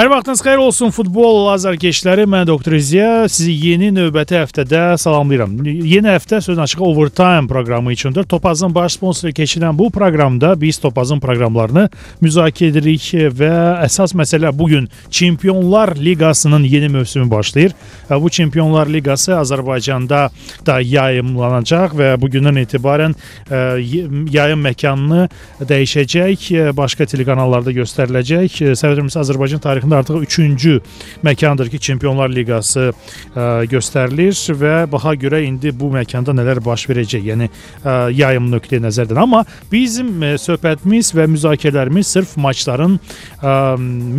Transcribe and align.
Hər 0.00 0.06
vaxtınız 0.08 0.40
xeyir 0.40 0.60
olsun 0.62 0.92
futbol 0.94 1.50
azarkeşləri. 1.50 2.22
Mən 2.30 2.46
Doktor 2.48 2.76
Ziya 2.80 3.26
sizi 3.28 3.52
yeni 3.52 3.90
növbəti 3.92 4.36
həftədə 4.38 4.94
salamlayıram. 5.02 5.56
Yeni 5.66 6.08
həftə 6.08 6.38
sözün 6.40 6.62
açığı 6.62 6.84
Overtime 6.84 7.48
proqramı 7.50 7.92
üçündür. 7.92 8.24
Topazın 8.24 8.74
baş 8.74 8.92
sponsoru 8.96 9.32
keçirilən 9.36 9.76
bu 9.78 9.90
proqramda 9.90 10.54
biz 10.60 10.78
Topazın 10.78 11.20
proqramlarını 11.20 11.88
müzakirə 12.22 12.70
edirik 12.70 13.08
və 13.40 13.50
əsas 13.84 14.14
məsələ 14.16 14.52
bu 14.58 14.68
gün 14.70 14.88
Çempionlar 15.10 15.96
Liqasının 15.96 16.64
yeni 16.64 16.88
mövsümü 16.88 17.30
başlayır. 17.30 17.74
Bu 18.10 18.30
Çempionlar 18.30 18.86
Liqası 18.86 19.32
Azərbaycanda 19.32 20.30
da 20.66 20.78
yayımlanacaq 20.80 21.98
və 21.98 22.14
bu 22.20 22.30
gündən 22.30 22.62
etibarən 22.62 23.18
yayım 24.30 24.64
məkanını 24.64 25.28
dəyişəcək, 25.60 26.72
başqa 26.78 27.04
telekanallarda 27.10 27.76
göstəriləcək. 27.82 28.62
Səbəbimiz 28.72 29.18
Azərbaycan 29.18 29.29
tarixində 29.38 29.80
tarixində 29.80 30.00
artıq 30.00 30.24
3-cü 30.24 30.80
məkandır 31.24 31.70
ki, 31.70 31.80
Çempionlar 31.80 32.30
Liqası 32.30 32.90
ə, 32.90 33.66
göstərilir 33.70 34.34
və 34.60 34.86
baxa 34.90 35.14
görə 35.18 35.42
indi 35.44 35.72
bu 35.72 35.90
məkanda 35.92 36.34
nələr 36.36 36.62
baş 36.64 36.86
verəcək, 36.90 37.24
yəni 37.30 37.48
ə, 37.48 38.10
yayım 38.14 38.50
nöqteyi 38.52 38.82
nəzərdən. 38.84 39.20
Amma 39.20 39.44
bizim 39.72 40.10
ə, 40.22 40.34
söhbətimiz 40.40 41.12
və 41.16 41.28
müzakirələrimiz 41.34 42.14
sırf 42.14 42.36
maçların 42.40 42.98
ə, 42.98 43.54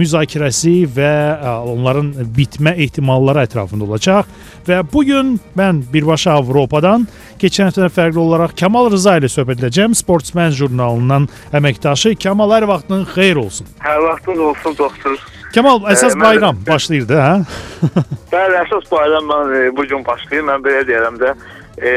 müzakirəsi 0.01 0.75
və 0.95 1.11
ə, 1.37 1.57
onların 1.71 2.13
bitmə 2.35 2.75
ehtimalları 2.85 3.45
ətrafında 3.47 3.87
olacaq 3.89 4.29
və 4.67 4.81
bu 4.91 5.05
gün 5.07 5.35
mən 5.57 5.83
birbaşa 5.93 6.37
Avropadan 6.41 7.07
keçən 7.41 7.71
həftədən 7.71 7.93
fərqli 7.93 8.21
olaraq 8.21 8.53
Kamal 8.59 8.91
Rıza 8.93 9.17
ilə 9.19 9.29
söhbət 9.31 9.63
edəcəm. 9.63 9.95
Sportsman 9.97 10.53
jurnalından 10.55 11.27
əməkdaşı 11.57 12.13
Kamal 12.21 12.53
hər 12.53 12.67
vaxtın 12.69 13.05
xeyir 13.15 13.41
olsun. 13.41 13.69
Hər 13.81 14.01
vaxtınız 14.05 14.45
olsun 14.51 14.77
doktor. 15.03 15.29
Kemal 15.51 15.81
əsas 15.91 16.15
ə, 16.15 16.19
bayram 16.21 16.57
mən, 16.57 16.67
başlayırdı, 16.67 17.17
hə? 17.19 18.01
Bəli, 18.31 18.59
əsas 18.63 18.87
bayram 18.91 19.27
mən 19.29 19.55
e, 19.57 19.63
bu 19.75 19.85
gün 19.89 20.05
başlayır. 20.05 20.45
Mən 20.47 20.63
belə 20.65 20.83
deyirəm 20.87 21.19
də, 21.21 21.33
e, 21.81 21.93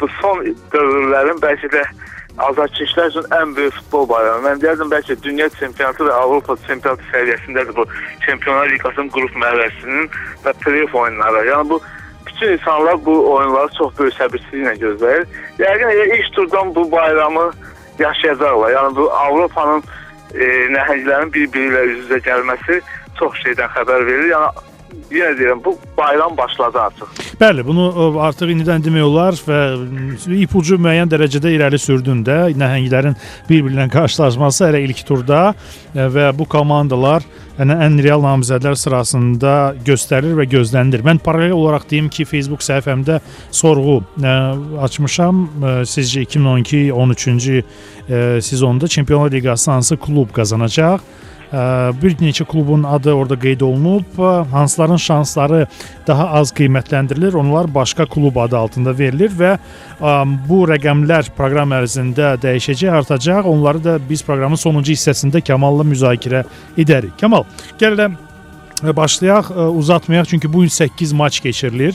bu 0.00 0.08
son 0.20 0.42
dövrlərin 0.74 1.40
bəlkə 1.42 1.70
də 1.72 1.84
azarkeşlər 2.44 3.12
üçün 3.12 3.26
ən 3.38 3.56
böyük 3.56 3.74
futbol 3.78 4.08
bayramı. 4.10 4.48
Mən 4.48 4.62
deyərdim 4.62 4.92
bəlkə 4.92 5.16
dünya 5.22 5.48
çempionatı 5.58 6.08
və 6.08 6.14
Avropa 6.18 6.56
çempionatı 6.66 7.10
səviyyəsindədir 7.12 7.76
bu 7.76 7.86
Çempionlar 8.26 8.72
Liqasının 8.72 9.12
qrup 9.14 9.36
mərhələsinin 9.38 10.08
və 10.44 10.54
play-off 10.64 10.96
oyunları. 10.98 11.44
Yəni 11.48 11.68
bu 11.70 11.80
bütün 12.26 12.52
insanlar 12.52 13.04
bu 13.04 13.14
oyunları 13.34 13.70
çox 13.78 13.94
böyük 13.98 14.18
səbirsizliklə 14.18 14.74
gözləyir. 14.82 15.26
Yəqin 15.62 16.16
ilk 16.18 16.32
turdan 16.34 16.74
bu 16.74 16.90
bayramı 16.92 17.50
yaşayacaqlar. 17.98 18.70
Yəni 18.70 18.96
bu 18.96 19.12
Avropanın 19.12 19.84
e, 20.34 20.46
nəhənglərin 20.74 21.32
bir-biri 21.34 21.70
ilə 21.70 21.82
üz-üzə 21.92 22.20
gəlməsi 22.26 22.80
çox 23.18 23.40
şeydən 23.44 23.70
xəbər 23.76 24.06
verir. 24.08 24.30
Yəni 24.34 24.73
yenə 25.10 25.34
deyirəm, 25.38 25.60
bu 25.64 25.76
bayram 25.98 26.36
başladı 26.36 26.78
artıq. 26.80 27.22
Bəli, 27.40 27.64
bunu 27.66 27.86
artıq 28.22 28.50
indidən 28.54 28.84
demək 28.84 29.06
olar 29.06 29.38
və 29.46 29.60
ipucu 30.44 30.78
müəyyən 30.80 31.10
dərəcədə 31.12 31.52
irəli 31.54 31.78
sürdün 31.80 32.22
də. 32.26 32.38
Nəhənglərin 32.60 33.16
bir-biri 33.48 33.76
ilə 33.76 33.88
qarşılaşması 33.92 34.68
hələ 34.68 34.82
ilk 34.86 35.02
turda 35.06 35.40
e, 35.94 36.06
və 36.14 36.30
bu 36.38 36.46
komandalar 36.50 37.26
yəni 37.58 37.76
ən 37.86 37.98
real 38.02 38.24
namizədlər 38.24 38.78
sırasında 38.78 39.54
göstərilir 39.86 40.38
və 40.42 40.48
gözlənilir. 40.56 41.04
Mən 41.06 41.22
paralel 41.24 41.54
olaraq 41.56 41.88
deyim 41.90 42.08
ki, 42.10 42.26
Facebook 42.28 42.64
səhifəmdə 42.66 43.20
sorğu 43.50 44.00
ə, 44.00 44.04
e, 44.22 44.36
açmışam. 44.86 45.44
Ə, 45.44 45.74
e, 45.74 45.90
sizcə 45.90 46.26
2012-13-cü 46.28 47.62
sezonda 48.44 48.88
Çempionlar 48.88 49.32
Liqası 49.32 49.70
hansı 49.70 49.96
klub 49.96 50.32
qazanacaq? 50.36 51.00
Bir 52.02 52.16
neçə 52.18 52.44
klubun 52.50 52.82
adı 52.82 53.12
orada 53.12 53.36
qeyd 53.38 53.60
olunub. 53.60 54.18
Hansların 54.50 54.96
şansları 54.96 55.66
daha 56.06 56.28
az 56.40 56.50
qiymətləndirilir, 56.52 57.36
onlar 57.38 57.68
başqa 57.74 58.06
klub 58.06 58.36
adı 58.36 58.58
altında 58.58 58.98
verilir 58.98 59.30
və 59.38 59.54
bu 60.48 60.64
rəqəmlər 60.70 61.30
proqram 61.36 61.76
ərzində 61.78 62.34
dəyişəcək, 62.42 62.90
artacaq. 62.90 63.46
Onları 63.46 63.84
da 63.84 63.98
biz 64.08 64.24
proqramın 64.26 64.58
sonuncu 64.58 64.92
hissəsində 64.92 65.44
Kamalla 65.46 65.86
müzakirə 65.86 66.44
edərik. 66.76 67.14
Kamal, 67.20 67.44
gəlin 67.80 68.18
başlayaq, 68.82 69.54
uzatmayaq 69.78 70.26
çünki 70.34 70.52
bu 70.52 70.60
gün 70.60 70.68
8 70.68 71.12
maç 71.12 71.40
keçirilir. 71.40 71.94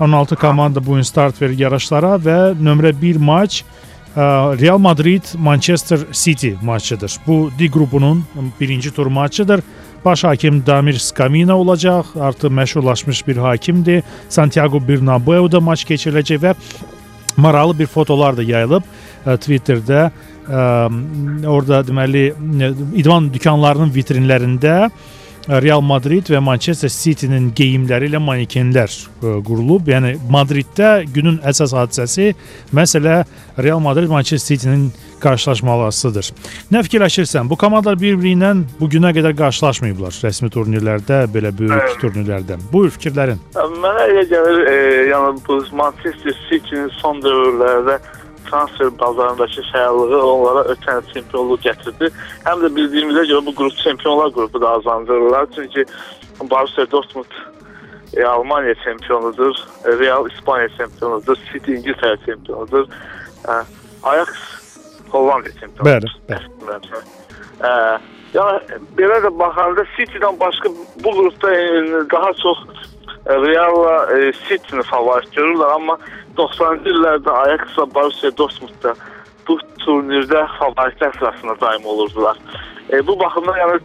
16 0.00 0.36
komanda 0.36 0.86
bu 0.86 0.94
gün 0.94 1.02
start 1.02 1.42
verir 1.42 1.58
yarışlara 1.58 2.14
və 2.16 2.38
nömrə 2.56 2.92
1 3.02 3.16
maç 3.16 3.64
Real 4.16 4.78
Madrid 4.78 5.22
Manchester 5.38 6.00
City 6.12 6.50
maçıdır. 6.62 7.16
Bu 7.26 7.50
D 7.58 7.70
qrupunun 7.70 8.24
birinci 8.60 8.90
tur 8.90 9.06
maçıdır. 9.06 9.60
Baş 10.04 10.24
hakim 10.24 10.66
Damir 10.66 10.98
Skamina 10.98 11.58
olacaq. 11.58 12.04
Artıq 12.20 12.48
məşhurlaşmış 12.48 13.26
bir 13.26 13.36
hakimdir. 13.36 14.02
Santiago 14.28 14.80
Bernabeu-da 14.88 15.60
maç 15.60 15.84
keçiriləcək 15.84 16.40
və 16.42 16.54
maraqlı 17.36 17.78
bir 17.78 17.86
fotolar 17.86 18.36
da 18.36 18.42
yayılıb 18.42 18.82
Twitterdə. 19.26 20.10
Orada 21.46 21.84
deməli 21.86 22.32
idman 22.96 23.28
dükanlarının 23.34 23.92
vitrinlərində 23.94 24.90
Real 25.48 25.80
Madrid 25.80 26.28
və 26.30 26.40
Manchester 26.44 26.90
City-nin 26.92 27.50
geyimləri 27.56 28.10
ilə 28.10 28.20
manekenlər 28.22 28.90
e, 28.92 29.36
qurulub. 29.46 29.88
Yəni 29.88 30.18
Madriddə 30.30 31.06
günün 31.14 31.40
əsas 31.48 31.72
hadisəsi 31.76 32.34
məsələ 32.76 33.22
Real 33.58 33.80
Madrid 33.80 34.12
Manchester 34.12 34.56
City-nin 34.56 34.90
qarşılaşmasıdır. 35.20 36.30
Nə 36.72 36.82
fikirləşirsən? 36.86 37.48
Bu 37.48 37.56
komandalar 37.60 37.98
bir-biri 38.00 38.34
ilə 38.36 38.52
bu 38.78 38.88
günə 38.92 39.12
qədər 39.16 39.34
qarşılaşmayıblar 39.36 40.20
rəsmi 40.24 40.48
turnirlərdə, 40.52 41.24
belə 41.32 41.52
böyük 41.56 41.96
Ə, 41.96 41.98
turnirlərdə. 42.04 42.60
Buyur 42.72 42.92
fikirlərin. 42.96 43.40
Mənə 43.56 44.06
elə 44.12 44.24
gəlir, 44.30 44.62
e, 44.70 44.78
yəni 45.10 45.44
bu 45.48 45.60
Manchester 45.76 46.36
City-nin 46.48 46.88
son 47.00 47.20
dövrlərdə 47.24 48.00
transfer 48.50 48.98
bazarındakı 48.98 49.62
fəallığı 49.72 50.22
onlara 50.22 50.62
ötən 50.74 51.06
çempionluq 51.12 51.62
gətirdi. 51.68 52.10
Həm 52.44 52.64
də 52.64 52.70
bildiyimizə 52.76 53.24
görə 53.30 53.46
bu 53.46 53.54
qrup 53.54 53.76
çempionlar 53.84 54.32
qrupu 54.32 54.60
da 54.60 54.70
azandırırlar. 54.70 55.46
Çünki 55.54 55.84
Borussia 56.50 56.90
Dortmund 56.90 57.32
e, 58.16 58.24
Almaniya 58.24 58.74
çempionudur, 58.74 59.54
Real 59.84 60.30
İspaniya 60.30 60.68
çempionudur, 60.68 61.36
City 61.52 61.72
İngiltərə 61.72 62.26
çempionudur, 62.26 62.88
e, 63.48 63.52
Ajax 64.02 64.28
Hollandiya 65.10 65.52
çempionudur. 65.60 66.14
Bəli, 66.28 66.48
bəli. 66.68 67.02
E, 67.60 67.70
yəni 68.34 68.80
belə 68.98 69.18
də 69.26 69.38
baxanda 69.38 69.84
City-dən 69.96 70.40
başqa 70.40 70.72
bu 71.04 71.10
qrupda 71.18 71.54
e, 71.54 71.84
daha 72.12 72.32
çox 72.42 72.58
Real-la 73.26 73.96
e, 74.16 74.32
City-ni 74.48 74.82
favorit 74.88 75.28
görürlər, 75.36 75.74
amma 75.76 75.96
90-cı 76.38 76.88
illərdə 76.88 77.32
Ajax-la 77.44 77.86
Borussia 77.94 78.30
Dortmund-da 78.36 78.94
bu 79.48 79.58
turnirdə 79.84 80.46
favoritlər 80.58 81.12
sırasında 81.18 81.56
daim 81.60 81.86
olurdular. 81.86 82.38
E, 82.92 83.06
bu 83.06 83.18
baxımdan 83.20 83.58
yəni 83.60 83.80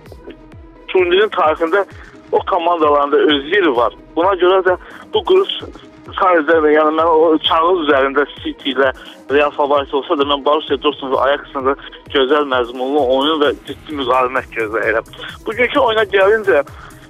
turnirin 0.92 1.34
tarixində 1.36 1.84
o 2.32 2.40
komandaların 2.50 3.12
da 3.12 3.18
öz 3.18 3.52
yeri 3.52 3.76
var. 3.76 3.98
Buna 4.16 4.34
görə 4.40 4.62
də 4.70 4.78
bu 5.14 5.24
qrup 5.28 5.82
sadəcə 6.16 6.72
yəni 6.72 6.94
mən 6.96 7.10
o 7.10 7.36
kağız 7.44 7.82
üzərində 7.86 8.26
City 8.38 8.72
ilə 8.72 8.94
Real 9.34 9.52
favorit 9.52 9.94
olsa 9.94 10.16
da 10.20 10.28
mən 10.30 10.46
Borussia 10.46 10.78
Dortmund 10.80 11.16
və 11.18 11.26
Ajax-la 11.28 11.66
da 11.68 11.76
gözəl 12.14 12.48
məzmunlu 12.54 13.04
oyun 13.18 13.44
və 13.44 13.52
ciddi 13.68 14.00
müqavimət 14.00 14.48
gözləyirəm. 14.56 15.12
Bugünkü 15.48 15.82
oyuna 15.82 16.08
gəlincə 16.14 16.64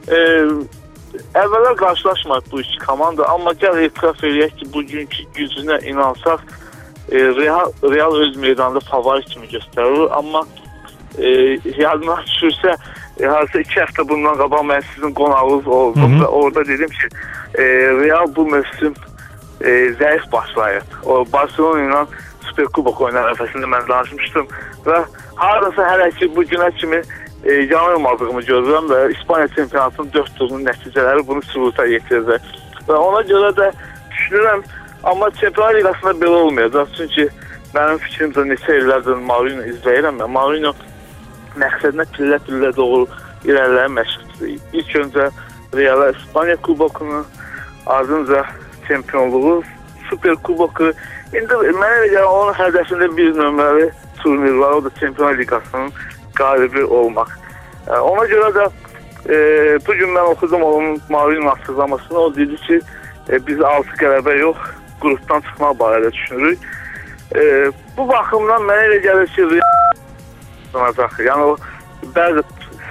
e, 0.09 0.19
Əvvəllər 1.35 1.75
qarşılaşmadıq 1.79 2.51
bu 2.51 2.61
iki 2.61 2.79
komanda, 2.85 3.27
amma 3.29 3.53
gəl 3.61 3.79
etiraf 3.85 4.23
eləyək 4.23 4.55
ki, 4.59 4.67
bugünkü 4.73 5.25
gücünə 5.37 5.79
inansaq, 5.89 6.43
e, 7.11 7.17
Real 7.39 7.71
Real 7.83 8.15
öz 8.15 8.35
meydanında 8.37 8.79
favorit 8.79 9.29
kimi 9.29 9.47
göstərir, 9.47 10.09
amma 10.17 10.43
e, 11.17 11.29
yadına 11.81 12.19
düşürsə, 12.27 12.77
e, 13.19 13.25
harasa 13.25 13.59
2 13.59 13.81
həftə 13.81 14.07
bundan 14.09 14.39
qabaq 14.41 14.63
mən 14.71 14.85
sizin 14.93 15.13
qonağınız 15.19 15.67
oldum 15.67 16.21
və 16.21 16.27
orada 16.27 16.65
dedim 16.67 16.89
ki, 16.89 17.11
e, 17.55 17.63
Real 18.01 18.35
bu 18.35 18.47
mövsüm 18.47 18.93
e, 19.61 19.69
zəif 19.99 20.31
başlayır. 20.31 20.83
O 21.05 21.25
Barcelona 21.33 21.83
ilə 21.89 22.05
Super 22.47 22.67
Kubok 22.75 23.01
oynayan 23.01 23.31
əvvəsində 23.33 23.69
mən 23.69 23.87
danışmışdım 23.89 24.47
və 24.85 25.03
harasa 25.35 25.87
hələ 25.91 26.09
ki 26.19 26.29
bu 26.35 26.43
günə 26.43 26.71
kimi 26.79 27.01
e, 27.45 27.53
yanılmadığımı 27.53 28.41
görürəm 28.41 28.89
və 28.89 28.99
İspaniya 29.13 29.47
çempionatının 29.55 30.13
4 30.13 30.35
turunun 30.35 30.65
nəticələri 30.65 31.27
bunu 31.27 31.41
sübuta 31.51 31.85
yetirəcək. 31.85 32.49
Və 32.87 32.97
ona 32.97 33.21
görə 33.29 33.51
də 33.57 33.71
düşünürəm, 34.11 34.63
amma 35.03 35.29
Çempionlar 35.31 35.75
Liqasında 35.75 36.13
belə 36.25 36.41
olmayacaq. 36.45 36.91
Çünki 36.97 37.27
mənim 37.75 38.01
fikrimcə 38.01 38.47
neçə 38.49 38.79
illərdir 38.81 39.21
Mourinho 39.29 39.65
izləyirəm 39.73 40.21
və 40.21 40.29
Mourinho 40.37 40.73
məqsədinə 41.61 42.05
pillə-pillə 42.17 42.71
doğru 42.75 43.05
irəliləyən 43.45 43.97
məşqçidir. 43.99 44.57
İlk 44.73 44.95
öncə 45.03 45.29
Real 45.75 46.15
İspaniya 46.15 46.55
kubokunu, 46.55 47.25
ardınca 47.85 48.45
çempionluğu 48.87 49.63
Super 50.09 50.35
Kuboku. 50.35 50.91
İndi 51.33 51.53
mənə 51.53 52.09
gəlir 52.09 52.27
onun 52.29 52.53
hədəfində 52.53 53.09
bir 53.17 53.33
nömrəli 53.37 53.89
turnir 54.21 54.57
var. 54.61 54.71
O 54.71 54.83
da 54.85 54.89
Çempionlar 54.99 55.37
Liqasının 55.37 55.91
qalibi 56.35 56.83
olmaq. 56.85 57.31
Ona 57.87 58.25
görə 58.29 58.49
də 58.55 58.65
e, 59.29 59.37
bu 59.87 59.93
gün 59.93 60.13
mən 60.15 60.31
oxudum 60.33 60.63
onun 60.63 61.01
Mourinho 61.09 61.51
açıqlamasını. 61.51 62.19
O 62.19 62.35
dedi 62.35 62.55
ki, 62.55 62.79
e, 63.29 63.47
biz 63.47 63.61
6 63.61 63.97
qələbə 64.01 64.37
yox, 64.39 64.57
qrupdan 65.01 65.41
çıxmaq 65.41 65.77
barədə 65.79 66.11
düşünürük. 66.13 66.59
E, 67.35 67.71
bu 67.97 68.07
baxımdan 68.09 68.67
mənə 68.69 68.89
elə 68.89 68.99
gəlir 69.05 69.33
ki, 69.35 69.49
Real 69.55 69.73
Yəni 70.75 71.43
o 71.47 71.55
bəzi 72.15 72.41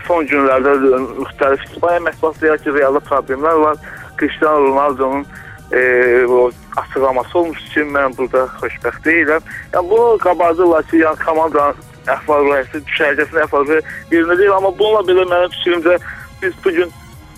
son 0.06 0.26
günlərdə 0.29 0.75
müxtəlif 1.20 1.64
İspaniya 1.69 2.00
mətbuatı 2.06 2.41
deyir 2.41 2.62
ki, 2.64 2.75
realda 2.79 3.02
problemlər 3.08 3.61
var. 3.61 3.76
Cristiano 4.20 4.69
Ronaldo'nun 4.69 5.26
e, 5.73 5.81
o 6.26 6.50
açıqlaması 6.76 7.38
olmuş 7.38 7.64
ki, 7.75 7.85
mən 7.96 8.17
burada 8.19 8.46
xoşbəxt 8.61 9.05
deyiləm. 9.05 9.50
Yəni 9.75 9.91
bunu 9.91 10.19
qabardırlar 10.23 10.87
ki, 10.91 11.02
yəni 11.05 11.25
komandanın 11.25 11.94
əhval-ruhiyyəsi, 12.12 12.82
düşərgəsinin 12.88 13.44
əhval-ruhiyyəsi 13.46 14.14
yerində 14.14 14.38
deyil, 14.40 14.56
amma 14.56 14.72
bununla 14.78 15.04
belə 15.08 15.24
mənim 15.30 15.54
fikrimcə 15.54 15.96
biz 16.42 16.58
bu 16.64 16.74
gün 16.78 16.92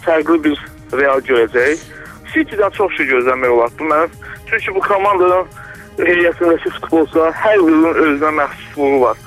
fərqli 0.07 0.41
bir 0.49 0.65
Real 0.95 1.23
görəcəyik. 1.27 1.81
City-dən 2.33 2.75
çox 2.77 2.93
şey 2.99 3.09
gözləmək 3.11 3.55
olar. 3.55 3.71
Bu 3.79 3.89
mənim 3.91 4.13
çünki 4.51 4.75
bu 4.75 4.83
komandanın 4.87 5.49
heyətindəki 5.99 6.73
futbolçular 6.77 7.33
hər 7.35 7.63
birinin 7.67 8.03
özünə 8.05 8.33
məxsusluğu 8.41 9.01
var. 9.03 9.23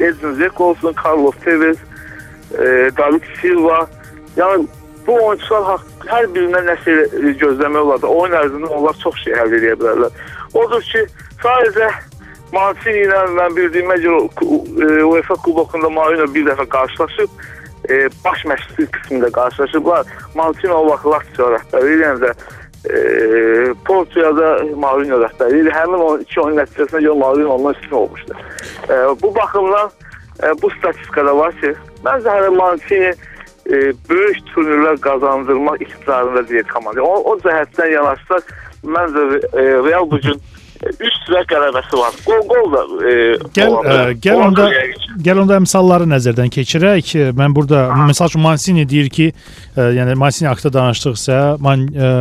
Edin 0.00 0.34
Zeko 0.38 0.72
olsun, 0.72 0.94
Carlos 1.04 1.38
Tevez, 1.44 1.78
e, 2.54 2.90
David 2.98 3.24
Silva. 3.40 3.78
Yəni 4.36 4.66
bu 5.06 5.16
oyunçular 5.26 5.80
hər 6.10 6.28
birindən 6.34 6.68
nəsə 6.68 6.98
gözləmək 7.40 7.80
olar 7.80 8.02
da 8.02 8.12
oyun 8.12 8.36
ərzində 8.42 8.70
onlar 8.76 9.00
çox 9.02 9.24
şey 9.24 9.38
əldə 9.42 9.60
edə 9.62 9.78
bilərlər. 9.80 10.20
Odur 10.54 10.84
ki, 10.90 11.04
sadəcə 11.42 11.88
Mən 12.52 13.52
bildiyimə 13.56 13.98
görə 14.00 15.04
UEFA 15.04 15.36
kubokunda 15.44 15.90
Mourinho 15.92 16.28
bir 16.34 16.46
dəfə 16.48 16.64
qarşılaşıb, 16.72 17.30
e, 17.90 18.08
baş 18.24 18.44
məşqçi 18.48 18.86
qismində 18.94 19.30
qarşılaşıblar. 19.30 20.06
Mancini 20.34 20.72
o 20.72 20.86
vaxt 20.88 21.06
Lazio 21.12 21.50
rəhbəri 21.54 21.94
ilə 21.98 22.12
də 22.22 22.32
e, 22.88 23.74
Portoya 23.84 24.32
Mourinho 24.80 25.20
rəhbəri 25.24 25.60
idi. 25.62 25.74
Həmin 25.76 26.04
o 26.06 26.10
iki 26.24 26.40
oyun 26.40 26.60
nəticəsində 26.62 27.04
görə 27.04 27.18
Mourinho 27.20 27.56
ondan 27.58 27.76
üstün 27.76 27.96
olmuşdu. 28.02 28.36
E, 28.88 28.94
bu 29.22 29.34
baxımdan 29.34 29.90
e, 30.42 30.62
bu 30.62 30.70
statistikada 30.78 31.36
var 31.36 31.52
ki, 31.60 31.74
məncə 32.04 32.36
hələ 32.38 32.54
Mancini 32.56 33.10
e, 33.12 33.92
böyük 34.08 34.40
turnirlər 34.54 35.00
qazandırmaq 35.04 35.84
iqtidarında 35.84 36.48
deyil 36.48 36.68
komanda. 36.72 37.04
O, 37.04 37.20
o 37.28 37.36
cəhətdən 37.44 37.92
yanaşsaq, 37.92 38.54
məncə 38.84 39.26
e, 39.52 39.68
Real 39.84 40.10
bu 40.10 40.20
gün 40.24 40.40
üst 40.86 41.30
və 41.32 41.42
qələbəsi 41.50 41.98
var. 41.98 42.18
Qol 42.26 42.42
qol 42.50 42.68
da 42.72 42.82
e, 43.08 43.14
gəl 43.56 43.76
ə, 43.78 43.96
gəl 44.24 44.42
onda 44.46 44.68
gəl 45.24 45.42
onda 45.42 45.58
əmsalları 45.62 46.08
nəzərdən 46.10 46.52
keçirək. 46.54 47.14
Mən 47.38 47.56
burada 47.56 47.86
məsəl 48.08 48.30
üçün 48.32 48.44
Mancini 48.44 48.86
deyir 48.88 49.10
ki, 49.12 49.30
ə, 49.74 49.88
yəni 49.98 50.16
Mancini 50.18 50.50
haqqında 50.50 50.74
danışdıqsa, 50.78 51.40
Man 51.64 51.88
ə, 51.92 52.12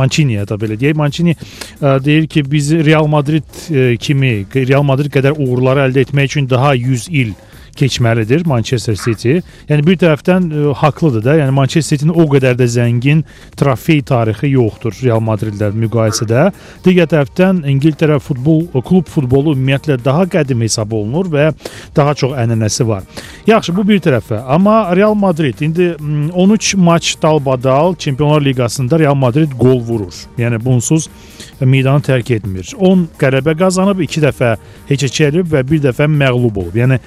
Manciniyə 0.00 0.46
də 0.50 0.58
belə 0.60 0.78
deyək. 0.80 0.98
Mancini 0.98 1.36
ə, 1.36 1.96
deyir 2.04 2.28
ki, 2.32 2.44
biz 2.52 2.72
Real 2.84 3.08
Madrid 3.10 3.48
ə, 3.70 3.94
kimi 4.02 4.34
Real 4.54 4.84
Madrid 4.86 5.12
qədər 5.14 5.38
uğurları 5.38 5.88
əldə 5.88 6.06
etmək 6.06 6.32
üçün 6.32 6.50
daha 6.50 6.74
100 6.78 7.08
il 7.10 7.34
keçməlidir 7.78 8.44
Manchester 8.46 8.96
City. 8.98 9.40
Yəni 9.68 9.84
bir 9.86 9.98
tərəfdən 10.00 10.48
ə, 10.48 10.62
e, 10.70 10.74
haqlıdır 10.82 11.24
da. 11.24 11.36
Yəni 11.40 11.54
Manchester 11.56 11.96
City-nin 11.96 12.16
o 12.16 12.26
qədər 12.30 12.56
də 12.58 12.68
zəngin 12.70 13.22
trofey 13.58 14.02
tarixi 14.06 14.52
yoxdur 14.52 14.96
Real 15.02 15.22
Madridlə 15.24 15.72
müqayisədə. 15.76 16.48
Digər 16.86 17.10
tərəfdən 17.12 17.62
İngiltərə 17.72 18.18
futbol 18.22 18.66
klub 18.86 19.10
futbolu 19.10 19.56
ümumiyyətlə 19.56 19.98
daha 20.04 20.26
qədim 20.30 20.64
hesab 20.66 20.92
olunur 20.96 21.30
və 21.32 21.50
daha 21.96 22.14
çox 22.18 22.36
ənənəsi 22.42 22.86
var. 22.88 23.06
Yaxşı, 23.46 23.74
bu 23.76 23.86
bir 23.88 24.02
tərəfə. 24.04 24.42
Amma 24.46 24.94
Real 24.96 25.14
Madrid 25.18 25.60
indi 25.64 25.92
13 25.98 26.74
maç 26.74 27.16
dalbadal 27.22 27.94
Çempionlar 27.94 28.44
Liqasında 28.44 28.98
Real 28.98 29.14
Madrid 29.14 29.52
gol 29.58 29.80
vurur. 29.80 30.14
Yəni 30.38 30.60
bunsuz 30.64 31.08
meydanı 31.60 32.02
tərk 32.06 32.32
etmir. 32.36 32.72
10 32.78 33.06
qələbə 33.20 33.54
qazanıb, 33.58 34.00
2 34.06 34.22
dəfə 34.24 34.54
heç-heçə 34.90 35.28
elib 35.30 35.50
və 35.52 35.62
bir 35.68 35.82
dəfə 35.84 36.08
məğlub 36.10 36.58
olub. 36.62 36.76
Yəni 36.76 36.98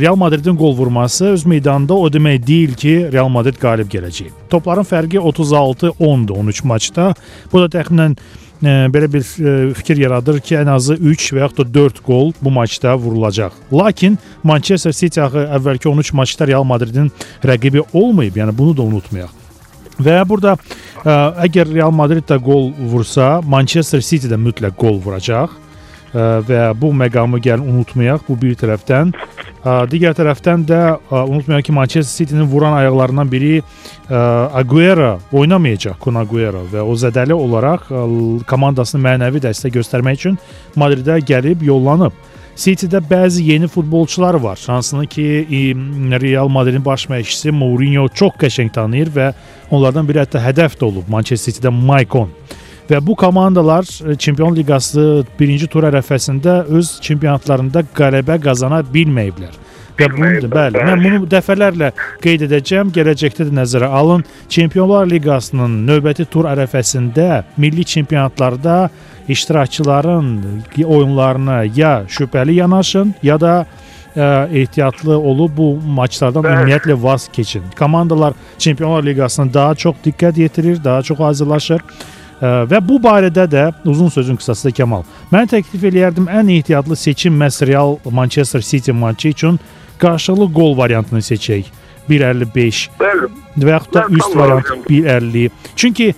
Real 0.00 0.16
Madridin 0.16 0.56
qol 0.56 0.76
vurması 0.76 1.26
öz 1.26 1.46
meydanında 1.46 1.94
o 1.94 2.12
demək 2.12 2.46
deyil 2.46 2.74
ki, 2.74 3.08
Real 3.12 3.28
Madrid 3.28 3.56
qalib 3.58 3.88
gələcək. 3.90 4.30
Topların 4.50 4.86
fərqi 4.86 5.18
36-10-dur 5.18 6.36
13 6.36 6.64
maçda. 6.64 7.14
Bu 7.52 7.64
da 7.64 7.66
təxminən 7.72 8.14
e, 8.62 8.74
belə 8.94 9.08
bir 9.12 9.24
e, 9.24 9.74
fikir 9.74 9.98
yaradır 10.04 10.38
ki, 10.40 10.54
ən 10.60 10.70
azı 10.70 10.94
3 10.94 11.28
və 11.34 11.42
yaxud 11.42 11.64
da 11.64 11.74
4 11.74 12.00
qol 12.06 12.32
bu 12.40 12.50
maçda 12.54 12.94
vurulacaq. 12.94 13.58
Lakin 13.72 14.18
Manchester 14.42 14.92
City 14.92 15.22
axı 15.22 15.48
əvvəlki 15.58 15.90
13 15.90 16.12
maçda 16.14 16.46
Real 16.46 16.64
Madridin 16.64 17.10
rəqibi 17.44 17.82
olmayıb, 17.92 18.38
yəni 18.38 18.54
bunu 18.58 18.76
da 18.76 18.86
unutmayaq. 18.86 19.34
Və 19.98 20.20
burada 20.30 20.54
ə, 20.54 20.60
e, 21.02 21.14
əgər 21.48 21.74
Real 21.74 21.90
Madrid 21.90 22.28
də 22.28 22.38
qol 22.38 22.70
vursa, 22.92 23.40
Manchester 23.42 24.04
City 24.04 24.30
də 24.30 24.38
mütləq 24.38 24.78
qol 24.78 25.02
vuracaq 25.02 25.64
və 26.14 26.62
bu 26.78 26.92
məqamı 26.96 27.40
gəlin 27.44 27.68
unutmayaq 27.72 28.24
bu 28.28 28.36
bir 28.40 28.54
tərəfdən. 28.60 29.12
E, 29.12 29.74
digər 29.92 30.16
tərəfdən 30.16 30.64
də 30.68 30.80
ə, 30.94 31.24
unutmayaq 31.24 31.66
ki, 31.68 31.74
Manchester 31.76 32.24
City-nin 32.24 32.48
vuran 32.48 32.76
ayaqlarından 32.78 33.30
biri 33.30 33.58
ə, 33.58 33.64
Aguero 34.60 35.18
oynamayacaq, 35.32 35.98
Kun 36.00 36.20
Aguero 36.20 36.64
və 36.72 36.84
o 36.84 36.96
zədəli 36.96 37.36
olaraq 37.36 37.90
ə, 37.90 38.06
komandasını 38.48 39.04
mənəvi 39.04 39.44
dəstək 39.44 39.76
göstərmək 39.80 40.20
üçün 40.22 40.40
Madridə 40.78 41.20
gəlib 41.28 41.66
yollanıb. 41.66 42.16
City-də 42.58 42.98
bəzi 43.06 43.44
yeni 43.52 43.68
futbolçular 43.70 44.34
var. 44.34 44.58
Hansını 44.66 45.06
ki 45.06 45.46
Real 46.20 46.48
Madridin 46.48 46.84
baş 46.84 47.04
məşqçisi 47.06 47.52
Mourinho 47.54 48.08
çox 48.08 48.34
qəşəng 48.40 48.72
tanıyır 48.74 49.12
və 49.14 49.28
onlardan 49.70 50.08
biri 50.08 50.24
hətta 50.24 50.42
hədəf 50.42 50.74
də 50.80 50.88
olub 50.88 51.06
Manchester 51.08 51.52
City-də 51.52 51.70
Maicon. 51.70 52.32
Və 52.88 53.06
bu 53.06 53.14
komandalar 53.14 53.84
e, 53.84 54.14
Çempion 54.16 54.56
Liqası 54.56 55.24
birinci 55.40 55.66
tur 55.68 55.84
ərəfəsində 55.84 56.62
öz 56.72 56.92
çempionatlarında 57.04 57.84
qələbə 57.96 58.38
qazana 58.40 58.80
bilməyiblər. 58.94 59.58
Və 59.98 60.06
bunu 60.14 60.48
bəli, 60.52 60.78
mən 60.86 61.02
bunu 61.02 61.26
dəfələrlə 61.28 61.90
qeyd 62.22 62.46
edəcəm. 62.46 62.92
Gələcəkdə 62.94 63.48
də 63.48 63.54
nəzərə 63.58 63.90
alın. 64.00 64.24
Çempionlar 64.48 65.08
Liqasının 65.10 65.74
növbəti 65.88 66.28
tur 66.32 66.46
ərəfəsində 66.48 67.42
milli 67.58 67.84
çempionatlarda 67.84 68.88
iştirakçıların 69.28 70.28
oyunlarına 70.84 71.64
ya 71.76 72.04
şübhəli 72.08 72.60
yanaşın, 72.62 73.14
ya 73.22 73.40
da 73.40 73.54
ə, 73.60 73.66
e, 74.16 74.60
ehtiyatlı 74.62 75.18
olub 75.18 75.56
bu 75.56 75.72
maçlardan 75.98 76.46
Bəli. 76.46 76.54
ümumiyyətlə 76.62 77.02
vaz 77.02 77.28
keçin. 77.32 77.66
Komandalar 77.78 78.38
Çempionlar 78.58 79.04
Liqasına 79.04 79.54
daha 79.54 79.74
çox 79.74 79.96
diqqət 80.06 80.40
yetirir, 80.40 80.84
daha 80.84 81.02
çox 81.02 81.18
hazırlaşır. 81.18 81.82
Ə, 82.38 82.46
e, 82.46 82.52
və 82.70 82.80
bu 82.84 83.00
barədə 83.02 83.46
də 83.50 83.64
uzun 83.88 84.12
sözün 84.14 84.38
qısası 84.38 84.72
Kəmal. 84.76 85.04
Mən 85.32 85.50
təklif 85.50 85.84
eləyərdim 85.90 86.30
ən 86.30 86.52
ehtiyatlı 86.58 86.96
seçim 86.96 87.36
məhz 87.40 87.66
Real 87.66 87.98
Manchester 88.10 88.60
City 88.60 88.92
maçı 88.92 89.28
üçün 89.28 89.60
qarşılıqlı 89.98 90.52
qol 90.54 90.76
variantını 90.78 91.22
seçək. 91.22 91.72
1.55 92.08 92.88
Bəli. 92.96 93.28
və 93.60 93.74
yaxud 93.74 93.94
da 93.94 94.04
üst 94.08 94.36
variant 94.36 94.70
1.50. 94.88 95.50
Çünki 95.76 96.14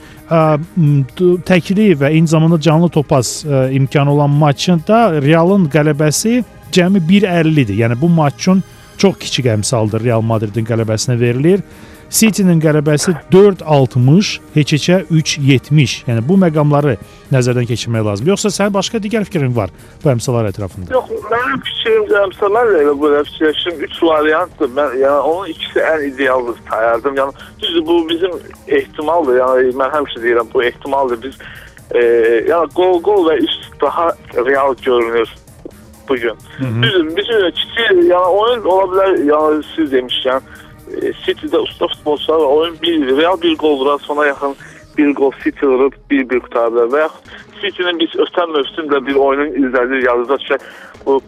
təkli 1.49 1.89
və 1.99 2.13
eyni 2.13 2.31
zamanda 2.31 2.61
canlı 2.61 2.89
topaz 2.89 3.45
imkanı 3.73 4.13
olan 4.13 4.31
maçında 4.31 5.23
Realın 5.23 5.67
qələbəsi 5.69 6.45
cəmi 6.73 7.03
1.50-dir. 7.09 7.75
Yəni 7.75 8.01
bu 8.01 8.09
maç 8.09 8.35
üçün 8.39 8.63
çox 8.99 9.19
kiçik 9.19 9.47
əmsaldır 9.51 10.05
Real 10.05 10.23
Madridin 10.23 10.65
qələbəsinə 10.69 11.19
verilir. 11.21 11.65
City-nin 12.11 12.59
qələbəsi 12.59 13.13
4.60, 13.31 14.31
heç-heçə 14.57 14.97
3.70. 15.15 15.93
Yəni 16.09 16.23
bu 16.27 16.35
məqamları 16.43 16.97
nəzərdən 17.31 17.69
keçirmək 17.71 18.03
lazımdır. 18.09 18.33
Yoxsa 18.33 18.51
sənin 18.51 18.75
başqa 18.75 18.99
digər 19.03 19.23
fikrin 19.29 19.53
var 19.55 19.71
bu 20.03 20.11
əmsallar 20.11 20.49
ətrafında? 20.51 20.91
Yox, 20.91 21.13
mənim 21.31 21.61
fikrimcə 21.69 22.17
əmsallar 22.25 22.73
elə 22.81 22.95
belə 22.99 23.21
fikirləşdim. 23.29 23.85
3 23.87 24.01
variantdır. 24.09 24.73
Mən 24.79 24.97
yəni 24.99 25.21
onun 25.33 25.53
ikisi 25.55 25.85
ən 25.87 26.03
idealdır 26.09 26.59
sayardım. 26.71 27.21
Yəni 27.21 27.47
düzdür 27.63 27.85
bu 27.87 27.99
bizim 28.09 28.35
ehtimaldır. 28.81 29.39
Yəni 29.45 29.75
mən 29.79 29.95
həmişə 29.95 30.23
deyirəm 30.25 30.51
bu 30.55 30.65
ehtimaldır. 30.67 31.21
Biz 31.29 31.39
e, 31.95 32.03
yəni 32.51 32.75
gol 32.75 32.99
gol 33.07 33.23
və 33.29 33.37
üst 33.45 33.69
daha 33.83 34.09
real 34.35 34.75
görünür 34.83 35.31
bu 36.09 36.17
gün. 36.17 36.43
Düzdür, 36.83 37.07
bizim 37.17 37.47
kiçik 37.61 38.03
yəni 38.11 38.35
oyun 38.43 38.67
ola 38.67 38.91
bilər. 38.97 39.23
Yəni 39.31 39.63
siz 39.77 39.95
demişkən 39.95 40.43
e, 40.43 40.60
City-də 41.25 41.59
usta 41.59 41.89
futbolçular 41.89 42.39
var. 42.39 42.57
Oyun 42.57 42.77
bir 42.83 43.17
Real 43.17 43.43
bir 43.43 43.57
gol 43.57 43.79
vurar, 43.81 43.99
sonra 43.99 44.27
yaxın 44.27 44.55
bir 44.99 45.15
gol 45.15 45.33
City 45.45 45.67
vurub, 45.67 45.93
bir-bir 46.11 46.41
qutarır 46.41 46.91
və 46.93 47.05
yaxud 47.07 47.35
City-nin 47.61 48.01
biz 48.01 48.17
ötən 48.25 48.55
mövsümdə 48.57 49.07
bir 49.07 49.15
oyunun 49.15 49.53
izlədik, 49.63 50.05
yadınıza 50.07 50.39
düşər. 50.43 50.67
Bu 51.07 51.21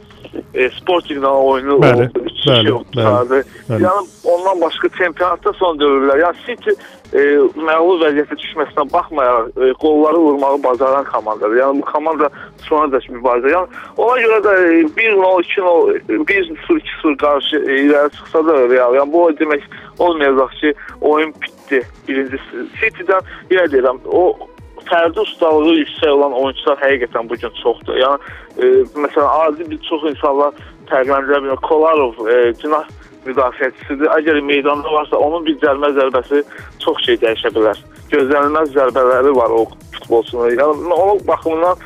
e, 0.54 0.71
Sporting-la 0.71 1.33
oyunu 1.37 1.78
Bəli. 1.83 2.09
Oldu. 2.50 2.58
3 2.58 2.58
kişi 2.58 2.68
yoxdur. 2.68 3.44
Yəni 3.70 4.08
ondan 4.25 4.61
başqa 4.61 4.88
çempionatda 4.99 5.52
son 5.52 5.78
dövrlər. 5.78 6.20
Yəni 6.25 6.37
City 6.46 6.75
e, 7.12 7.22
məğlub 7.68 8.02
vəziyyətə 8.02 8.38
düşməsinə 8.40 8.87
baxmayaraq 8.92 9.49
e, 9.56 9.72
qolları 9.82 10.20
vurmağı 10.26 10.62
bacaran 10.64 11.04
komandadır. 11.04 11.56
Yəni 11.61 11.82
bu 11.82 11.88
komanda 11.92 12.30
sona 12.68 12.88
dək 12.94 13.08
mübarizə. 13.16 13.52
Yəni 13.52 13.66
ona 13.96 14.20
görə 14.26 14.38
də 14.46 14.54
1-0, 14.96 15.42
2-0, 15.56 16.25
1-0, 16.30 16.80
2-0 17.04 17.16
qarşı 17.25 17.56
e, 17.56 17.80
irəli 17.87 18.14
çıxsa 18.16 18.46
da 18.46 18.56
Real. 18.68 18.96
Yəni 19.00 19.12
bu 19.12 19.25
o 19.25 19.30
demək 19.42 19.68
olmayacaq 19.99 20.56
ki, 20.61 20.75
oyun 21.00 21.34
bitdi. 21.42 21.82
Birincisi 22.08 22.66
City-dən 22.80 23.28
yenə 23.50 23.68
deyirəm, 23.72 24.00
o 24.06 24.49
fərdi 24.88 25.20
ustalığı 25.20 25.75
yüksək 25.82 26.11
olan 26.11 26.34
oyunçular 26.37 26.80
həqiqətən 26.82 27.28
bu 27.30 27.38
gün 27.40 27.54
çoxdur. 27.62 27.99
Yəni 28.00 28.18
e, 28.58 28.70
məsələn 29.04 29.30
adi 29.46 29.70
bir 29.70 29.78
çox 29.88 30.04
insanlar 30.11 30.54
fərqləndirə 30.90 31.40
bilmir. 31.42 31.62
Kolarov 31.68 32.20
e, 32.26 32.36
cinah 32.62 32.88
müdafiəçisidir. 33.26 34.10
Əgər 34.18 34.42
meydanda 34.46 34.92
varsa 34.96 35.20
onun 35.20 35.46
bir 35.46 35.58
cəlmə 35.62 35.92
zərbəsi 35.98 36.42
çox 36.82 37.02
şey 37.06 37.20
dəyişə 37.22 37.54
bilər. 37.56 37.82
Gözlənilməz 38.12 38.74
zərbələri 38.76 39.34
var 39.36 39.54
o 39.56 39.66
futbolçunun. 39.98 40.56
Yəni 40.56 40.96
o 40.96 41.18
baxımından 41.26 41.84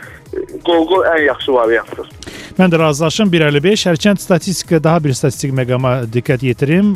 qol-qol 0.66 1.04
ən 1.12 1.26
yaxşı 1.26 1.54
variantdır. 1.54 2.08
Mən 2.56 2.72
də 2.72 2.78
razılaşım 2.80 3.28
1.55. 3.32 3.82
Hərçənd 3.90 4.20
statistika 4.20 4.78
daha 4.84 5.02
bir 5.04 5.12
statistik 5.12 5.50
məqama 5.52 6.06
diqqət 6.08 6.46
yetirim. 6.46 6.94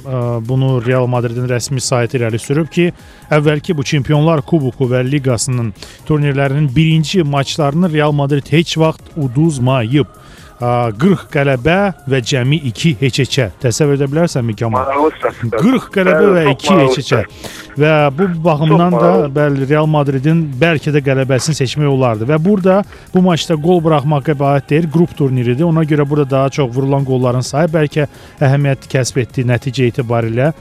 Bunu 0.49 0.79
Real 0.87 1.05
Madridin 1.07 1.45
rəsmi 1.51 1.83
saytı 1.85 2.17
irəli 2.17 2.41
sürüb 2.41 2.71
ki, 2.73 2.87
əvvəlki 3.29 3.77
bu 3.77 3.85
Çempionlar 3.85 4.41
Kuboku 4.41 4.89
və 4.89 5.03
Liqasının 5.05 5.75
turnirlərinin 6.09 6.71
birinci 6.77 7.21
maçlarını 7.23 7.93
Real 7.93 8.17
Madrid 8.17 8.49
heç 8.53 8.79
vaxt 8.81 9.13
uduzmayıb. 9.17 10.09
40 10.61 11.23
qələbə 11.33 11.77
və 12.11 12.21
cəmi 12.21 12.59
2 12.69 12.93
heç-heçə. 13.01 13.47
Təsəvvür 13.63 13.97
edə 13.97 14.09
bilərsənmi 14.13 14.57
Kamal? 14.61 14.91
40 15.55 15.87
qələbə 15.95 16.33
və 16.37 16.43
2 16.53 16.75
heç-heçə. 16.83 17.23
Və 17.81 17.93
bu 18.13 18.27
baxımdan 18.45 18.93
da 18.93 19.13
bəli 19.33 19.69
Real 19.71 19.89
Madridin 19.89 20.43
bəlkə 20.61 20.93
də 20.93 21.01
qələbəsini 21.07 21.57
seçmək 21.63 21.89
olardı. 21.89 22.29
Və 22.29 22.37
burada 22.45 22.83
bu 23.15 23.25
maçda 23.25 23.57
qol 23.57 23.81
buraxmaq 23.85 24.27
qəbahət 24.29 24.69
deyil, 24.75 24.91
qrup 24.93 25.17
turniridir. 25.17 25.65
Ona 25.65 25.87
görə 25.89 26.05
burada 26.09 26.29
daha 26.31 26.53
çox 26.59 26.69
vurulan 26.77 27.09
qolların 27.09 27.47
sayı 27.47 27.73
bəlkə 27.73 28.07
əhəmiyyət 28.45 28.85
kəsb 28.93 29.25
etdi 29.25 29.49
nəticə 29.49 29.89
etibarilə. 29.95 30.53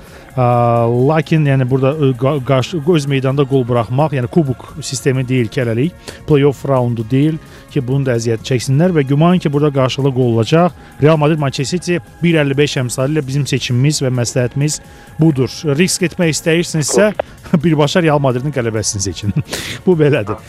Lakin 1.09 1.43
yəni 1.43 1.65
burada 1.67 2.13
qarşı 2.47 2.79
öz 2.87 3.05
meydanda 3.11 3.43
qol 3.43 3.65
buraxmaq, 3.67 4.13
yəni 4.15 4.29
kubok 4.31 4.69
sistemi 4.85 5.27
deyil 5.27 5.49
ki, 5.51 5.59
hələlik 5.65 6.13
play-off 6.29 6.63
raundu 6.69 7.03
deyil 7.11 7.35
ki, 7.73 7.83
bunun 7.85 8.05
da 8.07 8.15
əziyyət 8.19 8.45
çəksinlər 8.47 8.93
və 8.95 9.03
güman 9.09 9.39
ki, 9.41 9.51
burada 9.53 9.71
qarşılıq 9.75 10.17
olacaq. 10.25 10.75
Real 11.01 11.17
Madrid 11.17 11.39
Manchester 11.39 11.79
City 11.79 11.99
1.55 12.23 12.77
əmsalı 12.83 13.15
ilə 13.15 13.25
bizim 13.27 13.45
seçimimiz 13.47 14.01
və 14.03 14.11
məsləhətimiz 14.21 14.79
budur. 15.19 15.51
Risk 15.79 16.07
etmək 16.09 16.33
istəyirsinizsə 16.35 17.11
birbaşa 17.65 18.03
Real 18.05 18.19
Madridin 18.19 18.55
qələbəsini 18.55 19.03
seçin. 19.03 19.35
Bu 19.85 19.97
belədir. 19.99 20.39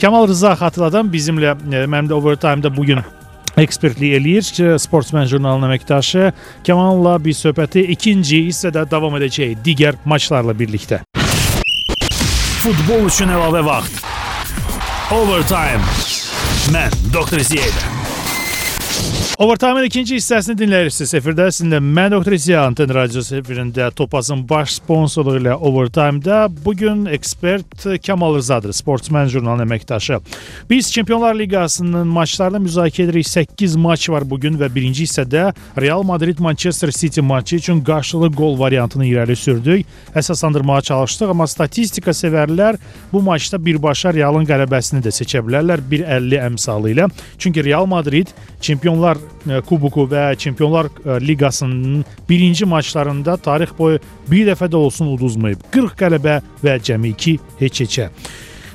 Kamal 0.00 0.28
Rıza 0.28 0.54
xatırladan 0.60 1.10
bizimlə 1.12 1.56
mənim 1.64 2.10
də 2.10 2.18
overtime-da 2.18 2.72
bu 2.76 2.84
gün 2.88 3.02
ekspertlik 3.60 4.14
eləyir. 4.18 4.78
Sportsmen 4.78 5.26
jurnalının 5.30 5.70
əməkdaşı 5.70 6.30
Kamalla 6.66 7.16
bir 7.24 7.36
söhbəti 7.36 7.84
ikinci 7.96 8.44
hissədə 8.48 8.86
davam 8.90 9.16
edəcək 9.20 9.58
digər 9.64 10.00
maçlarla 10.04 10.56
birlikdə. 10.56 11.02
Futbol 12.60 13.06
üçün 13.08 13.32
əlavə 13.32 13.64
vaxt. 13.64 14.02
Overtime. 15.16 16.19
Mən 16.68 16.92
Doktor 17.14 17.40
Ziyədə. 17.40 17.99
Overtime-ın 19.40 19.86
ikinci 19.88 20.18
hissəsini 20.18 20.52
dinləyirsiniz. 20.60 21.14
Efirdə 21.16 21.46
sizinlə 21.48 21.78
mən 21.80 22.12
Doktor 22.12 22.34
İziya 22.36 22.66
Anten 22.68 22.90
Radiosu 22.92 23.38
efirində 23.38 23.86
Topazın 23.96 24.42
baş 24.48 24.74
sponsoru 24.74 25.38
ilə 25.38 25.54
Overtime-da 25.54 26.42
bu 26.64 26.74
gün 26.76 27.06
ekspert 27.08 27.86
Kamal 28.06 28.36
Rızadır, 28.36 28.74
Sportsmen 28.76 29.30
jurnalının 29.32 29.64
əməkdaşı. 29.64 30.18
Biz 30.70 30.90
Çempionlar 30.92 31.38
Liqasının 31.38 32.10
maçlarını 32.12 32.60
müzakirə 32.66 33.06
edirik. 33.08 33.28
8 33.28 33.76
maç 33.76 34.10
var 34.10 34.26
bu 34.30 34.36
gün 34.40 34.58
və 34.60 34.68
birinci 34.74 35.06
hissədə 35.08 35.54
Real 35.80 36.02
Madrid 36.02 36.38
Manchester 36.38 36.90
City 36.90 37.20
maçı 37.20 37.56
üçün 37.56 37.80
qarşılı 37.84 38.28
gol 38.28 38.58
variantını 38.58 39.08
irəli 39.08 39.36
sürdük. 39.36 39.86
Əsaslandırmağa 40.14 40.82
çalışdıq, 40.90 41.32
amma 41.32 41.46
statistika 41.46 42.10
sevərlər 42.10 42.76
bu 43.12 43.24
maçda 43.24 43.56
birbaşa 43.64 44.12
Realın 44.12 44.44
qələbəsini 44.44 45.00
də 45.00 45.16
seçə 45.16 45.40
bilərlər 45.48 45.80
1.50 45.88 46.44
əmsalı 46.50 46.92
ilə. 46.92 47.08
Çünki 47.38 47.64
Real 47.64 47.88
Madrid 47.88 48.28
Çempionlar 48.90 49.18
E, 49.48 49.60
Kuboku 49.60 50.02
və 50.10 50.36
Çempionlar 50.36 50.86
e, 50.86 51.26
Liqasının 51.26 52.04
birinci 52.28 52.64
maçlarında 52.64 53.36
tarix 53.36 53.70
boyu 53.78 53.98
bir 54.28 54.46
dəfə 54.48 54.68
də 54.68 54.76
olsun 54.76 55.14
uduzmayıb. 55.14 55.62
40 55.72 55.94
qələbə 55.96 56.40
və 56.64 56.74
cəmi 56.82 57.14
2 57.14 57.38
heç-heçə. 57.60 58.10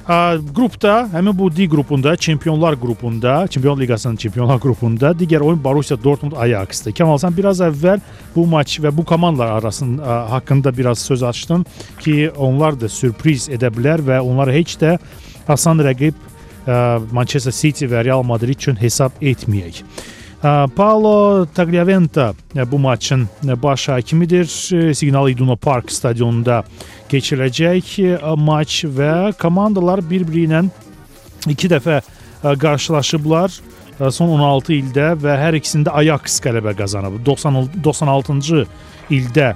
Qrupda, 0.06 1.10
həmin 1.14 1.38
bu 1.38 1.52
D 1.52 1.68
qrupunda, 1.70 2.16
Çempionlar 2.16 2.80
qrupunda, 2.82 3.48
Çempionlar 3.48 3.82
Liqasının 3.82 4.16
Çempionlar 4.16 4.60
qrupunda 4.60 5.12
digər 5.12 5.42
oyun 5.42 5.64
Borussia 5.64 5.98
Dortmund 6.04 6.34
Ajax-dır. 6.34 6.94
Kamal 6.98 7.18
sən 7.18 7.38
biraz 7.38 7.62
əvvəl 7.62 8.02
bu 8.36 8.46
maç 8.46 8.80
və 8.80 8.96
bu 8.98 9.06
komandalar 9.06 9.60
arasında 9.62 10.32
haqqında 10.32 10.78
biraz 10.78 11.00
söz 11.00 11.24
açdın 11.24 11.66
ki, 12.00 12.32
onlar 12.38 12.80
da 12.80 12.90
sürpriz 12.90 13.50
edə 13.50 13.70
bilər 13.70 14.02
və 14.02 14.20
onları 14.20 14.54
heç 14.62 14.78
də 14.82 14.98
asan 15.48 15.78
rəqib 15.78 16.14
Manchester 16.66 17.54
City 17.54 17.90
və 17.90 18.06
Real 18.06 18.24
Madrid 18.24 18.58
üçün 18.58 18.80
hesab 18.82 19.18
etməyək. 19.22 19.84
Paulo 20.76 21.46
Tagliaventa 21.46 22.34
bu 22.72 22.80
maçın 22.80 23.30
baş 23.44 23.88
hakimidir. 23.90 24.46
Signal 24.94 25.30
Iduna 25.30 25.56
Park 25.56 25.92
stadionunda 25.92 26.64
keçiriləcək 27.10 27.96
maç 28.38 28.84
və 28.86 29.34
komandalar 29.42 30.04
bir-biri 30.10 30.46
ilə 30.46 30.66
iki 31.50 31.70
dəfə 31.72 32.02
qarşılaşıblar 32.62 33.58
son 34.12 34.30
16 34.36 34.74
ildə 34.76 35.14
və 35.22 35.38
hər 35.40 35.58
ikisində 35.58 35.94
Ajax 35.96 36.42
qələbə 36.44 36.76
qazanıb. 36.78 37.22
90 37.26 37.80
96-cı 37.86 38.66
ildə 39.16 39.54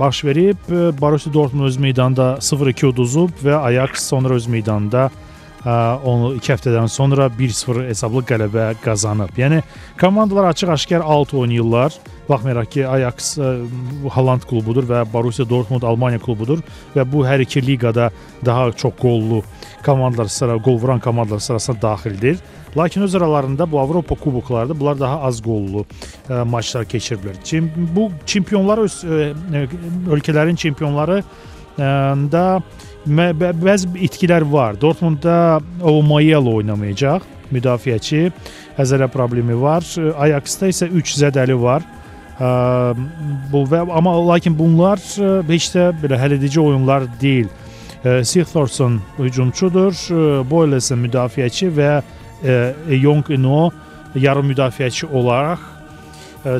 baş 0.00 0.24
verib 0.24 0.72
Borussia 0.98 1.32
Dortmund 1.32 1.68
öz 1.68 1.76
meydanda 1.76 2.34
0-2 2.40 2.90
uduzub 2.90 3.44
və 3.44 3.58
Ajax 3.60 4.08
sonra 4.08 4.34
öz 4.34 4.46
meydanda 4.46 5.10
onu 5.64 6.34
2 6.36 6.52
həftədən 6.52 6.88
sonra 6.92 7.30
1-0 7.38 7.86
hesablı 7.88 8.24
qələbə 8.28 8.66
qazanıb. 8.84 9.32
Yəni 9.38 9.62
komandalar 10.00 10.50
açıq-aşkar 10.52 11.00
alt 11.00 11.34
oynayırlar. 11.34 11.96
Baxmayaraq 12.28 12.70
ki, 12.72 12.86
Ajax 12.88 13.38
Holland 14.14 14.44
klubudur 14.48 14.84
və 14.88 15.04
Borussia 15.12 15.44
Dortmund 15.48 15.84
Almaniya 15.84 16.20
klubudur 16.20 16.60
və 16.96 17.04
bu 17.12 17.24
hər 17.24 17.44
iki 17.44 17.60
liqada 17.64 18.10
daha 18.44 18.72
çox 18.72 18.92
qollu 19.00 19.42
komandalar 19.84 20.28
sıra 20.32 20.56
qol 20.62 20.78
vuran 20.80 21.00
komandalar 21.00 21.40
sırasına 21.40 21.82
daxildir. 21.82 22.38
Lakin 22.76 23.02
öz 23.02 23.14
aralarında 23.14 23.72
bu 23.72 23.80
Avropa 23.80 24.14
kuboklarında 24.14 24.80
bunlar 24.80 25.00
daha 25.00 25.20
az 25.20 25.42
qollu 25.42 25.84
ə, 26.28 26.44
maçlar 26.44 26.84
keçiriblər. 26.84 27.36
Çim, 27.44 27.70
bu 27.96 28.10
çempionlar 28.26 28.78
öz 28.78 28.96
ə, 29.04 29.66
ölkələrin 30.10 30.56
çempionları 30.56 31.20
ə, 31.20 32.32
da 32.32 32.62
bəzi 33.06 33.90
itkilər 34.06 34.44
var. 34.48 34.78
Dortmundda 34.80 35.60
Omayelo 35.80 36.54
oynamayacaq, 36.60 37.22
müdafiəçi. 37.52 38.30
Həzərə 38.78 39.08
problemi 39.12 39.54
var. 39.60 39.84
Ajax-da 40.18 40.70
isə 40.72 40.88
3 40.88 41.18
zədəli 41.20 41.56
var. 41.60 41.84
Bu 43.52 43.60
və 43.70 43.84
amma 43.94 44.16
lakin 44.32 44.56
bunlar 44.58 44.98
heç 45.50 45.68
də 45.76 45.92
belə 46.02 46.18
həlledici 46.18 46.58
oyunlar 46.62 47.06
deyil. 47.20 47.48
Sigthorsson 48.04 48.98
hücumçudur, 49.18 49.94
Boylesin 50.50 50.98
müdafiəçi 51.04 51.70
və 51.72 51.92
Young 52.98 53.30
Ino 53.32 53.70
yarım 54.14 54.50
müdafiəçi 54.50 55.06
olaraq 55.12 55.60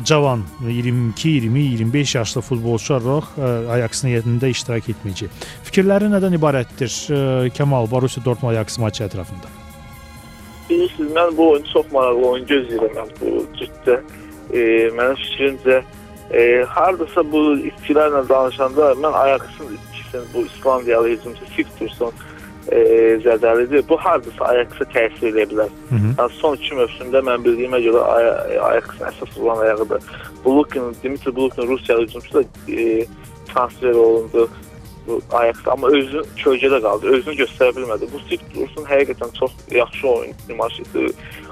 cavan 0.05 0.43
22, 0.67 1.29
20, 1.29 1.59
25 1.59 2.15
yaşlı 2.15 2.41
futbolçular 2.41 3.01
olaraq 3.01 3.69
Ajax-ın 3.75 4.09
heyətində 4.09 4.49
iştirak 4.49 4.89
etməyəcək. 4.93 5.45
Fikirləri 5.67 6.09
nədən 6.13 6.37
ibarətdir 6.39 6.95
Kəmal 7.57 7.89
Borussia 7.91 8.23
Dortmund 8.25 8.55
Ajax 8.55 8.79
maçı 8.79 9.05
ətrafında? 9.05 9.51
Bilirsiniz, 10.69 11.11
mən 11.13 11.37
bu 11.37 11.49
oyunu 11.51 11.73
çox 11.73 11.91
maraqlı 11.93 12.27
oyun 12.27 12.45
gözləyirəm 12.49 13.11
bu 13.19 13.33
ciddə. 13.59 13.99
E, 14.53 14.61
mənim 14.97 15.19
fikrimcə 15.21 15.81
e, 16.31 16.41
hardasa 16.69 17.23
bu 17.31 17.43
itkilərlə 17.69 18.23
danışanda 18.29 18.93
mən 19.03 19.19
Ajax-ın 19.23 19.75
itkisini 19.77 20.25
bu 20.33 20.45
İslandiyalı 20.45 21.07
hücumçu 21.07 21.45
Sigurdsson 21.55 22.13
e, 22.71 22.79
zədəlidir. 23.25 23.83
Bu 23.89 23.97
hardasa 23.97 24.49
Ajax-a 24.51 24.87
təsir 24.93 25.31
edə 25.31 25.45
bilər. 25.51 25.71
Hı 25.89 25.95
-hı. 25.95 26.11
Yəni 26.17 26.37
son 26.41 26.57
2 26.57 26.75
mövsümdə 26.81 27.21
mən 27.29 27.45
bildiyimə 27.45 27.79
görə 27.87 28.01
Ajax-ın 28.69 29.07
əsas 29.11 29.39
olan 29.41 29.57
ayağıdır. 29.65 30.03
Bulukin, 30.45 30.95
Dimitri 31.03 31.35
Bulukin 31.35 31.67
Rusiya 31.67 31.97
hücumçusu 31.99 32.33
da 32.33 32.71
e, 32.71 33.05
transfer 33.53 33.93
olundu 33.93 34.49
Ajax 35.31 35.67
amma 35.67 35.87
özü 35.87 36.21
kölgədə 36.43 36.81
qaldı. 36.81 37.07
Özünü 37.07 37.35
göstərə 37.35 37.75
bilmədi. 37.77 38.07
Bu 38.13 38.19
Sigurdsson 38.29 38.87
həqiqətən 38.89 39.37
çox 39.39 39.51
yaxşı 39.71 40.07
oyun 40.07 40.33
nümayiş 40.49 40.79
etdi. 40.79 41.07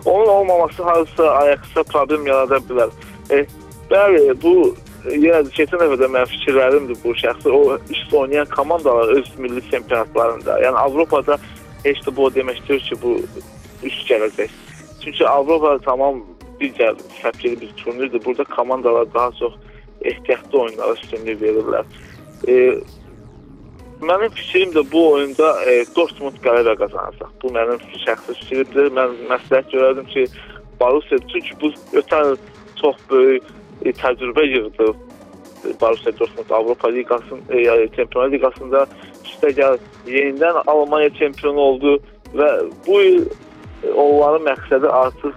Onun 0.06 0.28
olmaması 0.28 0.84
hardasa 0.84 1.32
Ajax-a 1.32 1.84
problem 1.84 2.28
yarada 2.28 2.58
bilər. 2.70 2.90
E, 3.32 3.46
Bəli, 3.92 4.42
bu 4.42 4.76
yenə 5.12 5.42
də 5.46 5.52
keçən 5.56 5.82
dəfə 5.82 5.98
də 6.00 6.08
mənim 6.12 6.32
fikirlərimdir 6.32 7.00
bu 7.04 7.14
şəxsi. 7.20 7.52
O 7.52 7.78
üst 7.92 8.14
oynayan 8.14 8.48
komandalar 8.54 9.16
öz 9.18 9.32
milli 9.38 9.64
çempionatlarında, 9.72 10.60
yəni 10.64 10.80
Avropada 10.86 11.38
heç 11.84 12.00
də 12.06 12.16
bu 12.16 12.30
demək 12.36 12.62
deyil 12.68 12.84
ki, 12.88 13.02
bu 13.02 13.18
üst 13.84 14.08
gələcək. 14.10 14.52
Çünki 15.04 15.28
Avropa 15.28 15.78
tamam 15.84 16.24
digər 16.62 16.96
səviyyəli 17.20 17.62
bir 17.62 17.72
turnirdir. 17.82 18.26
Burada 18.26 18.44
komandalar 18.44 19.14
daha 19.14 19.32
çox 19.40 19.54
ehtiyatlı 20.02 20.60
oyunlara 20.60 20.94
üstünlük 20.94 21.42
verirlər. 21.42 21.86
E, 22.48 22.56
mənim 24.02 24.32
fikrim 24.38 24.72
də 24.78 24.86
bu 24.92 25.04
oyunda 25.12 25.50
e, 25.68 25.84
Dortmund 25.96 26.40
qələbə 26.46 26.78
qazanacaq. 26.80 27.36
Bu 27.44 27.52
mənim 27.58 27.84
şəxsi 28.06 28.38
fikrimdir. 28.40 28.92
Mən 28.96 29.18
məsləhət 29.32 29.76
görərdim 29.76 30.08
ki, 30.16 30.28
Borussia 30.80 31.20
çünki 31.32 31.60
bu 31.62 31.74
ötən 32.00 32.38
çox 32.80 32.96
böyük 33.10 33.44
təcrübə 33.92 34.46
yığdı. 34.48 34.94
Borussia 35.82 36.20
Dortmund 36.20 36.50
Avropa 36.50 36.88
Liqasının 36.88 37.42
e, 37.50 37.88
Çempionlar 37.96 38.32
Liqasında 38.32 38.86
üstəgəl 39.24 39.78
yenidən 40.08 40.64
Almaniya 40.68 41.10
çempionu 41.20 41.60
oldu 41.60 41.94
və 42.36 42.50
bu 42.88 43.02
il 43.02 43.26
onların 43.96 44.44
məqsədi 44.48 44.88
artıq 44.88 45.34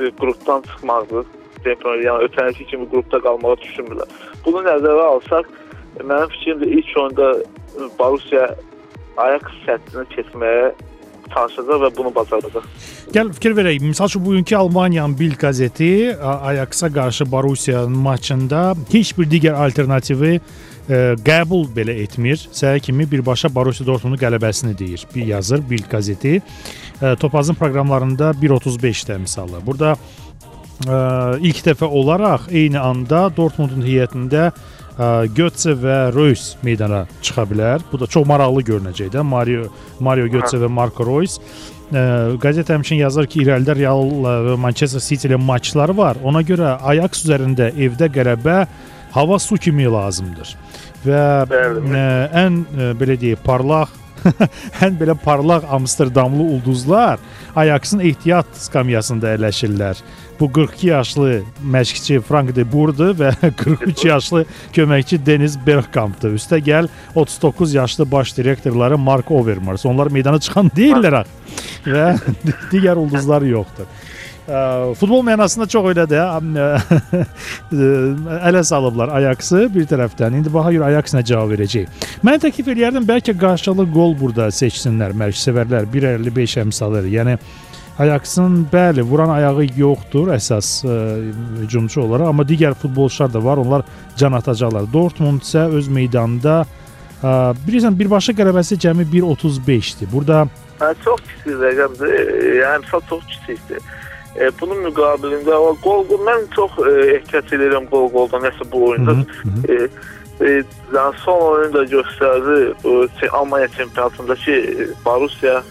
e, 0.00 0.10
qrupdan 0.20 0.62
çıxmaqdır. 0.68 1.24
Çempionlar, 1.64 2.04
yəni 2.04 2.28
ötənki 2.28 2.66
kimi 2.66 2.88
qrupda 2.92 3.20
qalmağı 3.24 3.56
düşünmürlər. 3.64 4.12
Bunu 4.44 4.62
nəzərə 4.68 5.08
alsaq, 5.14 5.48
mənim 6.00 6.30
fikrimdə 6.36 6.68
ilk 6.76 6.92
oyunda 6.96 7.32
Borussia 7.98 8.46
Ajax 9.16 9.56
səttini 9.66 10.06
keçməyə 10.14 10.70
çalışacaq 11.34 11.82
və 11.84 11.90
bunu 11.96 12.12
bacaracaq. 12.14 12.64
Gəl 13.14 13.32
fikir 13.36 13.54
verək. 13.58 13.80
Məsəl 13.84 14.10
üçün 14.10 14.24
bugünkü 14.24 14.56
Almaniyanın 14.56 15.16
Bild 15.18 15.38
qəzeti 15.40 16.16
Ajax-a 16.20 16.92
qarşı 16.92 17.30
Borussiyanın 17.32 17.98
maçında 18.06 18.74
heç 18.92 19.12
bir 19.18 19.30
digər 19.30 19.58
alternativi 19.58 20.36
ə, 20.36 20.40
e, 20.88 21.00
qəbul 21.26 21.68
belə 21.76 21.96
etmir. 22.04 22.40
Səhər 22.52 22.80
kimi 22.84 23.08
birbaşa 23.10 23.50
Borussia 23.54 23.86
Dortmundun 23.86 24.20
qələbəsini 24.20 24.76
deyir. 24.78 25.06
Bir 25.14 25.26
yazır 25.34 25.62
Bild 25.70 25.88
qəzeti. 25.92 26.40
Ə, 26.40 27.12
e, 27.12 27.14
Topazın 27.20 27.58
proqramlarında 27.58 28.34
1.35-də 28.42 29.18
misallar. 29.18 29.64
Burada 29.66 29.94
ə, 29.94 29.98
e, 30.86 30.98
ilk 31.50 31.64
dəfə 31.70 31.88
olaraq 31.88 32.50
eyni 32.50 32.78
anda 32.78 33.28
Dortmundun 33.36 33.86
heyətində 33.86 34.50
Götze 35.34 35.74
və 35.78 35.98
Reus 36.14 36.54
meydana 36.62 37.06
çıxa 37.22 37.44
bilər. 37.48 37.84
Bu 37.92 38.00
da 38.00 38.08
çox 38.10 38.26
maraqlı 38.28 38.62
görünəcək 38.68 39.12
də. 39.14 39.22
Mario 39.24 39.68
Mario 40.00 40.28
Götze 40.28 40.60
və 40.60 40.68
Marco 40.68 41.06
Reus. 41.06 41.38
Qəzet 41.90 42.68
həmçinin 42.70 43.00
yazır 43.02 43.26
ki, 43.26 43.42
irəlidə 43.44 43.74
Real 43.78 44.12
və 44.46 44.56
Manchester 44.60 45.02
City 45.02 45.30
ilə 45.30 45.40
maçları 45.42 45.96
var. 45.96 46.20
Ona 46.22 46.42
görə 46.46 46.76
Ajax 46.92 47.24
üzərində 47.24 47.72
evdə 47.74 48.10
qələbə 48.12 48.60
hava 49.14 49.38
su 49.42 49.56
kimi 49.58 49.88
lazımdır. 49.90 50.54
Və 51.02 51.22
ə, 51.48 52.04
ən 52.44 52.60
ə, 52.62 52.92
belə 53.00 53.16
deyək, 53.18 53.40
parlaq 53.42 53.96
ən 54.84 54.96
belə 55.00 55.14
parlaq 55.24 55.64
Amsterdamlı 55.70 56.42
ulduzlar 56.42 57.18
Ajaxın 57.56 58.00
ehtiyat 58.04 58.46
skamyasında 58.54 59.34
əyləşirlər. 59.34 59.98
Bu 60.40 60.48
42 60.52 60.86
yaşlı 60.86 61.42
məşqçi 61.72 62.20
Frank 62.24 62.54
de 62.56 62.64
Boerdir 62.72 63.16
və 63.18 63.32
43 63.62 64.04
yaşlı 64.04 64.44
köməkçi 64.72 65.18
Deniz 65.26 65.58
Bergkampdır. 65.66 66.36
Üstə 66.38 66.60
gəl 66.64 66.88
39 67.14 67.74
yaşlı 67.74 68.10
baş 68.12 68.36
direktorları 68.36 68.98
Mark 68.98 69.30
Overmars. 69.30 69.86
Onlar 69.86 70.12
meydana 70.14 70.40
çıxan 70.40 70.70
deyillər 70.76 71.24
və 71.84 72.06
digər 72.72 72.96
ulduzlar 72.96 73.42
yoxdur. 73.42 73.90
Futbol 74.98 75.22
mənasında 75.26 75.66
çox 75.70 75.84
elə 75.92 76.04
də 76.10 76.20
ələ 78.50 78.62
salıblar 78.66 79.12
Ajaxı 79.14 79.68
bir 79.74 79.86
tərəfdən. 79.90 80.40
İndi 80.40 80.52
baxa 80.52 80.72
görə 80.74 80.88
Ajax 80.88 81.14
nə 81.14 81.22
cavab 81.26 81.52
verəcək. 81.54 82.06
Mən 82.26 82.42
təklif 82.42 82.70
eləyərdim 82.72 83.06
bəlkə 83.06 83.36
qarşılı 83.38 83.86
qol 83.94 84.16
burada 84.18 84.48
seçsinlər 84.54 85.14
mərkəzsevərlər 85.22 85.86
1.55 85.92 86.56
əmsalı. 86.64 87.04
Yəni 87.12 87.36
Ajaxın 88.00 88.64
bəli, 88.72 89.04
vuran 89.06 89.30
ayağı 89.34 89.68
yoxdur 89.76 90.32
əsas 90.34 90.72
ə, 90.88 90.98
hücumçu 91.60 92.00
olaraq, 92.00 92.30
amma 92.32 92.46
digər 92.48 92.74
futbolçular 92.80 93.30
da 93.32 93.44
var. 93.44 93.60
Onlar 93.60 93.84
can 94.16 94.34
atacaqlar. 94.38 94.88
Dortmund 94.92 95.44
isə 95.44 95.66
öz 95.68 95.90
meydanında 95.92 96.62
ə, 96.64 97.34
bilirsən 97.66 97.98
birbaşa 97.98 98.34
qələbəsi 98.38 98.80
cəmi 98.80 99.06
1.35-dir. 99.14 100.10
Burada 100.10 100.46
hə, 100.80 100.94
çox 101.04 101.20
kiçik 101.28 101.60
rəqəmdir. 101.60 102.14
Yəni 102.62 102.88
çox 103.10 103.26
kiçikdir. 103.34 103.84
E, 104.36 104.50
bunun 104.60 104.84
müqabilində 104.86 105.56
o 105.58 105.74
qol, 105.82 106.04
qol 106.08 106.22
mən 106.26 106.46
çox 106.54 106.78
e, 106.86 106.94
ehtiyat 107.16 107.52
edirəm 107.56 107.88
qol 107.90 108.08
qoldan 108.14 108.44
nəsə 108.46 108.66
bu 108.72 108.84
oyunda. 108.90 109.16
E, 109.68 109.78
e, 110.40 110.52
yəni 110.94 111.22
son 111.24 111.40
oyunda 111.48 111.84
göstərdi 111.84 112.58
bu 112.84 113.08
Almaniya 113.32 113.68
çempionatındakı 113.68 114.60
Borussia 115.04 115.62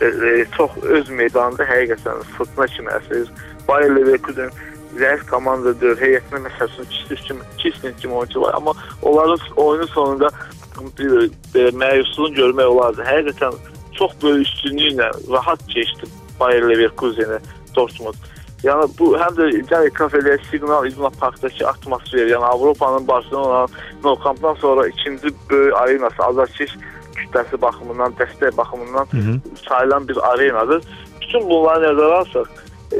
e, 0.00 0.06
e, 0.06 0.44
çox 0.56 0.70
öz 0.82 1.10
meydanında 1.10 1.64
həqiqətən 1.68 2.24
fırtına 2.36 2.66
kimi 2.66 2.90
əsir. 2.98 3.30
Bayer 3.68 3.94
Leverkusen 3.96 4.50
zəif 4.98 5.24
komandadır. 5.30 5.98
Heyətində 6.02 6.42
məsələn 6.46 6.90
Kistin 6.90 7.24
kimi, 7.26 7.48
Kistin 7.58 7.94
kimi 8.00 8.14
oyunçu 8.14 8.40
var, 8.40 8.54
amma 8.54 8.74
onların 9.02 9.38
oyunun 9.56 9.86
sonunda 9.86 10.30
bir 10.98 11.30
e, 11.54 11.70
məyusluğunu 11.70 12.34
görmək 12.34 12.64
olardı. 12.74 13.06
Həqiqətən 13.06 13.54
çox 13.98 14.12
böyük 14.22 14.46
üstünlüklə 14.46 15.10
rahat 15.32 15.62
keçdi 15.68 16.10
Bayer 16.40 16.62
Leverkusenə. 16.62 17.40
Dortmund. 17.78 18.28
Yəni 18.64 18.88
bu 18.98 19.12
həm 19.14 19.36
də 19.38 19.48
gəlir 19.70 19.92
kafedə 19.94 20.34
siqnal 20.50 20.86
İdman 20.88 21.14
Parkdakı 21.20 21.66
atmosfer, 21.68 22.26
yəni 22.26 22.46
Avropanın 22.52 23.06
Barselona 23.08 23.66
Nou 24.04 24.18
Campdan 24.24 24.54
sonra 24.54 24.88
ikinci 24.88 25.30
böyük 25.50 25.76
arenası 25.76 26.24
azarkeş 26.24 26.74
kütləsi 27.18 27.60
baxımından, 27.62 28.16
dəstək 28.18 28.56
baxımından 28.56 29.06
Hı 29.10 29.16
-hı. 29.16 29.40
sayılan 29.68 30.08
bir 30.08 30.18
arenadır. 30.30 30.82
Bütün 31.20 31.50
bunları 31.50 31.86
nəzərə 31.86 32.14
alsaq, 32.20 32.48
e, 32.92 32.98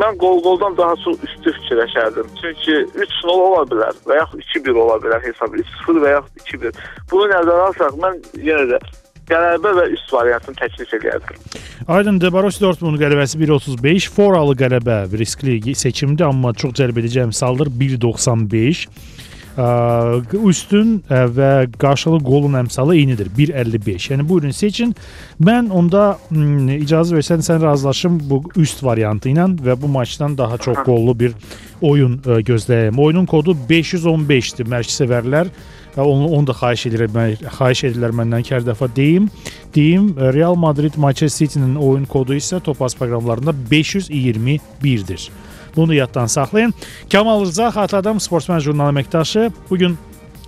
mən 0.00 0.12
qol-qoldan 0.22 0.76
daha 0.76 0.96
çox 1.04 1.16
üstü 1.28 1.52
fikirləşərdim. 1.58 2.26
Çünki 2.40 2.74
3-0 3.04 3.40
ola 3.48 3.62
bilər 3.70 3.94
və 4.08 4.16
yaxud 4.22 4.40
2-1 4.40 4.78
ola 4.84 4.96
bilər 5.04 5.20
hesab 5.28 5.54
3-0 5.54 6.00
və 6.04 6.10
yaxud 6.16 6.36
2-1. 6.52 6.72
Bunu 7.10 7.28
nəzərə 7.34 7.62
alsaq 7.68 7.92
mən 8.04 8.14
yenə 8.48 8.64
də 8.72 8.78
qələbə 9.30 9.74
və 9.80 9.84
üst 9.96 10.12
variantını 10.12 10.58
təklif 10.60 10.94
edərdim. 11.00 11.42
Aydındır. 11.86 12.32
Borussia 12.34 12.66
Dortmund 12.66 12.98
qələbəsi 13.02 13.38
1.35, 13.42 14.08
Foralı 14.14 14.56
qələbə 14.58 15.04
riskli 15.18 15.74
seçimdir, 15.74 16.26
amma 16.26 16.54
çox 16.54 16.74
cəlb 16.80 16.98
edici 17.02 17.22
əmsaldır 17.26 17.70
1.95. 17.82 18.86
Üstün 20.44 20.98
və 21.08 21.50
qarşılı 21.80 22.18
qolun 22.26 22.58
əmsalı 22.60 22.98
eynidir 22.98 23.30
1.55. 23.38 24.10
Yəni 24.12 24.26
buyurun 24.28 24.52
seçin. 24.52 24.92
Mən 25.40 25.70
onda 25.72 26.18
icazə 26.76 27.16
versən 27.16 27.40
sən 27.46 27.62
razılaşım 27.62 28.18
bu 28.28 28.42
üst 28.60 28.84
variantı 28.84 29.30
ilə 29.32 29.48
və 29.64 29.78
bu 29.80 29.88
maçdan 29.88 30.36
daha 30.36 30.58
çox 30.58 30.82
qollu 30.84 31.16
bir 31.18 31.32
oyun 31.80 32.18
gözləyim. 32.20 33.00
Oyunun 33.00 33.24
kodu 33.24 33.56
515-dir 33.70 34.68
mərkəzsevərlər 34.68 35.48
onu, 36.02 36.28
onu 36.28 36.46
da 36.46 36.52
xahiş 36.52 36.86
edirəm, 36.90 37.18
xahiş 37.58 37.84
edirlər 37.90 38.14
məndən 38.20 38.44
ki, 38.44 38.54
hər 38.56 38.64
dəfə 38.66 38.88
deyim. 38.96 39.30
Deyim, 39.74 40.10
Real 40.16 40.54
Madrid 40.54 40.96
Manchester 40.96 41.46
City-nin 41.46 41.76
oyun 41.76 42.04
kodu 42.04 42.36
isə 42.36 42.60
Topaz 42.60 42.96
proqramlarında 42.96 43.54
521-dir. 43.70 45.30
Bunu 45.76 45.94
yaddan 45.94 46.26
saxlayın. 46.26 46.74
Kamal 47.12 47.44
Rza 47.44 47.68
xatırladım, 47.68 48.20
Sportsmen 48.20 48.58
jurnalı 48.58 48.92
əməkdaşı. 48.96 49.50
Bu 49.70 49.78
gün 49.78 49.98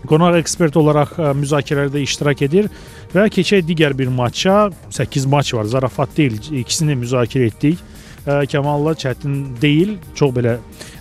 qonaq 0.09 0.39
ekspert 0.39 0.77
olaraq 0.77 1.17
ə, 1.19 1.33
müzakirələrdə 1.37 2.01
iştirak 2.05 2.43
edir 2.47 2.69
və 3.15 3.27
keçək 3.33 3.65
digər 3.69 3.97
bir 3.99 4.09
maça. 4.09 4.71
8 4.91 5.27
maç 5.27 5.55
var, 5.55 5.65
zarafat 5.65 6.17
deyil. 6.17 6.39
İkisini 6.63 6.97
müzakirə 6.97 7.51
etdik. 7.53 7.83
Ə, 8.27 8.45
Kamalla 8.53 8.95
çətin 8.97 9.41
deyil, 9.61 9.97
çox 10.15 10.33
belə 10.37 10.59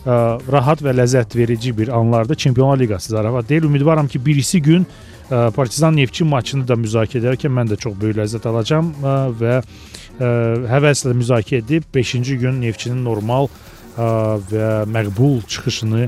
rahat 0.07 0.81
və 0.81 0.93
ləzzət 0.95 1.35
verici 1.35 1.73
bir 1.77 1.91
anlardır. 1.91 2.35
Çempionlar 2.35 2.79
Liqası 2.79 3.11
zarafat 3.11 3.49
deyil. 3.49 3.63
Ümidvaram 3.63 4.07
ki, 4.07 4.25
birisi 4.25 4.61
gün 4.61 4.87
Partizan 5.29 5.97
Neftçi 5.97 6.23
maçını 6.23 6.67
da 6.67 6.77
müzakirə 6.79 7.19
edərkən 7.19 7.51
mən 7.51 7.67
də 7.67 7.77
çox 7.77 7.97
böyük 7.99 8.15
ləzzət 8.21 8.47
alacağam 8.47 8.93
və 9.41 9.57
həvəslə 10.71 11.11
müzakirə 11.11 11.59
edib 11.65 11.83
5-ci 11.95 12.37
gün 12.39 12.61
Neftçinin 12.61 13.03
normal 13.03 13.49
və 13.97 14.69
məqbul 14.87 15.41
çıxışını 15.47 16.07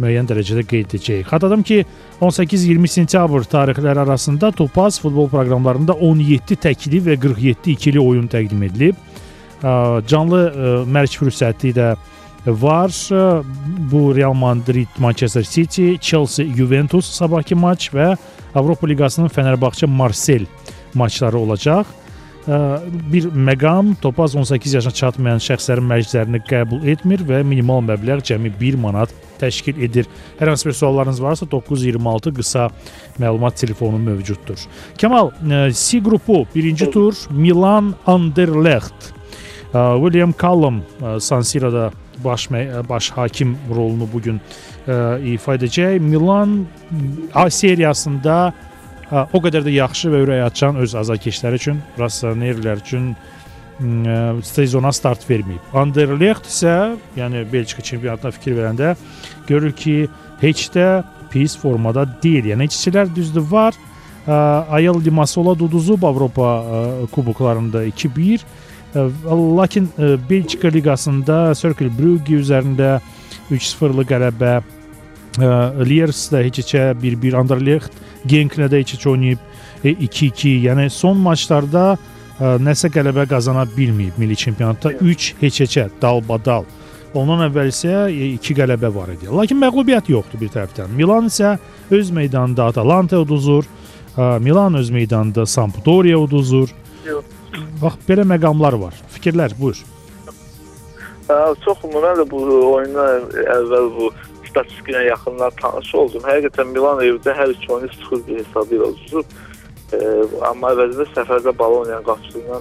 müəyyən 0.00 0.26
dərəcədə 0.26 0.64
qeyd 0.66 0.88
edəcəyik. 0.88 1.28
Xatırladım 1.28 1.62
ki, 1.62 1.84
18-20 2.20 2.88
sentyabr 2.88 3.44
tarixləri 3.46 4.00
arasında 4.00 4.50
Topaz 4.50 4.96
futbol 5.02 5.28
proqramlarında 5.28 5.92
17 5.92 6.56
təkli 6.64 7.02
və 7.04 7.18
47 7.20 7.70
ikili 7.76 8.00
oyun 8.00 8.26
təqdim 8.32 8.64
edilib. 8.66 8.96
Canlı 9.62 10.40
mərc 10.88 11.14
fürsəti 11.20 11.70
də 11.76 11.92
var. 12.46 12.92
Bu 13.92 14.16
Real 14.16 14.32
Madrid, 14.32 14.88
Manchester 14.98 15.42
City, 15.42 15.94
Chelsea, 16.00 16.46
Juventus 16.56 17.06
sabahki 17.06 17.54
maç 17.54 17.90
və 17.94 18.16
Avropa 18.54 18.86
Liqasının 18.86 19.28
Fənərbağçə, 19.28 19.86
Marsel 19.86 20.46
maçları 20.94 21.38
olacaq. 21.38 21.84
bir 23.12 23.24
məqam 23.24 23.94
Topaz 24.02 24.36
18 24.36 24.74
yaşına 24.74 24.92
çatmayan 24.92 25.40
şəxslərin 25.40 25.86
mərclərini 25.88 26.40
qəbul 26.44 26.84
etmir 26.92 27.24
və 27.24 27.40
minimal 27.46 27.80
məbləğ 27.86 28.20
cəmi 28.20 28.52
1 28.60 28.76
manat 28.80 29.12
təşkil 29.40 29.80
edir. 29.82 30.06
Hər 30.38 30.52
hansı 30.52 30.68
bir 30.68 30.76
suallarınız 30.76 31.22
varsa 31.22 31.50
926 31.50 32.34
qısa 32.34 32.68
məlumat 33.18 33.56
telefonu 33.56 33.98
mövcuddur. 33.98 34.60
Kamal, 35.00 35.30
C 35.72 36.02
qrupu 36.04 36.44
birinci 36.54 36.90
tur 36.90 37.14
Milan 37.30 37.94
Anderlecht. 38.06 39.12
William 39.72 40.34
Callum 40.42 40.82
San 41.18 41.40
Siro'da 41.40 41.90
baş 42.24 42.50
baş 42.88 43.10
hakim 43.10 43.58
rolunu 43.70 44.08
bu 44.12 44.22
gün 44.22 44.40
ifa 45.34 45.54
edəcək. 45.56 45.98
Milan 46.00 46.66
A 47.34 47.50
seriyasında 47.50 48.52
o 49.32 49.38
qədər 49.38 49.62
də 49.66 49.70
yaxşı 49.76 50.10
və 50.10 50.24
ürək 50.24 50.44
açan 50.46 50.76
öz 50.80 50.94
azarkeşləri 50.94 51.60
üçün, 51.60 51.78
Rossoneri 51.98 52.76
üçün 52.80 53.14
sezona 54.42 54.92
start 54.92 55.24
verməyib. 55.30 55.62
Anderlecht 55.74 56.46
isə, 56.46 56.96
yəni 57.16 57.44
Belçika 57.52 57.82
çempionatına 57.82 58.30
fikir 58.30 58.56
verəndə 58.56 58.94
görür 59.48 59.72
ki, 59.72 60.08
heç 60.40 60.68
də 60.74 61.02
pis 61.30 61.56
formada 61.58 62.06
deyil. 62.22 62.52
Yəni 62.52 62.68
işçilər 62.70 63.10
düzdür 63.14 63.46
var. 63.50 63.74
Ayel 64.70 65.04
Limassola 65.04 65.52
uduzub 65.52 66.02
Avropa 66.02 66.64
kuboklarında 67.12 67.84
2-1. 67.86 68.40
Lakin 68.94 69.88
Belçika 70.30 70.68
liqasında 70.68 71.54
Cercle 71.58 71.90
Brugge 71.98 72.38
üzərində 72.38 73.00
3-0-lı 73.50 74.04
qələbə 74.06 74.52
Liersdə 75.82 76.44
heç-heçə 76.46 76.92
1-1 77.02 77.34
Anderlecht 77.40 77.96
Genklə 78.26 78.70
də 78.72 78.80
iç-iç 78.84 79.06
oynayıb 79.06 79.38
2-2. 79.84 80.54
Yəni 80.64 80.88
son 80.90 81.18
maçlarda 81.20 81.92
ə, 81.94 82.54
nəsə 82.62 82.88
qələbə 82.92 83.26
qazana 83.28 83.66
bilməyib 83.76 84.16
milli 84.20 84.36
çempionatda 84.40 84.94
3 85.00 85.34
heç-heçə 85.42 85.90
dalbadal. 86.02 86.64
Ondan 87.14 87.44
əvvəl 87.48 87.70
isə 87.70 88.06
2 88.08 88.56
qələbə 88.58 88.90
var 88.94 89.12
idi. 89.12 89.28
Lakin 89.28 89.60
məğlubiyyət 89.60 90.08
yoxdur 90.14 90.40
bir 90.40 90.54
tərəfdən. 90.56 90.96
Milan 90.96 91.28
isə 91.30 91.56
öz 91.94 92.10
meydanında 92.10 92.70
Atalanta 92.72 93.20
uduzur. 93.22 93.68
Milan 94.40 94.74
öz 94.80 94.90
meydanında 94.90 95.46
Sampdoria 95.46 96.18
uduzur. 96.18 96.72
Yox. 97.06 97.33
Bax 97.82 97.98
belə 98.08 98.24
məqamlar 98.28 98.76
var. 98.80 98.96
Fikirlər, 99.14 99.54
buyur. 99.58 99.80
Hə, 101.28 101.36
çox 101.64 101.82
mən 101.88 102.18
də 102.20 102.24
bu 102.28 102.40
oyundan 102.74 103.28
əvvəl 103.56 103.90
bu 103.96 104.10
statistika 104.48 104.92
ilə 104.92 105.04
yaxından 105.08 105.54
tanış 105.60 105.94
oldum. 105.98 106.26
Həqiqətən 106.28 106.72
Milan 106.74 107.00
evdə 107.02 107.34
hər 107.34 107.54
iki 107.54 107.70
oyunu 107.72 107.90
0-1 107.94 108.42
hesabı 108.42 108.76
ilə 108.78 108.90
uduzub. 108.92 109.38
E, 109.94 109.98
amma 110.50 110.74
əvəzində 110.74 111.06
səfərdə 111.14 111.54
bala 111.58 111.80
oynayan 111.82 112.04
qapısı 112.06 112.42
ilə 112.42 112.60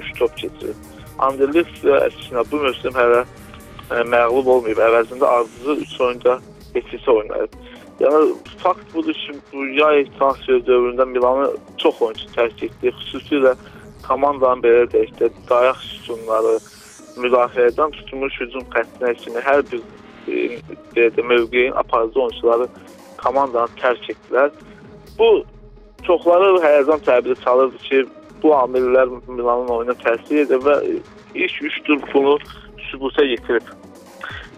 3 0.00 0.14
top 0.18 0.34
keçirib. 0.40 0.88
Anderlecht 1.26 1.84
əksinə 1.98 2.46
bu 2.50 2.62
mövsüm 2.64 2.96
hələ 2.98 3.20
e, 3.22 4.00
məğlub 4.14 4.50
olmayıb. 4.56 4.80
Əvəzində 4.88 5.28
ardıcıl 5.36 5.84
3 5.86 6.00
oyunda 6.06 6.38
keçirsə 6.72 7.18
oynayıb. 7.18 7.60
Yəni 8.00 8.22
fakt 8.58 8.88
budur 8.94 9.14
ki, 9.14 9.36
bu 9.52 9.68
yay 9.76 10.06
transfer 10.18 10.64
dövründə 10.66 11.06
Milanı 11.12 11.52
çox 11.78 12.02
oyunçu 12.02 12.32
tərk 12.34 12.64
etdi. 12.66 12.94
Xüsusilə 13.02 13.54
komandanın 14.06 14.62
belə 14.64 14.84
deyək 14.92 15.12
də 15.20 15.30
dayaq 15.48 15.80
sütunları, 15.88 16.54
müdafiədən 17.24 17.94
tutulmuş 17.98 18.40
hücum 18.40 18.64
xəttinə 18.74 19.14
kimi 19.22 19.44
hər 19.48 19.64
bir 19.72 19.82
e, 20.96 21.22
mövqeyin 21.22 21.72
aparıcı 21.72 22.20
oyunçuları 22.20 22.68
komandanı 23.22 23.68
tərk 23.82 24.10
etdilər. 24.14 24.50
Bu 25.18 25.30
çoxları 26.06 26.58
həyəcan 26.64 27.04
təbiri 27.06 27.36
çalırdı 27.44 27.78
ki, 27.88 28.04
bu 28.42 28.54
amillər 28.58 29.12
Milanın 29.28 29.70
oyuna 29.76 29.94
təsir 30.02 30.42
edir 30.46 30.62
və 30.66 30.78
ilk 31.34 31.62
3 31.62 31.82
tur 31.86 32.02
bunu 32.14 32.38
sübuta 32.90 33.24
yetirib. 33.24 33.62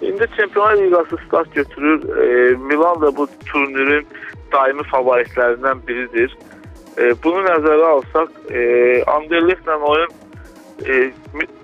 İndi 0.03 0.27
Çempionlar 0.37 0.77
Liqası 0.77 1.17
start 1.27 1.55
götürür. 1.55 2.17
E, 2.19 2.57
Milan 2.57 3.01
da 3.03 3.17
bu 3.17 3.29
turnirin 3.47 4.07
daimi 4.53 4.83
favoritlərindən 4.83 5.87
biridir. 5.87 6.37
E, 6.99 7.11
bunu 7.25 7.43
nəzərə 7.47 7.91
alsaq, 7.97 8.37
e, 8.51 8.63
Anderlechtlə 9.11 9.77
oyun 9.91 10.13
e, 10.87 10.99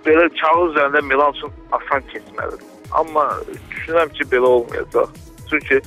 belə 0.06 0.26
kağız 0.40 0.72
üzərində 0.72 1.02
Milan 1.06 1.36
üçün 1.36 1.52
asan 1.76 2.06
keçməlidir. 2.12 2.66
Amma 2.98 3.26
düşünürəm 3.70 4.10
ki, 4.16 4.26
belə 4.32 4.54
olmayacaq. 4.56 5.12
Çünki 5.50 5.80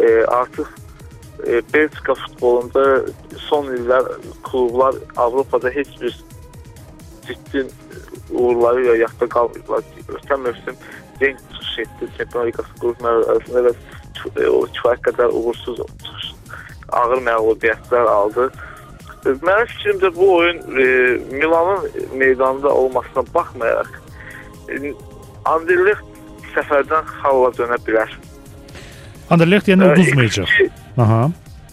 e, 0.00 0.24
artıq 0.24 0.68
e, 1.46 1.62
Belçika 1.72 2.14
futbolunda 2.14 2.84
son 3.48 3.72
illər 3.76 4.10
klublar 4.44 5.00
Avropada 5.16 5.70
heç 5.70 5.88
bir 6.00 6.20
ciddi 7.26 7.66
uğurları 8.30 8.84
ilə 8.84 8.98
yaxda 9.04 9.28
qalmayıblar. 9.36 9.88
Ötən 10.08 10.44
mövsüm 10.44 10.76
Genk 11.20 11.38
çıxış 11.52 11.78
etdi 11.78 12.08
Çempionlar 12.18 12.46
Liqası 12.46 12.74
qrupları 12.80 13.26
arasında 13.30 13.60
və 13.68 13.74
e, 14.42 14.48
o 14.48 14.62
kifayət 14.76 15.04
qədər 15.08 15.32
uğursuz 15.32 15.80
ağır 16.92 17.22
məğlubiyyətlər 17.28 18.08
aldı. 18.10 18.48
E, 19.24 19.32
mənim 19.40 19.68
fikrimcə 19.72 20.10
bu 20.16 20.26
oyun 20.36 20.58
e, 20.80 20.86
Milanın 21.32 21.90
meydanında 22.14 22.74
olmasına 22.74 23.24
baxmayaraq 23.34 23.94
e, 24.68 24.92
Anderlecht 25.44 26.04
səfərdən 26.54 27.08
xalla 27.20 27.52
dönə 27.58 27.78
bilər. 27.86 28.12
Anderlecht 29.30 29.68
yəni 29.68 29.88
uduzmayacaq. 29.92 30.52
Aha. 31.00 31.22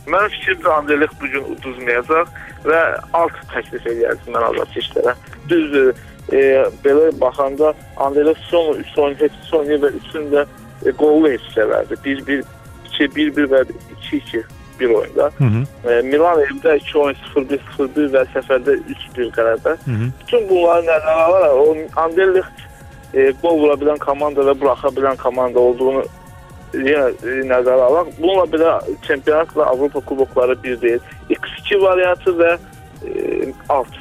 Mənim 0.07 0.31
fikrimcə 0.37 0.71
Anderlecht 0.77 1.19
bu 1.21 1.31
gün 1.33 1.51
uduzmayacaq 1.55 2.31
və 2.65 2.79
alt 3.19 3.43
təklif 3.51 3.85
edəcək 3.93 4.31
mən 4.31 4.47
azarkeşlərə. 4.51 5.17
Düzdür, 5.51 5.91
e, 6.31 6.41
belə 6.85 7.11
baxanda 7.19 7.73
Anderlecht 7.97 8.47
son 8.49 8.79
3 8.79 8.97
oyun 9.05 9.19
heç 9.25 9.53
oynayıb 9.59 9.85
və 9.85 9.93
üçündə 9.99 10.47
e, 10.85 10.95
qollu 11.03 11.35
hessə 11.35 11.67
verdi. 11.69 11.99
1-1, 12.07 12.43
2-1-1 12.95 13.53
və 13.55 13.63
2-2 14.07 14.43
bir 14.81 14.89
oyunda. 14.89 15.31
Hı 15.37 15.43
-hı. 15.43 15.61
E, 15.89 16.01
Milan 16.01 16.39
evdə 16.39 16.77
2 16.77 16.97
oyun 16.97 17.17
0-1, 17.35 17.59
0-1 17.77 18.09
və 18.15 18.25
səfərdə 18.33 18.77
3-1 19.15 19.31
qələbə. 19.37 19.77
Bütün 20.19 20.49
bunları 20.49 20.85
nəzərə 20.89 21.21
alaraq 21.27 21.53
o 21.63 21.77
Anderlecht 22.03 22.57
e, 23.13 23.31
gol 23.41 23.59
vura 23.61 23.75
bilən 23.81 23.99
komanda 23.99 24.41
və 24.41 24.55
buraxa 24.59 24.91
bilən 24.97 25.17
komanda 25.17 25.59
olduğunu 25.59 26.03
yenə 26.73 27.07
e, 27.11 27.41
nəzərə 27.51 27.87
alaq. 27.89 28.13
Bununla 28.19 28.45
belə 28.53 28.77
çempionat 29.07 29.51
və 29.55 29.67
Avropa 29.73 29.99
kubokları 29.99 30.63
bir 30.63 30.81
deyil. 30.81 30.99
X2 31.29 31.81
variantı 31.81 32.37
və 32.39 32.53
e, 32.55 33.53
alt. 33.69 33.99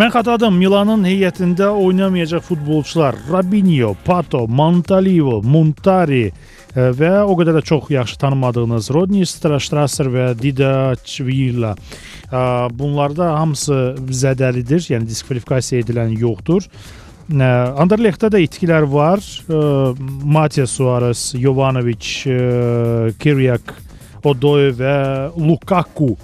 Mən 0.00 0.12
xatırladım 0.14 0.54
Milanın 0.56 1.02
heyətində 1.04 1.66
oynamayacaq 1.76 2.44
futbolçular 2.46 3.16
Rabinho, 3.32 3.94
Pato, 4.04 4.46
Montalivo, 4.48 5.42
Montari 5.42 6.30
və 6.76 7.10
o 7.26 7.34
qədər 7.38 7.58
də 7.58 7.62
çox 7.66 7.90
yaxşı 7.90 8.18
tanımadığınız 8.22 8.90
Rodney 8.94 9.26
Strasser 9.26 10.06
və 10.12 10.30
Dida 10.38 10.94
Chvila. 11.02 11.74
Bunlarda 12.78 13.32
hamısı 13.40 13.96
zədəlidir, 14.06 14.86
yəni 14.94 15.08
diskvalifikasiya 15.10 15.82
edilən 15.82 16.14
yoxdur. 16.20 16.66
Anderlechtdə 17.30 18.30
də 18.30 18.40
itkilər 18.46 18.86
var. 18.90 19.22
Matias 20.22 20.70
Suarez, 20.78 21.30
Jovanovic, 21.38 22.24
Kiriak, 23.22 23.74
Odoy 24.24 24.70
və 24.76 24.96
Lukaku 25.38 26.16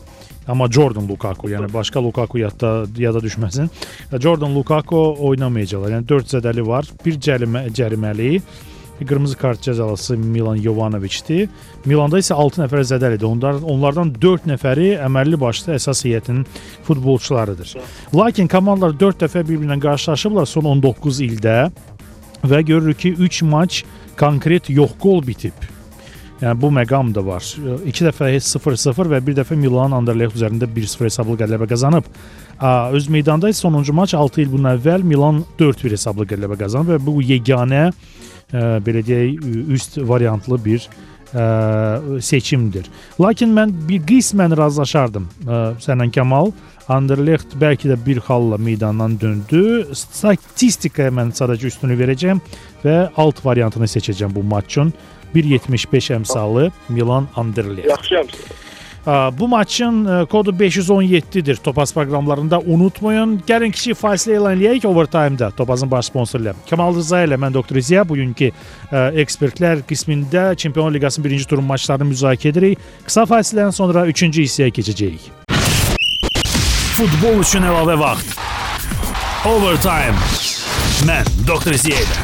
Amma 0.47 0.69
Jordan 0.71 1.09
Lukaku, 1.09 1.49
yəni 1.51 1.67
başqa 1.73 1.99
Lukaku 1.99 2.39
yadda 2.39 2.85
yada 2.99 3.19
düşməsin. 3.19 3.67
Jordan 4.23 4.55
Lukaku 4.55 5.01
oynamayacaqlar. 5.27 5.97
Yəni 5.97 6.07
4 6.07 6.37
zədəli 6.37 6.63
var, 6.63 6.87
bir 7.03 7.19
cərimə 7.19 7.65
cəriməli, 7.75 8.41
bir 9.01 9.07
qırmızı 9.07 9.37
kart 9.37 9.61
cəzalısı 9.61 10.17
Milan 10.17 10.57
Jovanovic-dir. 10.57 11.49
Milanda 11.85 12.19
isə 12.23 12.35
6 12.35 12.63
nəfər 12.63 12.85
zədəlidir. 12.93 13.27
Onlar 13.29 13.61
onlardan 13.63 14.15
4 14.23 14.49
nəfəri 14.49 14.95
əməlli 15.05 15.41
başlı 15.41 15.75
əsas 15.77 16.05
heyətin 16.07 16.45
futbolçularıdır. 16.87 17.77
Lakin 18.15 18.49
komandalar 18.49 18.97
4 19.01 19.23
dəfə 19.23 19.45
bir-birinə 19.49 19.81
qarşılaşıblar 19.83 20.47
son 20.47 20.65
19 20.77 21.21
ildə 21.21 21.57
və 22.47 22.63
görürük 22.63 22.99
ki, 22.99 23.15
3 23.19 23.43
maç 23.43 23.85
konkret 24.17 24.71
yox 24.71 24.97
gol 25.03 25.27
bitib. 25.27 25.53
Yəni 26.41 26.61
bu 26.61 26.69
məqam 26.69 27.15
da 27.17 27.23
var. 27.25 27.45
2 27.89 28.05
dəfə 28.11 28.29
0-0 28.45 29.09
və 29.09 29.23
bir 29.25 29.39
dəfə 29.39 29.57
Milan 29.57 29.95
Anderlecht 29.97 30.37
üzərində 30.37 30.69
1-0 30.69 31.09
hesablı 31.09 31.39
qələbə 31.41 31.69
qazanıb. 31.69 32.05
Öz 32.93 33.09
meydanda 33.09 33.49
isə 33.49 33.65
sonuncu 33.65 33.93
maç 33.97 34.13
6 34.15 34.43
il 34.43 34.53
bundan 34.53 34.77
əvvəl 34.77 35.05
Milan 35.05 35.43
4-1 35.59 35.97
hesablı 35.97 36.29
qələbə 36.29 36.59
qazanıb 36.61 36.93
və 36.93 36.99
bu 37.07 37.23
yeganə 37.25 37.87
belə 38.53 39.03
deyək 39.07 39.45
üst 39.75 39.99
variantlı 39.99 40.59
bir 40.65 40.87
ə, 41.35 42.21
seçimdir. 42.23 42.89
Lakin 43.21 43.53
mən 43.57 43.75
bir 43.89 44.05
qismən 44.07 44.57
razılaşardım 44.59 45.29
ə, 45.47 45.61
sənlə 45.83 46.11
Kamal. 46.15 46.53
Anderlecht 46.87 47.57
bəlkə 47.59 47.91
də 47.91 47.97
bir 48.07 48.21
xalla 48.23 48.61
meydandan 48.63 49.17
döndü. 49.19 49.89
Statistikaya 49.91 51.11
mən 51.11 51.33
sadəcə 51.35 51.73
üstünlük 51.73 51.99
verəcəm 52.05 52.43
və 52.85 52.99
alt 53.19 53.43
variantını 53.45 53.89
seçəcəm 53.91 54.35
bu 54.37 54.45
maç 54.47 54.71
üçün. 54.71 54.95
1.75 55.35 56.13
əmsalı 56.21 56.71
Milan 56.89 57.27
Anderlecht. 57.37 57.91
Yaxşı 57.91 58.23
əmsalı. 58.23 58.66
Bu 59.07 59.49
maçın 59.49 60.23
e, 60.23 60.25
kodu 60.25 60.51
517-dir 60.51 61.57
Topaz 61.57 61.95
proqramlarında 61.95 62.59
unutmayın. 62.59 63.37
Gəlin 63.47 63.71
kiçik 63.71 63.95
fasilə 64.01 64.35
elan 64.35 64.57
eləyək 64.59 64.87
overtime-da 64.87 65.51
Topazın 65.51 65.91
baş 65.91 66.11
sponsoru 66.11 66.43
ilə. 66.43 66.55
Kamal 66.71 66.95
Rıza 66.97 67.23
ilə 67.23 67.39
mən 67.39 67.55
Doktor 67.55 67.79
Ziya 67.79 68.03
bugünkü 68.09 68.51
ə, 68.51 69.05
ekspertlər 69.23 69.85
qismində 69.87 70.57
Çempionlar 70.59 70.97
Liqasının 70.99 71.25
birinci 71.25 71.47
turun 71.47 71.65
maçlarını 71.65 72.11
müzakirə 72.11 72.51
edirik. 72.51 72.83
Qısa 73.07 73.29
fasilədən 73.31 73.71
sonra 73.71 74.03
3-cü 74.11 74.43
hissəyə 74.43 74.75
keçəcəyik. 74.75 75.31
Futbol 76.99 77.45
üçün 77.45 77.63
əlavə 77.63 77.95
vaxt. 78.01 78.35
Overtime. 79.47 80.19
Mən 81.07 81.31
Doktor 81.47 81.79
Ziya 81.79 82.03
ilə. 82.03 82.19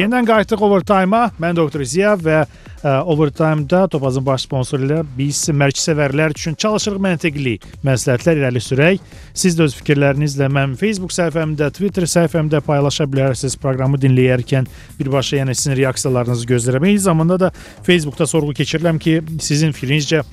Yenidən 0.00 0.24
qayıtdıq 0.24 0.64
Overtime-a. 0.64 1.28
Mən 1.42 1.56
Doktor 1.60 1.84
Ziya 1.84 2.16
və 2.16 2.44
Overtime-da 2.84 3.88
Topazın 3.88 4.24
baş 4.26 4.46
sponsoru 4.46 4.86
ilə 4.86 5.00
biz 5.18 5.42
mərkəz 5.52 5.82
sevərlər 5.90 6.32
üçün 6.32 6.54
çalışırıq 6.56 7.02
məntiqli 7.04 7.52
məsləhətlər 7.84 8.40
irəli 8.40 8.62
sürək. 8.64 9.02
Siz 9.36 9.58
də 9.58 9.66
öz 9.68 9.76
fikirlərinizlə 9.76 10.48
mənim 10.48 10.78
Facebook 10.80 11.12
səhifəmdə, 11.12 11.68
Twitter 11.76 12.08
səhifəmdə 12.08 12.62
paylaşa 12.64 13.04
bilərsiniz. 13.04 13.58
Proqramı 13.60 14.00
dinləyərkən 14.00 14.68
birbaşa 14.96 15.42
yəni 15.42 15.58
sizin 15.60 15.76
reaksiyalarınızı 15.76 16.48
gözləyirəm. 16.54 16.88
Eyni 16.88 17.04
zamanda 17.04 17.40
da 17.40 17.52
Facebookda 17.84 18.26
sorğu 18.26 18.56
keçirirəm 18.62 18.98
ki, 18.98 19.20
sizin 19.44 19.76
fikrinizcə 19.76 20.24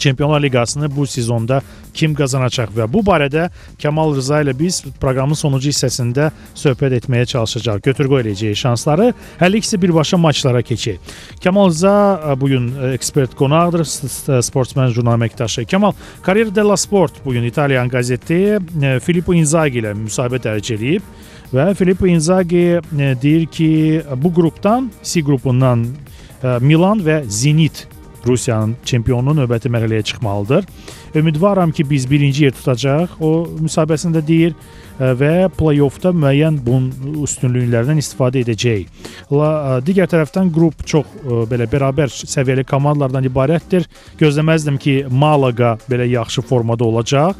Çempionlar 0.00 0.40
Liqasını 0.42 0.96
bu 0.96 1.06
sezonda 1.06 1.58
kim 1.94 2.14
qazanacaq 2.16 2.70
və 2.72 2.86
bu 2.88 3.02
barədə 3.04 3.50
Kamal 3.82 4.14
Rıza 4.16 4.38
ilə 4.40 4.54
biz 4.56 4.78
proqramın 5.00 5.36
sonuncu 5.36 5.68
hissəsində 5.68 6.30
söhbət 6.56 6.94
etməyə 7.02 7.26
çalışacağıq. 7.28 7.82
Götür-qoy 7.84 8.22
eləyəcəyik 8.22 8.56
şansları. 8.56 9.10
Hələ 9.42 9.60
ikisi 9.60 9.82
birbaşa 9.82 10.16
maçlara 10.16 10.62
keçək. 10.64 10.96
Kamal 11.44 11.68
Rıza 11.68 12.36
bu 12.40 12.48
gün 12.48 12.70
ekspert 12.94 13.36
qonaqdır, 13.36 13.84
sportsmen 14.40 14.88
jurnal 14.88 15.20
əməkdaşı. 15.20 15.66
Kamal, 15.68 15.92
Corriere 16.24 16.54
dello 16.54 16.76
Sport 16.80 17.20
bu 17.24 17.36
gün 17.36 17.44
İtalyan 17.44 17.92
qəzeti 17.92 18.40
Filippo 19.04 19.36
Inzaghi 19.36 19.82
ilə 19.84 19.92
müsahibə 20.00 20.40
dərc 20.40 20.74
edib 20.78 21.02
və 21.52 21.74
Filippo 21.76 22.08
Inzaghi 22.08 22.80
deyir 22.94 23.46
ki, 23.52 23.70
bu 24.16 24.32
qrupdan, 24.32 24.88
C 25.02 25.20
qrupundan 25.20 25.90
Milan 26.64 27.04
və 27.04 27.24
Zenit 27.28 27.89
Rusiyanın 28.26 28.76
çempionu 28.84 29.34
növbəti 29.38 29.70
mərhələyə 29.72 30.02
çıxmalıdır. 30.10 30.66
Ümidvaram 31.14 31.72
ki, 31.72 31.90
biz 31.90 32.10
birinci 32.10 32.44
yer 32.44 32.54
tutacaq. 32.54 33.16
O 33.20 33.48
müsahibəsində 33.60 34.22
deyir 34.26 34.54
və 35.00 35.48
play-offda 35.56 36.12
müəyyən 36.12 36.58
bunun 36.64 37.22
üstünlüklərindən 37.24 38.00
istifadə 38.02 38.42
edəcəyik. 38.44 38.90
La 39.32 39.80
digər 39.84 40.10
tərəfdən 40.12 40.50
qrup 40.52 40.84
çox 40.84 41.08
belə 41.50 41.68
bərabər 41.70 42.12
səviyyəli 42.12 42.66
komandalardan 42.68 43.28
ibarətdir. 43.30 43.88
Gözləməzdim 44.20 44.76
ki, 44.78 44.96
Malaga 45.10 45.78
belə 45.88 46.08
yaxşı 46.10 46.44
formada 46.44 46.84
olacaq. 46.84 47.36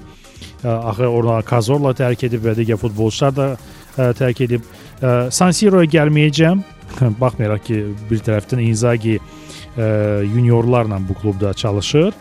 Axı 0.64 1.08
orada 1.08 1.42
Kazorla 1.44 1.92
tərk 1.96 2.24
edib 2.28 2.44
və 2.44 2.56
digər 2.56 2.80
futbolçular 2.80 3.36
da 3.36 4.12
tərk 4.16 4.44
edib. 4.46 4.64
San 5.30 5.52
Siro'ya 5.56 5.88
gəlməyəcəm. 5.92 6.64
Baxmayaraq 7.20 7.68
ki, 7.68 7.82
bir 8.10 8.24
tərəfdən 8.24 8.64
Inzaghi 8.64 9.18
juniorlarla 9.76 10.98
bu 11.08 11.14
klubda 11.14 11.54
çalışır. 11.54 12.14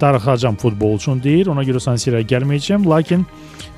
Darıxacam 0.00 0.56
futbol 0.56 0.96
üçün 0.96 1.22
deyir. 1.22 1.46
Ona 1.46 1.64
görə 1.64 1.80
San 1.80 1.96
Sirə 1.96 2.20
gəlməyəcəm, 2.28 2.84
lakin 2.88 3.24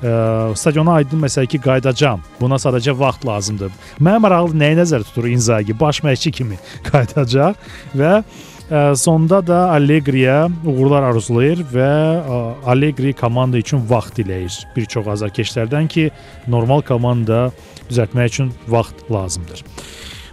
ə, 0.02 0.54
stadiona 0.58 0.98
aydın 0.98 1.22
məsələ 1.22 1.46
ki, 1.46 1.60
qayıdacam. 1.62 2.22
Buna 2.40 2.58
sadəcə 2.58 2.94
vaxt 2.98 3.26
lazımdır. 3.26 3.70
Mənim 4.00 4.26
maraqlı 4.26 4.58
nəyi 4.58 4.80
nəzərdə 4.80 5.06
tutur 5.10 5.28
Inzaghi? 5.30 5.76
Baş 5.80 6.02
məşqçi 6.06 6.32
kimi 6.40 6.58
qayıdacaq 6.90 7.54
və 7.94 8.12
ə, 8.18 8.82
sonda 8.98 9.40
da 9.46 9.60
Allegri-yə 9.76 10.48
uğurlar 10.66 11.06
arzulayır 11.12 11.62
və 11.70 11.90
ə, 12.18 12.40
Allegri 12.74 13.14
komanda 13.14 13.62
üçün 13.62 13.86
vaxt 13.90 14.18
diləyir. 14.18 14.58
Bir 14.74 14.90
çox 14.90 15.12
azarkeşlərdən 15.18 15.86
ki, 15.86 16.10
normal 16.50 16.82
komanda 16.82 17.46
düzəltmək 17.90 18.34
üçün 18.34 18.54
vaxt 18.68 19.06
lazımdır. 19.10 19.62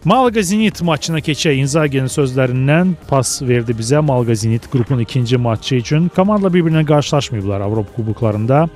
Malaga 0.06 0.42
Zenit 0.42 0.82
maçına 0.82 1.20
keçək. 1.22 1.60
Inzaghi'nin 1.62 2.10
sözlərindən 2.10 2.96
pas 3.06 3.36
verdi 3.46 3.76
bizə. 3.78 4.00
Malaga 4.02 4.34
Zenit 4.36 4.64
qrupun 4.74 5.00
ikinci 5.00 5.38
matçı 5.38 5.76
üçün 5.76 6.08
komandla 6.16 6.50
bir-birinə 6.50 6.82
qarşılaşmayıblar 6.86 7.62
Avropa 7.62 7.94
kuboklarında. 7.96 8.70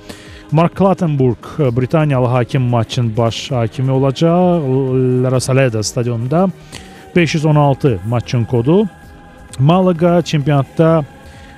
Mark 0.51 0.77
Clattenburg 0.77 1.49
Britaniyalı 1.57 2.27
hakim 2.27 2.61
maçın 2.61 3.17
baş 3.17 3.51
hakimi 3.51 3.91
olacaq. 3.91 4.61
La 5.23 5.31
Rosaleda 5.31 5.83
stadionunda 5.83 6.49
516 7.15 7.99
maçın 8.07 8.45
kodu. 8.45 8.85
Malaga 9.59 10.21
çempionatda 10.21 11.05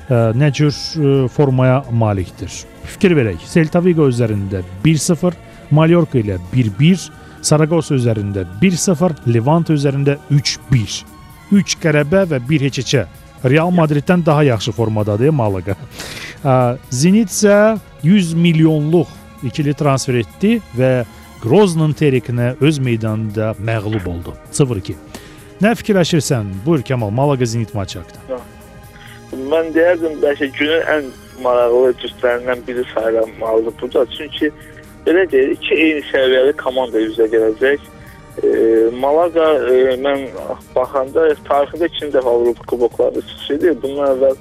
ə, 0.10 0.32
nə 0.32 0.52
cür 0.54 0.72
ə, 0.72 1.28
formaya 1.28 1.84
malikdir? 1.92 2.64
Fikir 2.86 3.20
verək. 3.20 3.44
Celta 3.52 3.84
Vigo 3.84 4.08
üzərində 4.08 4.64
1-0, 4.86 5.34
Mallorca 5.72 6.24
ilə 6.24 6.40
1-1 6.56 7.10
Saragossa 7.48 7.96
üzərində 7.96 8.44
1-0, 8.60 9.22
Levante 9.32 9.76
üzərində 9.78 10.18
3-1. 10.28 11.04
3 11.56 11.76
qələbə 11.80 12.26
və 12.28 12.42
1 12.44 12.66
heçəçə. 12.68 13.06
Real 13.48 13.72
Madriddən 13.72 14.26
daha 14.26 14.44
yaxşı 14.44 14.74
formadadır 14.76 15.32
Malaga. 15.32 15.78
Zenit 16.92 17.32
isə 17.32 17.78
100 18.04 18.34
milyonluq 18.36 19.14
ikili 19.48 19.74
transfer 19.78 20.20
etdi 20.24 20.58
və 20.76 20.92
Groznan 21.44 21.94
Terikinə 21.96 22.56
öz 22.60 22.80
meydanında 22.84 23.54
məğlub 23.64 24.10
oldu. 24.10 24.34
0-2. 24.52 24.98
Nə 25.62 25.72
fikirləşirsən? 25.78 26.50
Buyur 26.66 26.84
Kamal, 26.84 27.14
Malaga 27.16 27.46
Zenit 27.46 27.74
maçı 27.78 28.02
haqqında. 28.02 28.42
Mən 29.54 29.72
deyərdim 29.76 30.20
bəlkə 30.24 30.50
günün 30.58 30.84
ən 30.96 31.12
maraqlı 31.44 31.94
cüslərindən 32.02 32.68
biri 32.68 32.84
sayılmalıdır 32.94 33.74
burada. 33.82 34.06
Çünki 34.18 34.52
belə 35.08 35.24
deyək, 35.32 35.56
iki 35.56 35.80
eyni 35.86 36.04
səviyyəli 36.12 36.58
komanda 36.60 37.02
üzə 37.02 37.30
gələcək. 37.32 37.88
E, 38.44 38.52
Malaga 39.02 39.48
e, 39.72 39.96
mən 40.04 40.28
baxanda 40.76 41.32
tarixində 41.48 41.90
ikinci 41.90 42.14
dəfə 42.18 42.34
Avropa 42.36 42.68
kuboklarında 42.70 43.24
çıxış 43.32 43.52
edir. 43.58 43.78
Bundan 43.82 44.14
əvvəl 44.14 44.38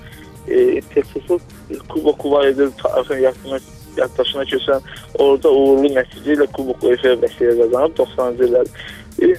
e, 0.48 0.83
Texas 0.92 1.42
kuboku 1.88 2.31
var 2.35 2.50
idi, 2.50 2.68
tarixin 2.83 3.22
yaxına 3.24 3.61
yaddaşına 3.96 4.44
keçən 4.52 4.88
orada 5.18 5.50
uğurlu 5.50 5.92
nəticə 5.96 6.35
ilə 6.37 6.46
kubok 6.57 6.85
UEFA 6.85 7.14
vəsilə 7.22 7.55
qazanıb 7.62 8.00
90-cı 8.02 8.50
illərdə. 8.50 8.88
E, 9.22 9.37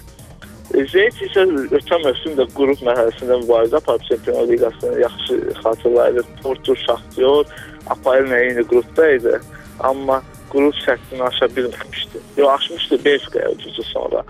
Zenit 0.67 1.21
isə 1.23 1.45
ötən 1.77 2.01
mövsümdə 2.03 2.45
qrup 2.55 2.81
mərhələsində 2.83 3.37
mübarizə 3.43 3.77
aparıb 3.79 4.03
Çempionlar 4.09 4.49
Liqasını 4.49 4.99
yaxşı 4.99 5.35
xatırlayır. 5.61 6.25
Porto, 6.43 6.75
Şaxtyor, 6.75 7.45
Apoel 7.87 8.31
eyni 8.31 8.63
qrupda 8.67 9.11
idi. 9.11 9.39
Amma 9.79 10.21
qrup 10.51 10.75
şərtini 10.85 11.23
aşa 11.23 11.49
bilməmişdi. 11.57 12.21
Yox, 12.37 12.49
aşmışdı 12.55 13.05
Belçikaya 13.05 13.49
ucuzdu 13.49 13.83
sonra. 13.83 14.23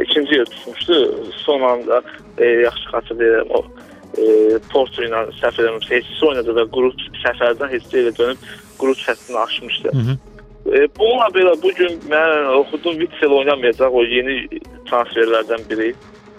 İkinci 0.00 0.34
yer 0.34 0.44
tutmuşdu. 0.44 1.24
Son 1.36 1.60
anda 1.60 2.02
e, 2.38 2.46
yaxşı 2.46 2.88
xatırlayıram 2.92 3.46
o 3.50 3.64
e, 4.18 4.24
Porto 4.72 5.02
ilə 5.04 5.24
səhv 5.40 5.60
eləmirəmsə 5.62 5.94
heç 5.96 6.10
oynadı 6.28 6.56
və 6.58 6.66
qrup 6.74 7.06
səfərdən 7.24 7.72
heç 7.72 7.88
ilə 7.92 8.12
dönüb 8.18 8.44
qrup 8.80 8.98
şərtini 9.06 9.38
aşmışdı. 9.38 9.88
Hı 9.92 10.02
-hı. 10.04 10.16
E, 10.66 10.88
bununla 10.98 11.28
belə 11.36 11.54
bu 11.62 11.72
gün 11.78 12.00
mən 12.10 12.46
oxudum 12.60 13.00
Witsel 13.00 13.32
oynamayacaq 13.38 13.92
o 13.92 14.04
yeni 14.04 14.36
transferlərdən 14.90 15.68
biri. 15.70 15.94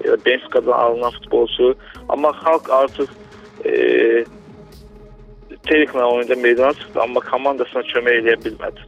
E, 0.05 0.07
Benfica'dan 0.25 0.71
alınan 0.71 1.11
futbolçu. 1.11 1.75
Amma 2.09 2.29
xalq 2.43 2.69
artıq 2.69 3.09
e, 3.65 4.25
Teriklə 5.67 6.03
oyunda 6.03 6.35
meydana 6.35 6.73
çıxdı, 6.73 6.99
amma 7.01 7.19
komandasına 7.19 7.81
kömək 7.93 8.17
edə 8.21 8.33
bilmədi. 8.45 8.81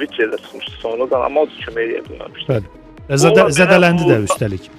Vitye'də 0.00 0.38
çıxmışdı 0.42 0.78
sonradan, 0.82 1.26
amma 1.28 1.44
o 1.44 1.50
da 1.50 1.64
kömək 1.66 1.90
edə 1.90 2.04
bilməmişdi. 2.08 2.48
Bəli. 2.52 2.72
Zədə, 3.24 3.48
zədələndi 3.58 4.06
də 4.08 4.20
üstəlik. 4.28 4.70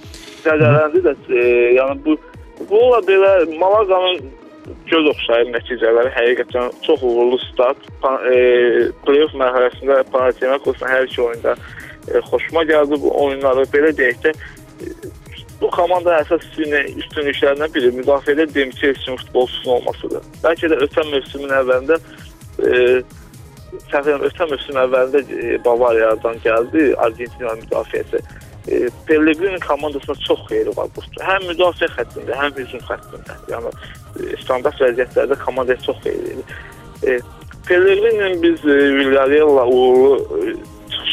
Zədələndi 0.46 1.04
də, 1.06 1.14
e, 1.30 1.44
yəni 1.78 2.00
bu 2.06 2.18
bununla 2.70 3.02
belə 3.10 3.32
Malaga'nın 3.60 4.32
göz 4.90 5.10
oxşayır 5.12 5.52
nəticələri 5.54 6.12
həqiqətən 6.16 6.72
çox 6.86 7.04
uğurlu 7.06 7.38
start. 7.46 7.82
E, 8.32 8.38
Playoff 9.06 9.36
mərhələsində 9.38 10.02
Panathinaikosla 10.14 10.90
hər 10.90 11.06
iki 11.10 11.22
oyunda 11.22 11.56
e, 12.10 12.22
xoşuma 12.32 12.66
gəldi 12.70 13.02
bu 13.02 13.14
oyunları. 13.26 13.68
Belə 13.74 13.94
deyək 13.98 14.24
də 14.26 14.34
e, 14.34 14.94
bu 15.62 15.70
komanda 15.74 16.18
əsas 16.22 16.48
üstünlüklərindən 16.56 17.74
biri 17.76 17.92
müdafiədə 18.00 18.48
Demichelis'in 18.54 19.22
futbolçusunun 19.22 19.76
olmasıdır. 19.78 20.26
Bəlkə 20.44 20.72
də 20.74 20.82
ötən 20.88 21.14
mövsümün 21.14 21.54
əvvəlində 21.62 22.00
e, 22.00 22.82
səhv 23.92 24.26
ötən 24.30 24.52
mövsüm 24.52 24.80
əvvəlində 24.82 25.22
e, 25.22 25.60
Bavariyadan 25.66 26.42
gəldi 26.44 26.88
Argentina 27.06 27.56
müdafiəsi. 27.62 28.22
E, 28.68 28.90
Pellegrini 29.08 29.60
komandasında 29.60 30.16
çox 30.28 30.46
xeyri 30.50 30.74
var 30.78 30.90
bu. 30.96 31.04
Həm 31.22 31.48
müdafiə 31.52 31.90
xəttində, 31.98 32.38
həm 32.42 32.56
hücum 32.60 32.84
xəttində. 32.90 33.38
Yəni 33.52 33.74
e, 33.74 34.38
standart 34.44 34.82
vəziyyətlərdə 34.82 35.40
komandaya 35.44 35.82
çox 35.86 36.02
xeyri. 36.06 36.38
E, 37.06 37.20
Pellegrini 37.68 38.42
biz 38.44 38.66
e, 38.66 38.78
Villarreal-la 38.98 39.68
uğurlu 39.68 40.16
e, 40.40 40.56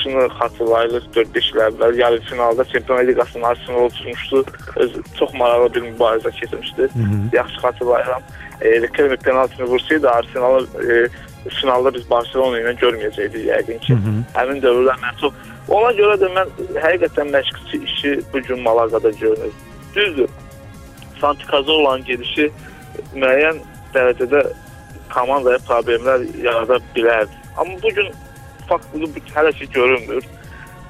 çıxışını 0.03 0.27
xatırlayırıq 0.39 1.05
4-5 1.15 1.51
il 1.51 1.59
əvvəl 1.67 1.97
yarı 2.01 2.21
finalda 2.21 2.65
Çempionlar 2.65 3.05
Liqasının 3.05 3.43
Arsenal 3.43 3.89
tutmuşdu. 3.89 4.45
Öz 4.77 4.93
çox 5.19 5.35
maraqlı 5.35 5.75
bir 5.75 5.83
mübarizə 5.83 6.31
-hı. 6.31 7.37
Yaxşı 7.37 7.57
xatırlayıram. 7.57 8.23
E, 8.61 8.81
Riquelme 8.81 9.17
penaltını 9.17 9.67
vursaydı 9.67 10.11
Arsenal'ı 10.11 10.67
e, 10.93 11.09
finalda 11.49 11.95
biz 11.95 12.11
Barcelona 12.11 12.59
ilə 12.59 12.73
görməyəcəkdik 12.83 13.45
yəqin 13.53 13.79
ki. 13.79 13.95
Hı 13.95 13.99
-hı. 13.99 14.15
Həmin 14.35 14.63
dövrlər 14.63 14.99
mən 15.05 15.21
çox 15.21 15.33
ona 15.69 15.91
görə 16.01 16.17
də 16.23 16.29
mən 16.37 16.49
həqiqətən 16.85 17.29
məşqçi 17.37 17.85
işi 17.85 18.21
bu 18.33 18.43
gün 18.43 18.63
Malagada 18.63 19.11
görünür. 19.11 19.53
Düzdür. 19.95 20.29
Santi 21.21 21.47
Cazorla'nın 21.53 22.05
gedişi 22.05 22.51
müəyyən 23.15 23.57
dərəcədə 23.95 24.53
komandaya 25.15 25.59
problemlər 25.59 26.21
yarada 26.45 26.79
bilərdi. 26.95 27.31
Amma 27.57 27.75
bu 27.83 27.89
gün 27.89 28.09
faktlı 28.69 29.09
hələ 29.35 29.53
ki 29.53 29.69
görünmür. 29.73 30.25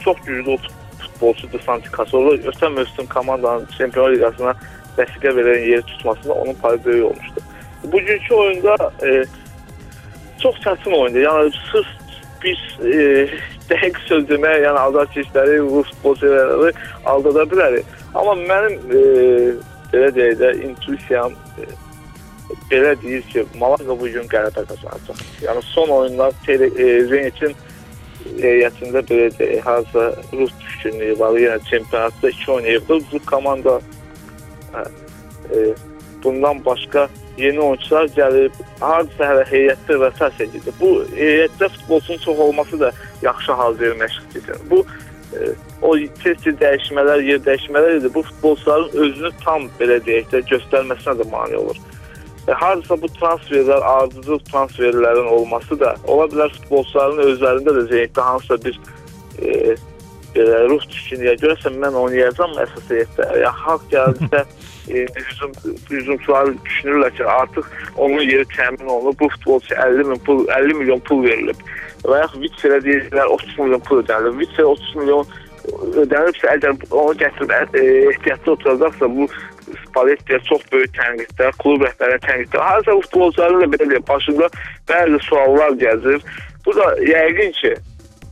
Çox 0.01 0.17
güclü 0.27 0.57
futbolçudur 0.99 1.61
Santi 1.61 1.89
Cazorla. 1.97 2.35
Ötən 2.35 2.73
mövsüm 2.73 3.07
komandanın 3.07 3.67
Çempionlar 3.79 4.13
Liqasına 4.17 4.55
vəsiqə 4.99 5.33
verən 5.37 5.67
yeri 5.69 5.83
tutmasında 5.83 6.33
onun 6.33 6.55
payı 6.55 6.85
böyük 6.85 7.05
olmuşdu. 7.05 7.41
Bugünkü 7.85 8.35
oyunda 8.35 8.77
e, 9.03 9.25
çox 10.43 10.57
çətin 10.65 10.97
oyundur. 10.99 11.21
Yəni 11.21 11.53
sırf 11.73 11.87
biz 12.45 12.87
e, 12.87 13.29
dəqiq 13.71 14.01
söz 14.09 14.27
demək, 14.29 14.65
yəni 14.67 14.79
azarkeşləri, 14.79 15.61
rus 15.61 15.91
futbolçuları 15.91 16.73
aldada 17.07 17.47
bilərik. 17.53 17.87
Amma 18.15 18.35
mənim 18.35 18.75
e, 18.91 19.03
belə 19.93 20.11
deyək 20.17 20.39
də 20.43 20.53
intuisiyam 20.69 21.33
e, 21.59 21.69
belə 22.71 22.95
deyir 23.03 23.23
ki, 23.33 23.45
Malaga 23.59 23.99
bu 24.01 24.09
gün 24.09 24.29
qələbə 24.33 24.65
qazanacaq. 24.71 25.23
Yəni 25.45 25.63
son 25.73 25.95
oyunlar 25.99 26.35
e, 26.49 26.89
Zenitin 27.11 27.57
heyətində 28.41 29.03
belə 29.09 29.31
deyək, 29.39 29.61
hazır 29.67 30.21
rus 30.33 30.53
düşkünlüyü 30.61 31.19
var. 31.19 31.39
Yəni 31.39 31.65
çempionatda 31.71 32.31
2 32.31 32.51
oynayıbdı. 32.51 32.99
Bu 33.13 33.19
komanda 33.27 33.81
e, 34.75 34.79
e, 35.57 35.75
bundan 36.25 36.65
başqa 36.65 37.09
yeni 37.39 37.61
oyunçular 37.61 38.09
gəlib, 38.17 38.59
hardasa 38.81 39.31
hələ 39.31 39.45
heyətdə 39.51 39.99
rotasiya 40.01 40.49
gedir. 40.55 40.75
Bu 40.81 40.91
heyətdə 41.17 41.69
futbolçunun 41.69 42.19
çox 42.19 42.39
olması 42.39 42.81
da 42.81 42.93
yaxşı 43.23 43.53
hal 43.53 43.75
məşqçiyə. 43.75 44.59
Bu 44.71 44.85
e, 45.33 45.53
o 45.83 45.97
tez-tez 46.23 46.59
dəyişmələr, 46.61 47.25
yer 47.25 47.41
dəyişmələr 47.47 47.99
idi. 48.01 48.15
Bu 48.15 48.23
futbolçuların 48.23 48.99
özünü 49.05 49.31
tam 49.45 49.69
belə 49.81 49.99
deyək 50.07 50.31
də 50.33 50.45
göstərməsinə 50.53 51.17
də 51.21 51.31
mane 51.31 51.57
olur. 51.57 51.81
E, 52.49 52.53
hardasa 52.53 52.99
bu 53.03 53.09
transferlər, 53.21 53.85
ardıcıl 53.87 54.39
transferlərin 54.51 55.31
olması 55.37 55.79
da 55.81 55.95
ola 56.11 56.27
bilər 56.33 56.51
futbolçuların 56.57 57.23
özlərində 57.29 57.75
də 57.79 57.85
zəifdə 57.93 58.25
hansısa 58.27 58.59
bir 58.65 58.79
e, 59.39 59.77
belə 60.35 60.63
ruh 60.71 60.83
düşkünlüyə 60.91 61.37
görəsən 61.43 61.79
mən 61.83 61.99
oynayacağam 62.01 62.57
əsas 62.65 62.89
heyətdə. 62.91 63.29
Ya 63.45 63.53
xalq 63.63 63.87
gəldisə 63.93 64.43
e, 64.95 65.05
hücum 65.29 65.55
hücumçular 65.91 66.51
düşünürlər 66.67 67.15
ki, 67.19 67.29
artıq 67.37 67.71
onun 67.97 68.27
yeri 68.27 68.49
təmin 68.57 68.91
olunub. 68.91 69.21
Bu 69.21 69.29
futbolçu 69.37 69.75
50 69.75 70.11
min 70.11 70.27
pul 70.27 70.45
50 70.49 70.81
milyon 70.81 71.07
pul 71.07 71.23
verilib. 71.29 71.63
Və 72.03 72.25
ya 72.25 72.29
Vitsə 72.35 72.83
deyirlər 72.83 73.31
30 73.39 73.59
milyon 73.63 73.87
pul 73.87 74.03
ödənilir. 74.03 74.39
Vitsə 74.43 74.67
30 74.67 74.95
milyon 74.99 75.35
ödənilibsə, 76.03 76.49
əgər 76.57 76.75
onu 76.91 77.15
gətirib 77.21 77.77
e, 77.79 77.85
ehtiyatlı 78.11 78.57
oturacaqsa 78.57 79.11
bu 79.15 79.29
Spallettiyə 79.87 80.41
çox 80.49 80.65
böyük 80.73 80.93
tənqidlər, 80.97 81.55
klub 81.63 81.87
rəhbərinin 81.87 82.25
tənqidləri. 82.27 82.67
Harasa 82.69 82.99
futbolçuların 83.05 83.65
da 83.65 83.71
belə 83.77 83.89
deyək, 83.93 84.05
başında 84.09 84.51
bəzi 84.91 85.23
suallar 85.29 85.79
gəzir. 85.85 86.21
Bu 86.67 86.77
da 86.77 86.91
yəqin 87.07 87.57
ki, 87.61 87.73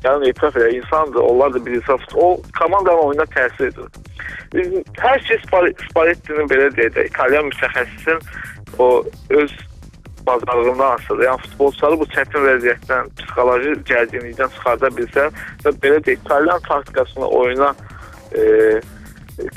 yəni 0.05 0.31
etiraf 0.31 0.57
edir, 0.57 0.76
insandır, 0.81 1.20
onlar 1.20 1.55
da 1.55 1.66
bir 1.66 1.79
insan. 1.81 1.98
O 2.14 2.42
komandanın 2.59 3.09
oyuna 3.09 3.26
təsir 3.35 3.70
edir. 3.70 4.85
Hər 4.98 5.26
şey 5.26 5.42
Spallettinin 5.88 6.48
belə 6.50 6.70
deyək 6.76 6.94
də, 6.96 7.07
İtalyan 7.11 7.50
mütəxəssisin 7.50 8.22
o 8.79 9.05
öz 9.31 9.53
bazarlığından 10.26 10.94
asılıdır. 10.94 11.24
Yəni 11.24 11.42
futbolçuları 11.46 11.98
bu 12.00 12.07
çətin 12.14 12.46
vəziyyətdən, 12.46 13.11
psixoloji 13.18 13.74
gərginlikdən 13.90 14.55
çıxarda 14.57 14.90
bilsə 14.96 15.29
və 15.64 15.74
belə 15.83 16.00
deyək, 16.07 16.24
İtalyan 16.24 16.61
taktikasını 16.68 17.29
oyuna 17.40 17.74
e, 18.37 18.42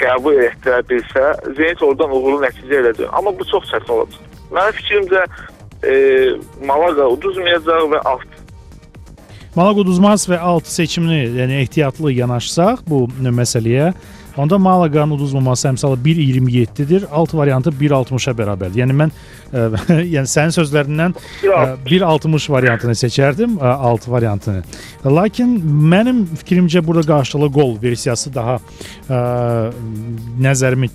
qəbul 0.02 0.40
etdirə 0.48 0.82
bilsə, 0.90 1.26
Zenit 1.58 1.82
oradan 1.86 2.14
uğurlu 2.16 2.44
nəticə 2.46 2.80
əldə 2.82 3.10
Amma 3.12 3.34
bu 3.38 3.48
çox 3.50 3.68
çətin 3.72 3.96
olacaq. 3.98 4.32
Mənim 4.54 4.78
fikrimcə 4.80 5.26
e, 5.84 5.94
Malaga 6.66 7.10
uduzmayacaq 7.16 7.90
və 7.94 8.02
alt 8.14 8.40
Malaga 9.54 9.84
uduzmaz 9.84 10.26
və 10.26 10.40
alt 10.42 10.66
seçimini, 10.66 11.28
yəni 11.38 11.60
ehtiyatlı 11.62 12.10
yanaşsaq 12.16 12.80
bu 12.90 13.04
məsələyə, 13.22 13.92
Onda 14.38 14.58
Malaqanın 14.58 15.12
uduzmaması 15.12 15.68
əmsalı 15.68 15.98
1.27-dir. 16.06 17.06
Alt 17.12 17.34
variantı 17.34 17.70
1.60-a 17.70 18.34
bərabərdir. 18.38 18.82
Yəni 18.82 18.96
mən 18.98 19.12
ə, 19.14 19.66
e, 19.94 19.98
yəni 20.16 20.30
sənin 20.30 20.56
sözlərindən 20.56 21.14
1.60 21.86 22.48
e, 22.50 22.54
variantını 22.54 22.96
seçərdim, 22.98 23.60
ə, 23.60 23.62
e, 23.62 23.74
alt 23.90 24.08
variantını. 24.10 24.64
Lakin 25.06 25.54
mənim 25.94 26.24
fikrimcə 26.42 26.82
burada 26.86 27.06
qarşılıqlı 27.14 27.52
qol 27.60 27.76
versiyası 27.84 28.34
daha 28.34 28.58
ə, 28.58 29.22
nəzərimi 30.42 30.90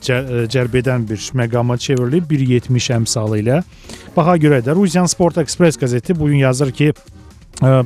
cəlb 0.51 0.81
edən 0.83 1.07
bir 1.07 1.31
məqama 1.38 1.79
çevrilib 1.79 2.27
1.70 2.35 2.90
əmsalı 2.98 3.42
ilə. 3.44 3.62
Baha 4.16 4.35
görə 4.42 4.64
də 4.66 4.74
Rusian 4.74 5.07
Sport 5.07 5.38
Express 5.38 5.79
qəzeti 5.79 6.18
bu 6.18 6.33
gün 6.33 6.42
yazır 6.48 6.74
ki, 6.74 6.92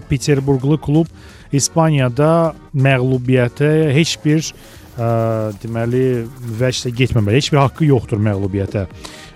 Peterburqlu 0.09 0.77
klub 0.85 1.09
İspaniyada 1.53 2.53
məğlubiyyətə 2.77 3.93
heç 3.93 4.19
bir 4.25 4.53
ə, 4.97 5.53
deməli 5.63 6.05
vəcdə 6.61 6.93
getməməli. 6.97 7.41
Heç 7.41 7.53
bir 7.53 7.63
haqqı 7.63 7.89
yoxdur 7.89 8.21
məğlubiyyətə. 8.23 8.87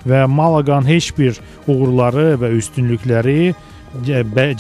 Və 0.07 0.27
Malaqanın 0.31 0.89
heç 0.91 1.11
bir 1.17 1.41
uğurları 1.67 2.37
və 2.43 2.53
üstünlükləri 2.59 3.55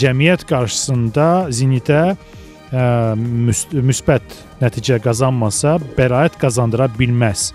cəmiyyət 0.01 0.47
qarşısında 0.49 1.29
Zenitə 1.55 2.01
ə, 2.15 2.17
müsbət 3.17 4.41
nəticə 4.63 4.99
qazanmasa, 5.05 5.77
bəraət 5.99 6.41
qazandıra 6.41 6.89
bilməz 6.97 7.51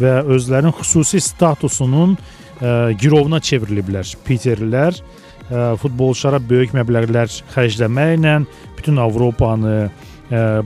və 0.00 0.18
özlərinin 0.32 0.74
xüsusi 0.76 1.20
statusunun 1.24 2.16
ə, 2.16 2.96
girovuna 3.00 3.40
çevriliblər. 3.44 4.08
Piterlilər 4.26 4.96
ə, 4.96 5.76
futbolçulara 5.80 6.40
böyük 6.42 6.74
məbləğlər 6.76 7.30
xərcləməklə 7.54 8.38
bütün 8.76 9.00
Avropanı, 9.02 9.90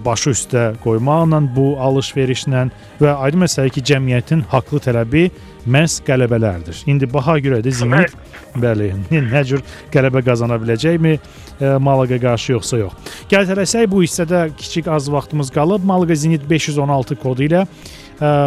başı 0.04 0.30
üstə 0.34 0.64
qoymaqla, 0.84 1.40
bu 1.56 1.74
alış-verişlə 1.82 2.66
və 3.00 3.14
aydın 3.26 3.44
məsələdir 3.44 3.74
ki, 3.76 3.82
cəmiyyətin 3.92 4.44
haqlı 4.48 4.80
tələbi 4.86 5.24
məhz 5.68 6.00
qələbələrdir. 6.06 6.84
İndi 6.88 7.08
baha 7.12 7.36
görədir 7.38 7.74
Zenit 7.82 8.14
bəli, 8.56 8.92
nə 9.32 9.42
cür 9.44 9.64
qələbə 9.92 10.24
qazana 10.24 10.56
biləcəkmi 10.60 11.18
Malaga 11.60 12.16
qarşı 12.20 12.54
yoxsa 12.54 12.78
yox. 12.80 13.16
Gəl 13.28 13.48
tələsək 13.50 13.88
bu 13.92 14.00
hissədə 14.04 14.46
kiçik 14.56 14.88
az 14.88 15.10
vaxtımız 15.12 15.50
qalıb. 15.52 15.84
Malaga 15.84 16.16
Zenit 16.16 16.46
516 16.48 17.18
kodu 17.20 17.44
ilə 17.44 17.66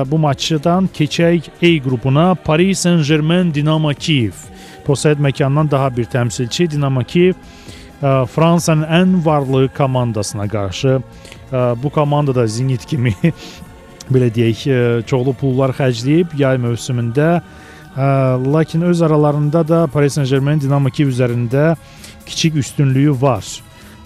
bu 0.10 0.18
maçdan 0.18 0.90
keçək 0.94 1.50
A 1.62 1.72
qrupuna 1.84 2.34
Paris 2.36 2.80
Saint-Germain 2.80 3.54
Dinamo 3.54 3.94
Kiyev. 3.94 4.34
Posaid 4.86 5.22
məkandan 5.22 5.70
daha 5.72 5.94
bir 5.96 6.10
təmsilçi 6.10 6.72
Dinamo 6.72 7.04
Kiyev 7.04 7.38
Fransanın 8.04 8.84
ən 8.84 9.26
varlı 9.26 9.70
komandasına 9.78 10.48
qarşı 10.48 11.02
bu 11.84 11.90
komanda 11.90 12.36
da 12.36 12.48
Zenit 12.48 12.86
kimi 12.86 13.14
belə 14.14 14.28
deyək, 14.34 14.64
çoxlu 15.08 15.34
pullar 15.40 15.72
xərcləyib 15.78 16.34
yay 16.38 16.60
mövsümündə. 16.60 17.42
Lakin 18.54 18.82
öz 18.82 19.02
aralarında 19.02 19.68
da 19.68 19.88
Paris 19.88 20.18
Saint-Germain 20.18 20.62
Dinamo 20.62 20.90
Kiyev 20.90 21.14
üzərində 21.14 21.76
kiçik 22.26 22.58
üstünlüyü 22.60 23.16
var. 23.22 23.46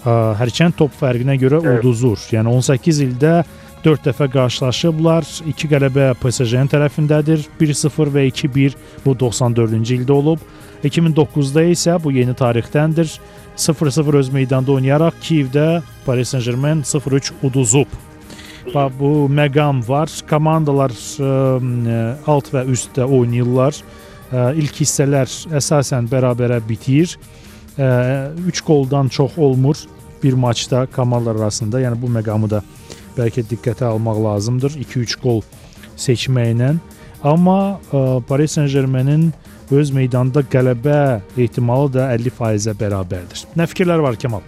Hərçənd 0.06 0.78
top 0.78 0.94
fərqinə 1.00 1.40
görə 1.42 1.64
uduzur. 1.78 2.20
Yəni 2.32 2.54
18 2.54 3.02
ildə 3.08 3.34
4 3.86 4.08
dəfə 4.10 4.28
qarşılaşıblar. 4.34 5.28
2 5.54 5.70
qələbə 5.72 6.08
PSG-nin 6.22 6.70
tərəfindədir. 6.72 7.46
1-0 7.60 8.14
və 8.16 8.26
2-1 8.32 8.76
bu 9.06 9.14
94-cü 9.22 10.00
ildə 10.00 10.16
olub. 10.16 10.42
2009-da 10.84 11.64
isə 11.72 11.98
bu 12.04 12.12
yeni 12.16 12.36
tarixdəndir. 12.38 13.12
0-0 13.58 14.20
öz 14.20 14.30
meydanda 14.34 14.72
oynayaraq 14.72 15.18
Kiyevdə 15.22 15.82
Paris 16.06 16.34
Saint-Germain 16.34 16.84
0-3 16.86 17.32
uduzub. 17.44 17.90
Və 18.74 18.86
bu 19.00 19.12
məqam 19.32 19.82
var. 19.88 20.12
Komandalar 20.30 20.94
ə, 20.94 21.32
alt 22.28 22.52
və 22.54 22.66
üstdə 22.74 23.06
oynayırlar. 23.06 23.78
Ə, 24.28 24.52
ilk 24.60 24.82
hissələr 24.82 25.32
əsasən 25.62 26.10
bərabərə 26.12 26.60
bitir. 26.68 27.18
3 27.78 27.82
e, 27.86 28.64
qoldan 28.66 29.08
çox 29.08 29.38
olmur 29.38 29.78
bir 30.24 30.34
maçda 30.34 30.88
komandalar 30.96 31.36
arasında. 31.36 31.82
Yəni 31.82 32.02
bu 32.02 32.10
məqamı 32.10 32.50
da 32.50 32.64
bəlkə 33.18 33.46
diqqətə 33.50 33.88
almaq 33.90 34.22
lazımdır. 34.24 34.78
2-3 34.86 35.18
qol 35.24 35.44
seçməklə. 35.98 36.76
Amma 37.26 37.60
ə, 37.92 38.22
Paris 38.30 38.58
Saint-Germainin 38.58 39.32
öz 39.74 39.92
meydanında 39.92 40.46
qələbə 40.54 41.00
ehtimalı 41.38 41.98
da 41.98 42.12
50%-ə 42.16 42.78
bərabərdir. 42.78 43.48
Nə 43.58 43.68
fikirlər 43.68 44.06
var 44.06 44.16
Kemal? 44.22 44.46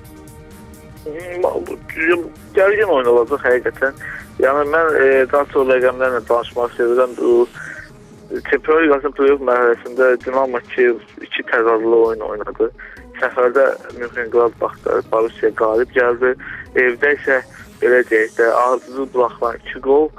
gərgin 2.60 2.94
oyun 2.94 3.10
olacaq 3.14 3.44
həqiqətən. 3.46 4.00
Yəni 4.40 4.68
mən 4.74 4.96
e, 5.00 5.08
daha 5.32 5.46
sonra 5.54 5.78
rəqəmlərlə 5.78 6.22
danışmaq 6.30 6.74
istəyirəm. 6.74 7.16
Bu 7.20 8.40
Çempionlar 8.50 8.86
Liqasının 8.86 9.16
play-off 9.18 9.46
mərhələsində 9.50 10.10
Dinamo 10.24 10.62
Kiyev 10.74 11.00
2 11.26 11.46
təzadlı 11.52 12.02
oyun 12.10 12.26
oynadı. 12.28 12.70
Səfərdə 13.20 13.66
Mönchengladbach-da 13.98 15.00
Borussia 15.12 15.52
qalib 15.60 15.92
gəldi. 15.96 16.36
Evdə 16.84 17.16
isə 17.18 17.40
belə 17.82 18.02
deyək 18.10 18.36
də 18.40 18.52
ardıcıl 18.64 19.14
buraxılan 19.14 19.56
2 19.70 19.80
gol 19.80 20.10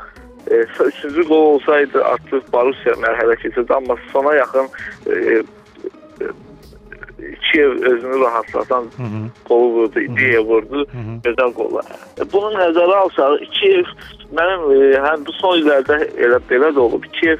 e, 0.50 0.64
üçüncü 0.84 1.22
gol 1.28 1.46
olsaydı 1.54 2.04
artıq 2.04 2.52
Borussia 2.52 2.92
mərhələ 2.92 3.36
keçirdi, 3.42 3.74
amma 3.74 3.96
sona 4.12 4.34
yaxın 4.34 4.68
e, 5.06 5.12
e, 5.12 5.42
Kiyev 7.52 7.70
özünü 7.70 8.20
rahatlatan 8.20 8.82
Hı 8.82 9.02
-hı. 9.02 9.28
qol 9.48 9.70
vurdu, 9.74 10.00
ideya 10.00 10.44
vurdu, 10.44 10.86
gözəl 11.24 11.52
qollar. 11.54 11.84
E, 12.20 12.32
bunu 12.32 12.50
nəzərə 12.56 12.94
alsaq, 12.94 13.44
Kiyev 13.60 13.86
mənim 14.32 14.62
e, 14.76 14.98
həm 15.06 15.26
bu 15.26 15.32
son 15.32 15.58
illərdə 15.58 15.98
elə 16.24 16.38
belə 16.50 16.70
də 16.74 16.78
olub. 16.78 17.04
Kiyev 17.20 17.38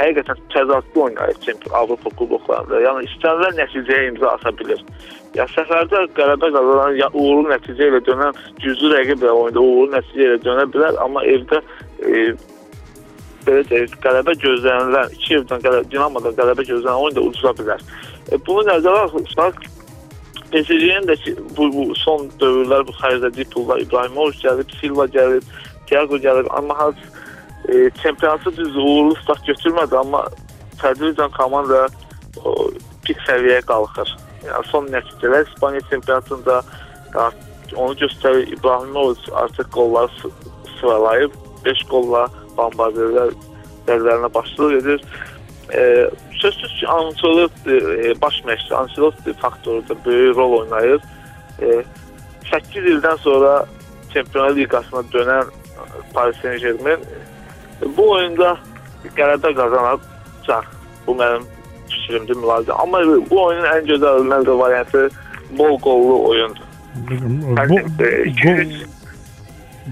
həqiqətən 0.00 0.42
təzadlı 0.54 1.02
oynayır 1.06 1.40
çempion 1.46 1.74
Avropa 1.80 2.10
kuboklarında. 2.18 2.80
Yəni 2.86 3.08
istənilən 3.08 3.58
nəticəyə 3.60 4.08
imza 4.10 4.34
ata 4.36 4.52
bilir. 4.58 4.84
Ya 5.38 5.46
səfərdə 5.54 6.06
qələbə 6.16 6.52
qazanan, 6.56 6.96
ya 6.98 7.08
uğurlu 7.14 7.50
nəticə 7.52 7.90
ilə 7.90 8.00
dönən 8.08 8.38
güclü 8.62 8.92
rəqib 8.94 9.24
ilə 9.24 9.34
oyunda 9.42 9.62
uğurlu 9.62 9.96
nəticə 9.96 10.22
ilə 10.26 10.38
dönə 10.46 10.64
bilər, 10.74 10.98
amma 11.04 11.22
evdə 11.34 11.60
e, 12.02 12.24
belə 13.46 13.66
deyək, 13.70 13.98
qələbə 14.04 14.34
gözlənilən, 14.44 15.14
2 15.26 15.36
evdən 15.40 15.66
qələbə, 15.66 15.90
Dinamodan 15.92 16.38
qələbə 16.40 16.66
gözlənilən 16.66 17.04
oyun 17.04 17.18
da 17.18 17.26
uduza 17.28 17.54
bilər. 17.60 17.84
E, 18.32 18.40
bunu 18.46 18.66
nəzərə 18.72 19.06
alsaq, 19.06 19.62
PSG-nin 20.50 21.06
də 21.06 21.14
ki, 21.22 21.36
bu, 21.56 21.68
bu 21.74 21.94
son 21.94 22.26
dövrlər 22.40 22.82
bu 22.88 22.94
xərclədiyi 22.98 23.46
pullar 23.54 23.82
İbrahimovic 23.84 24.42
gəlib, 24.42 24.72
Silva 24.80 25.06
gəlib, 25.14 25.46
Thiago 25.86 26.18
gəlib, 26.18 26.50
amma 26.58 26.74
hal 26.78 26.96
e, 27.68 27.90
çempionatı 28.02 28.56
düz 28.56 28.76
uğurlu 28.76 29.16
start 29.22 29.46
götürmədi, 29.48 29.96
amma 29.96 30.24
tədricən 30.80 31.32
komanda 31.36 31.86
o, 32.44 32.70
pik 33.04 33.20
səviyyəyə 33.28 33.62
qalxır. 33.68 34.16
Yəni 34.46 34.66
son 34.70 34.88
nəticələr 34.94 35.48
İspaniya 35.48 35.80
çempionatında 35.90 36.62
onu 37.76 37.94
göstərir. 37.94 38.48
İbrahimovic 38.56 39.32
artıq 39.32 39.70
qolları 39.72 40.32
sıralayıb 40.80 41.32
5 41.64 41.82
qolla 41.90 42.26
bombarderlər 42.56 43.34
dərdlərinə 43.88 44.34
başçılıq 44.34 44.78
edir. 44.80 45.04
E, 45.74 46.10
sözsüz 46.40 46.80
ki, 46.80 46.88
Ancelotti 46.88 47.76
e, 48.04 48.20
baş 48.20 48.40
məşqçi 48.48 48.74
Ancelotti 48.74 49.32
faktoru 49.32 49.88
da 49.88 49.94
böyük 50.04 50.36
rol 50.36 50.52
oynayır. 50.60 51.02
E, 51.62 51.84
8 52.50 52.84
ildən 52.94 53.18
sonra 53.18 53.66
Çempionlar 54.14 54.56
Liqasına 54.56 55.00
dönən 55.12 55.44
Paris 56.14 56.36
Saint-Germain 56.42 57.00
bu 57.96 58.10
oyunda 58.10 58.56
qələbə 59.16 59.54
qazanacaq. 59.56 60.70
Bu 61.06 61.16
mənim 61.18 61.46
fikrimdir, 61.90 62.38
mülahizə. 62.42 62.76
Amma 62.82 63.02
bu 63.30 63.42
oyunun 63.44 63.68
ən 63.74 63.86
gözəl 63.88 64.26
məncə 64.30 64.58
variantı 64.58 65.08
bol 65.58 65.78
qollu 65.84 66.18
oyundur. 66.28 66.66
Bu, 66.94 67.16
gol, 67.70 68.74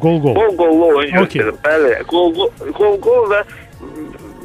Gol 0.01 0.21
gol. 0.21 0.35
Gol 0.35 0.57
gollu 0.57 0.87
oyun 0.99 1.15
göstərir. 1.15 1.55
Okay. 1.55 1.65
Bəli, 1.65 1.93
gol 2.11 2.35
gol 2.77 2.99
gol 3.03 3.31
və 3.33 3.41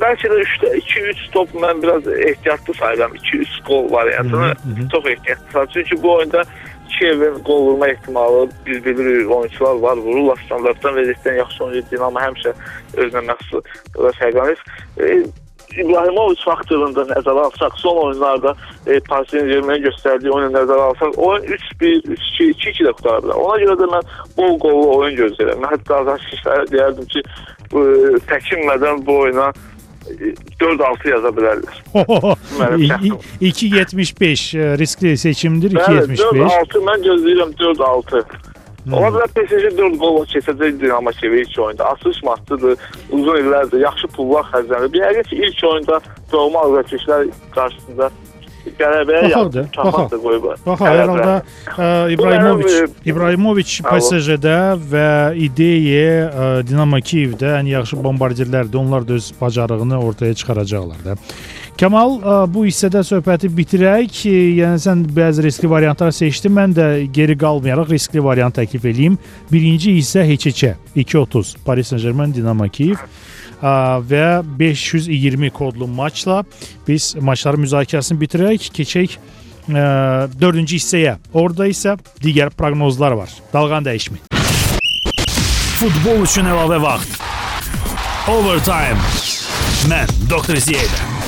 bəlkə 0.02 0.32
də 0.32 0.40
3-də 0.46 0.72
2-3 0.80 1.24
top 1.36 1.54
mən 1.64 1.82
biraz 1.84 2.08
ehtiyatlı 2.08 2.74
sayıram. 2.74 3.16
2-3 3.16 3.58
gol 3.68 3.92
variantını 3.92 4.54
çox 4.92 5.06
ehtiyatlı 5.06 5.52
sayıram. 5.52 5.70
Çünki 5.74 6.04
bu 6.04 6.14
oyunda 6.14 6.44
Kiyevin 6.90 7.44
qol 7.44 7.62
vurma 7.68 7.88
ehtimalı 7.88 8.50
biz 8.66 8.86
bilirik 8.86 9.32
oyunçular 9.32 9.76
var, 9.76 9.98
vururlar 9.98 10.42
standartdan 10.46 10.98
vəziyyətdən 11.00 11.38
yaxşı 11.38 11.64
oynayır. 11.64 11.88
Dinamo 11.92 12.26
həmişə 12.26 12.54
özünə 12.98 13.24
məxsus 13.30 13.72
fərqlənir. 14.20 14.62
E, 15.00 15.24
İbrahimovic 15.74 16.42
faktorunda 16.46 17.06
nəzərə 17.10 17.48
alsaq, 17.48 17.78
son 17.82 17.98
oyunlarda 18.04 18.54
e, 18.86 19.00
Paris 19.08 19.32
Saint-Germain 19.34 19.82
göstərdiyi 19.88 20.34
oyunu 20.34 20.54
nəzərə 20.54 20.88
alsaq, 20.92 21.18
oyun 21.18 21.48
3-1, 21.50 22.04
3-2, 22.14 22.50
2-2 22.62 22.88
də 22.88 22.94
qutara 23.00 23.24
bilər. 23.26 23.42
Ona 23.48 23.60
görə 23.64 23.78
də 23.82 23.90
mən 23.96 24.12
bol 24.38 24.60
qollu 24.62 24.88
oyun 25.00 25.18
gözləyirəm. 25.18 25.64
Mən 25.64 25.74
hətta 25.74 26.00
azarşişlərə 26.04 26.68
deyərdim 26.74 27.10
ki, 27.16 27.24
bu, 27.72 27.86
təkinmədən 28.30 29.02
bu 29.08 29.18
oyuna 29.26 29.50
4-6 30.60 31.10
yaza 31.10 31.32
bilərlər. 31.38 31.76
2.75 33.42 34.78
riskli 34.80 35.18
seçimdir. 35.18 35.72
2.75. 35.78 36.20
4-6 36.40 36.84
mən 36.90 37.06
gözləyirəm 37.08 37.54
4-6. 37.62 38.26
Hmm. 38.84 38.98
Ola 39.00 39.14
bilər 39.16 39.30
PSG 39.32 39.78
4 39.78 39.96
qol 40.02 40.26
keçəcək 40.28 40.72
Dinamo 40.82 41.12
Kiyev 41.16 41.38
ilk 41.40 41.60
oyunda. 41.66 41.84
Açılış 41.94 42.20
maçıdır. 42.28 42.74
Uzun 43.16 43.38
illərdir 43.40 43.80
yaxşı 43.86 44.08
pullar 44.18 44.44
xərclənir. 44.52 44.92
Bir 44.92 45.06
həqiqət 45.08 45.30
ki, 45.30 45.36
ilk 45.48 45.64
oyunda 45.70 46.00
doğma 46.32 46.60
azarkeşlər 46.68 47.30
qarşısında 47.56 48.12
qələbəyə 48.80 49.30
yaxın 49.32 49.68
çapaq 49.76 50.14
qoyublar. 50.24 50.62
Bax, 50.66 50.80
hər 50.82 51.08
halda 51.08 51.34
İbrahimovic 52.16 52.94
İbrahimovic 53.06 53.74
PSG-də 53.86 54.60
və 54.92 55.10
İdeye 55.48 56.30
Dinamo 56.68 57.02
Kiyevdə 57.04 57.58
ən 57.60 57.68
yaxşı 57.74 58.00
bombardirlərdir. 58.04 58.78
Onlar 58.80 59.08
da 59.08 59.20
öz 59.20 59.34
bacarığını 59.42 60.00
ortaya 60.00 60.34
çıxaracaqlar 60.34 61.04
da. 61.06 61.18
Kamal, 61.80 62.20
bu 62.54 62.68
hissədə 62.68 63.02
söhbəti 63.02 63.50
bitirək. 63.50 64.24
Yəni 64.30 64.78
sən 64.80 65.02
bəzi 65.10 65.42
riskli 65.44 65.70
variantlar 65.70 66.14
seçdin. 66.14 66.54
Mən 66.54 66.76
də 66.78 66.88
geri 67.12 67.34
qalmayaraq 67.38 67.90
riskli 67.90 68.24
variant 68.24 68.54
təklif 68.56 68.86
eləyim. 68.86 69.18
Birinci 69.52 69.98
hissə 69.98 70.22
heç-heçə 70.30 70.76
2.30 70.96 71.56
Paris 71.66 71.90
Saint-Germain 71.90 72.34
Dinamo 72.34 72.70
Kiyev 72.70 73.02
və 73.64 74.28
520 74.60 75.50
kodlu 75.56 75.88
maçla 75.88 76.42
biz 76.88 77.14
maçların 77.22 77.64
müzakirəsini 77.64 78.20
bitirək. 78.20 78.70
Keçək 78.76 79.18
ə, 79.18 80.28
dördüncü 80.36 80.80
hissəyə. 80.80 81.18
Orada 81.34 81.70
isə 81.72 81.98
digər 82.24 82.54
proqnozlar 82.58 83.16
var. 83.20 83.32
Dalğan 83.54 83.88
dəyişmə. 83.88 84.22
Futbol 85.80 86.24
üçün 86.28 86.48
əlavə 86.52 86.80
vaxt. 86.84 87.20
Overtime. 88.32 89.00
Mən 89.92 90.08
Doktor 90.32 90.60
Ziyədə. 90.64 91.23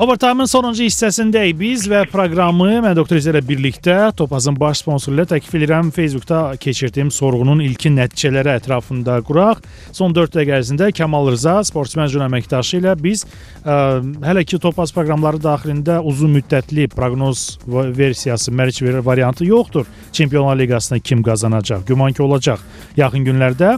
Overtime-ın 0.00 0.48
sonuncu 0.48 0.86
hissəsindəyik 0.86 1.58
biz 1.60 1.82
və 1.90 2.06
proqramı 2.08 2.78
mən 2.80 2.94
doktor 2.96 3.18
İzə 3.20 3.34
ilə 3.34 3.42
birlikdə 3.44 3.96
Topazın 4.16 4.56
baş 4.56 4.80
sponsoru 4.80 5.18
ilə 5.18 5.26
təklif 5.28 5.58
edirəm 5.58 5.90
Facebookda 5.92 6.38
keçirdiyim 6.62 7.10
sorğunun 7.12 7.60
ilkin 7.66 7.98
nəticələri 8.00 8.54
ətrafında 8.54 9.18
quraq. 9.28 9.60
Son 9.92 10.14
4 10.16 10.38
dəqiqə 10.38 10.56
ərzində 10.56 10.88
Kamal 10.96 11.28
Rza, 11.34 11.58
sportsmen 11.68 12.08
jurnal 12.08 12.30
əməkdaşı 12.30 12.80
ilə 12.80 12.94
biz 12.96 13.26
ə, 13.26 14.00
hələ 14.24 14.46
ki 14.48 14.62
Topaz 14.64 14.94
proqramları 14.96 15.42
daxilində 15.44 15.98
uzun 16.00 16.32
müddətli 16.38 16.88
proqnoz 16.96 17.58
versiyası, 17.68 18.56
mərc 18.56 18.80
variantı 19.04 19.50
yoxdur. 19.50 19.84
Çempionlar 20.16 20.56
Liqasında 20.62 21.02
kim 21.04 21.20
qazanacaq? 21.22 21.84
Güman 21.92 22.16
ki 22.16 22.24
olacaq 22.24 22.64
yaxın 22.96 23.28
günlərdə. 23.28 23.76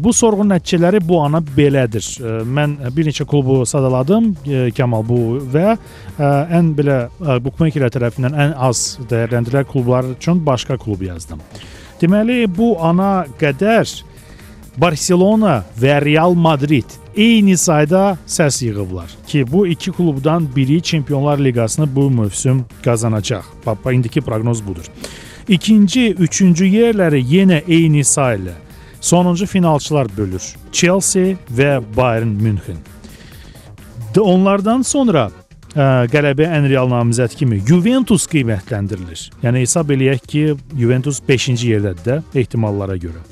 Bu 0.00 0.12
sorğunun 0.16 0.54
nəticələri 0.54 1.02
bu 1.04 1.18
ana 1.20 1.42
belədir. 1.44 2.06
Mən 2.48 2.78
bir 2.96 3.08
neçə 3.10 3.26
klubu 3.28 3.66
sadaladım. 3.68 4.30
Ə, 4.46 4.62
Kamal 4.76 5.04
bu 5.04 5.18
və 5.52 5.74
e, 5.74 6.30
ən 6.56 6.70
belə 6.78 6.96
e, 7.08 7.36
bookmakerlər 7.44 7.92
tərəfindən 7.92 8.32
ən 8.32 8.54
az 8.56 8.96
dəyərləndirilən 9.10 9.68
klublar 9.68 10.08
üçün 10.14 10.40
başqa 10.46 10.78
klub 10.80 11.04
yazdım. 11.04 11.42
Deməli 12.00 12.46
bu 12.48 12.72
ana 12.80 13.26
qədər 13.40 13.92
Barselona 14.80 15.60
və 15.76 15.98
Real 16.00 16.32
Madrid 16.32 16.88
eyni 17.12 17.58
sayda 17.60 18.16
səs 18.24 18.62
yığıblar 18.64 19.12
ki, 19.28 19.44
bu 19.52 19.66
iki 19.66 19.92
klubdan 19.92 20.48
biri 20.56 20.80
Çempionlar 20.82 21.38
Liqasını 21.38 21.94
bu 21.96 22.10
mövsüm 22.10 22.64
qazanacaq. 22.84 23.44
Bax, 23.66 23.92
indiki 23.92 24.20
proqnoz 24.20 24.66
budur. 24.66 24.88
İkinci, 25.48 26.14
üçüncü 26.14 26.64
yerləri 26.64 27.20
yenə 27.20 27.62
eyni 27.68 28.04
sayla. 28.04 28.56
Sonuncu 29.02 29.46
finalçılar 29.46 30.06
bölür. 30.16 30.42
Chelsea 30.72 31.34
və 31.50 31.82
Bayern 31.96 32.28
München. 32.38 32.78
Onlardan 34.20 34.84
sonra 34.86 35.24
ə, 35.26 35.34
e, 35.74 35.86
qələbə 36.12 36.46
ən 36.46 36.68
real 36.70 36.86
namizəd 36.86 37.34
kimi 37.34 37.58
Juventus 37.66 38.28
qiymətləndirilir. 38.30 39.24
Yəni 39.42 39.64
hesab 39.64 39.90
eləyək 39.90 40.22
ki, 40.28 40.42
Juventus 40.78 41.18
5-ci 41.28 41.72
yerdədir 41.72 42.04
də 42.06 42.42
ehtimallara 42.44 42.94
görə. 43.02 43.24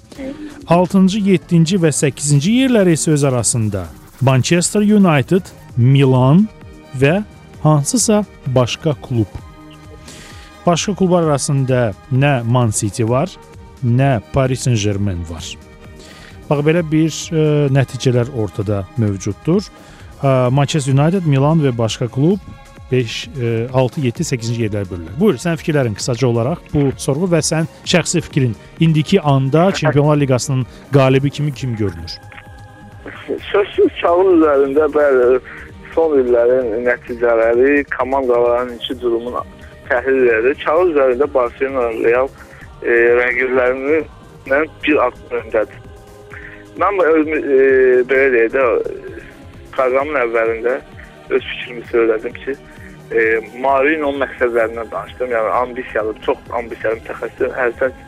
6-cı, 0.66 1.20
7-ci 1.28 1.78
və 1.82 1.92
8-ci 1.94 2.56
yerləri 2.64 2.96
isə 2.98 3.14
öz 3.14 3.24
arasında 3.30 3.84
Manchester 4.20 4.82
United, 4.82 5.46
Milan 5.76 6.48
və 6.98 7.20
hansısa 7.62 8.24
başqa 8.46 8.96
klub. 9.06 9.30
Başqa 10.66 10.94
klublar 10.98 11.22
arasında 11.30 11.92
nə 12.12 12.42
Man 12.42 12.70
City 12.70 13.06
var, 13.08 13.30
nə 13.84 14.18
Paris 14.32 14.66
Saint-Germain 14.66 15.22
var. 15.28 15.44
Bax 16.50 16.64
belə 16.66 16.82
bir 16.86 17.10
ə, 17.10 17.30
e, 17.30 17.44
nəticələr 17.74 18.32
ortada 18.36 18.84
mövcuddur. 18.98 19.70
Manchester 20.52 20.92
United, 20.92 21.24
Milan 21.24 21.62
və 21.64 21.70
başqa 21.72 22.04
klub 22.12 22.42
5 22.90 23.28
6 23.72 24.00
7 24.00 24.24
8-ci 24.24 24.56
yerlər 24.64 24.88
bölürlər. 24.90 25.14
Buyur, 25.20 25.38
sən 25.38 25.58
fikirlərin 25.60 25.94
qısaca 25.98 26.26
olaraq 26.26 26.64
bu 26.72 26.90
sorğu 26.98 27.28
və 27.34 27.42
sən 27.46 27.68
şəxsi 27.88 28.22
fikrin 28.26 28.56
indiki 28.80 29.20
anda 29.20 29.70
Çempionlar 29.72 30.20
Liqasının 30.20 30.66
qalibi 30.92 31.30
kimi 31.30 31.54
kim 31.54 31.76
görünür? 31.76 32.18
Sözsüz 33.52 33.94
kağız 34.02 34.34
üzərində 34.34 34.90
bəli 34.96 35.40
son 35.94 36.18
illərin 36.18 36.84
nəticələri, 36.86 37.84
komandaların 37.94 38.74
iki 38.74 38.98
durumun 39.00 39.38
təhlil 39.88 40.28
edir. 40.38 40.58
Kağız 40.64 40.92
üzərində 40.94 41.34
Barcelona 41.34 41.88
Real 42.04 42.28
e, 42.82 42.96
rəqiblərindən 43.20 44.68
bir 44.84 45.00
addım 45.06 45.38
öndədir. 45.42 45.80
Mən 46.80 47.00
öz 47.04 47.32
e, 47.36 47.40
belə 48.10 48.26
deyək 48.34 48.52
də 48.56 48.66
proqramın 49.74 50.20
əvvəlində 50.24 50.76
öz 51.30 51.48
fikrimi 51.52 51.86
söylədim 51.90 52.36
ki, 52.42 52.56
e, 53.10 53.24
Marino 53.62 54.12
məqsədlərindən 54.22 54.92
danışdım. 54.92 55.34
Yəni 55.36 55.56
ambisiyalı, 55.62 56.14
çox 56.26 56.38
ambisiyalı 56.60 57.02
mütəxəssis. 57.02 57.58
Hərdən 57.58 57.98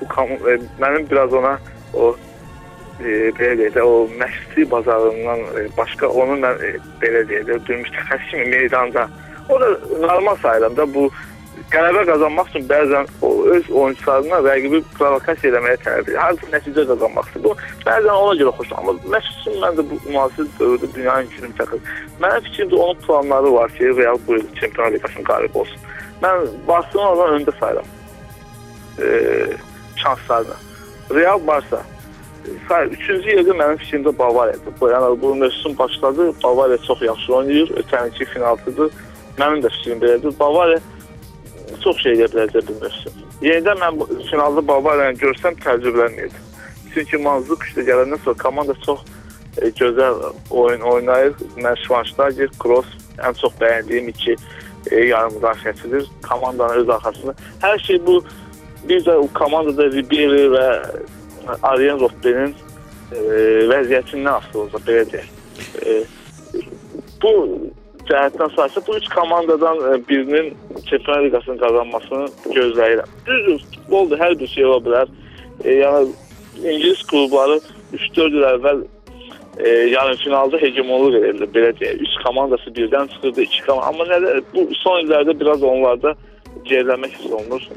bu 0.00 0.08
e, 0.50 0.58
mənim 0.80 1.06
biraz 1.10 1.32
ona 1.32 1.56
o 1.94 2.10
e, 3.02 3.30
belə 3.38 3.54
deyək 3.60 3.74
də 3.76 3.86
o 3.86 4.08
məşqçi 4.20 4.70
bazarından 4.70 5.46
e, 5.58 5.64
başqa 5.76 6.08
onu 6.08 6.38
mən 6.42 6.62
e, 6.66 6.74
belə 7.02 7.24
deyək 7.30 7.48
də 7.50 7.58
döymüş 7.68 7.94
təxəssis 7.96 8.30
kimi 8.30 8.46
meydanda 8.56 9.08
o 9.48 9.60
da 9.60 9.70
normal 10.00 10.36
sayıram 10.36 10.76
da 10.76 10.94
bu 10.94 11.10
qələbə 11.72 12.04
qazanmaq 12.08 12.50
üçün 12.50 12.66
bəzən 12.70 13.10
o 13.22 13.30
öz 13.54 13.70
oyunçularına 13.70 14.38
rəqibi 14.46 14.80
provokasiya 14.98 15.52
eləməyə 15.52 15.80
tələb 15.84 16.08
edir. 16.08 16.18
Hər 16.20 16.38
nəticə 16.54 16.86
qazanmaq 16.92 17.30
üçün. 17.30 17.44
Bu 17.46 17.54
bəzən 17.86 18.14
ona 18.14 18.38
görə 18.40 18.54
xoşlanmır. 18.60 19.02
Məşqçinin 19.14 19.60
mən 19.64 19.78
də 19.78 19.84
bu 19.90 20.00
müasir 20.06 20.48
dövrdə 20.60 20.92
dünyanın 20.94 21.28
gücünü 21.32 21.52
təxəssüs. 21.60 21.92
Mənim 22.22 22.48
fikrimcə 22.48 22.80
onun 22.86 23.04
planları 23.04 23.52
var 23.58 23.76
ki, 23.76 23.92
Real 24.00 24.18
bu 24.26 24.36
il 24.36 24.46
Çempionlar 24.60 24.92
Liqasının 24.96 25.28
qalibi 25.30 25.58
olsun. 25.58 25.86
Mən 26.22 26.48
Barcelonadan 26.68 27.40
öndə 27.40 27.58
sayıram. 27.60 27.92
E, 28.98 29.06
şanslarını. 29.96 30.58
Real 31.14 31.46
Barça 31.46 31.82
Say, 32.68 32.86
üçüncü 32.94 33.34
yerdə 33.34 33.54
mənim 33.56 33.80
fikrimdə 33.80 34.12
Bavariyadır. 34.18 34.76
Yəni 34.80 35.20
bu 35.20 35.34
mövsüm 35.34 35.78
başladı, 35.78 36.32
Bavariya 36.44 36.78
çox 36.78 37.02
yaxşı 37.02 37.34
oynayır, 37.34 37.70
ötən 37.82 38.08
iki 38.08 38.24
finaltıdır. 38.24 38.92
Mənim 39.38 39.60
də 39.64 39.70
fikrim 39.74 40.00
belədir. 40.00 40.38
Bavariya 40.38 40.78
çox 41.88 42.02
şey 42.04 42.18
edə 42.18 42.28
biləcək 42.34 42.68
bu 42.68 42.74
mövsüm. 42.82 43.20
Yenidən 43.40 43.80
mən 43.80 44.00
finalda 44.28 44.64
Bavariyanı 44.68 45.20
görsəm 45.22 45.56
təəccüblənməyəcəm. 45.64 46.44
Çünki 46.92 47.20
Manzuk 47.24 47.64
işte 47.68 47.84
gələndən 47.88 48.20
sonra 48.24 48.42
komanda 48.42 48.74
çox 48.84 49.04
e, 49.62 49.70
gözəl 49.80 50.20
oyun 50.50 50.84
oynayır. 50.92 51.34
Mən 51.56 51.78
Schweinsteiger, 51.84 52.50
Kroos 52.60 52.90
ən 53.18 53.38
çox 53.40 53.56
bəyəndiyim 53.60 54.10
iki 54.12 54.36
e, 54.90 55.00
yarım 55.12 55.38
müdafiəçidir. 55.38 56.04
Komandanın 56.28 56.82
öz 56.82 56.88
arxasında. 56.96 57.34
Hər 57.62 57.78
şey 57.86 58.06
bu 58.06 58.20
bir 58.88 59.04
də 59.06 59.16
komandada 59.38 59.88
Ribery 59.92 60.48
və 60.52 60.68
Arjen 61.62 62.00
Robben'in 62.04 62.54
e, 63.12 63.20
vəziyyətindən 63.72 64.34
asılı 64.34 64.62
olacaq, 64.66 64.86
belə 64.88 65.08
deyək. 65.12 65.28
E, 65.86 66.00
bu 67.22 67.32
cəhətdən 68.08 68.54
saysa 68.56 68.82
bu 68.86 68.96
üç 68.96 69.08
komandadan 69.08 69.76
e, 69.88 70.08
birinin 70.08 70.54
Çempionlar 70.86 71.24
Liqasını 71.24 71.58
qazanmasını 71.58 72.28
gözləyirəm. 72.54 73.16
Düzdür, 73.26 73.64
futboldur, 73.74 74.18
hər 74.18 74.38
bir 74.40 74.52
şey 74.54 74.64
ola 74.64 74.80
bilər. 74.86 75.12
E, 75.64 75.70
yəni 75.82 76.08
İngilis 76.58 77.02
klubları 77.06 77.60
3-4 77.94 78.34
il 78.34 78.46
əvvəl 78.52 78.80
e, 79.58 79.68
yarı 79.68 80.16
finalda 80.16 80.58
hegemonluq 80.58 81.18
edirdi, 81.20 81.50
belə 81.54 81.72
deyək. 81.80 82.02
Üç 82.06 82.16
komandası 82.24 82.74
birdən 82.78 83.10
çıxırdı, 83.12 83.42
iki 83.42 83.62
komanda. 83.66 83.86
Amma 83.92 84.08
nədə 84.10 84.40
bu 84.54 84.66
son 84.82 85.04
illərdə 85.04 85.38
biraz 85.40 85.62
onlarda 85.62 86.14
geriləmək 86.64 87.18
hiss 87.18 87.32
olunur. 87.32 87.68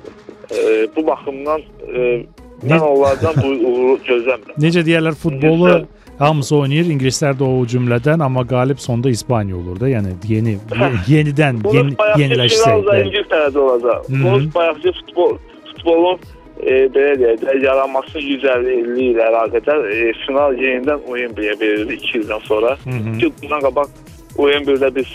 E, 0.51 0.87
bu 0.95 1.07
baxımdan 1.07 1.61
e, 1.93 2.23
Mən 2.61 2.83
onlardan 2.85 3.37
bu 3.41 3.47
uğuru 3.49 3.93
gözləmirəm. 4.05 4.57
Necə 4.61 4.83
deyirlər, 4.85 5.15
futbolu 5.17 5.71
hamısı 6.19 6.55
oynayır, 6.55 6.91
ingilislər 6.93 7.37
də 7.39 7.47
o 7.47 7.63
cümlədən, 7.65 8.23
amma 8.23 8.43
qalib 8.47 8.77
sonda 8.77 9.09
İspaniya 9.09 9.57
olur 9.57 9.79
da. 9.79 9.89
Yəni 9.89 10.13
yeni 10.27 10.57
yenidən 11.13 11.63
yeni, 11.73 11.95
yeniləşsək. 12.19 12.83
Bunu 12.85 12.99
İngiltərədə 13.07 13.57
olacaq. 13.57 14.05
Bunu 14.09 14.53
bayaqçı 14.55 14.93
futbol 14.99 15.37
futbolun 15.71 16.19
e, 16.59 16.87
belə 16.93 17.17
deyək 17.19 17.41
də 17.41 17.57
yaranması 17.65 18.19
150 18.19 18.77
illik 18.83 19.15
ilə 19.15 19.27
əlaqədar 19.31 19.85
e, 19.89 20.13
final 20.25 20.57
yenidən 20.61 21.05
oyun 21.09 21.35
bir 21.37 21.59
verildi 21.59 21.93
2 21.93 22.17
ildən 22.19 22.47
sonra. 22.47 22.77
Hı 22.83 22.89
-hı. 22.89 23.17
Ki 23.19 23.31
bundan 23.41 23.61
qabaq 23.67 23.89
oyun 24.37 24.63
birdə 24.63 24.95
biz 24.95 25.09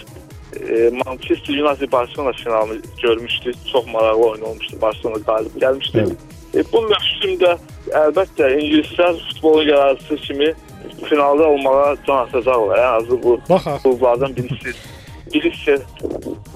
e, 0.68 0.90
Manchester 1.06 1.54
United 1.54 1.92
Barcelona 1.92 2.32
finalını 2.32 2.80
görmüşdük. 3.02 3.54
Çox 3.72 3.86
maraqlı 3.86 4.30
oyun 4.30 4.42
olmuşdu. 4.42 4.76
Barcelona 4.82 5.22
qalib 5.22 5.62
gəlmişdi. 5.62 5.98
Evet. 5.98 6.18
E, 6.54 6.72
bu 6.72 6.82
mövsümdə 6.90 7.56
əlbəttə 8.02 8.50
ingilislər 8.60 9.12
futbolun 9.28 9.68
yaradıcısı 9.68 10.16
kimi 10.16 10.54
finalda 11.04 11.48
olmağa 11.48 11.96
can 12.06 12.16
atacaqlar. 12.16 12.78
Ən 12.78 12.96
azı 12.96 13.22
bu 13.22 13.40
klublardan 13.82 14.36
birisi. 14.36 14.74
Birisi. 15.36 15.76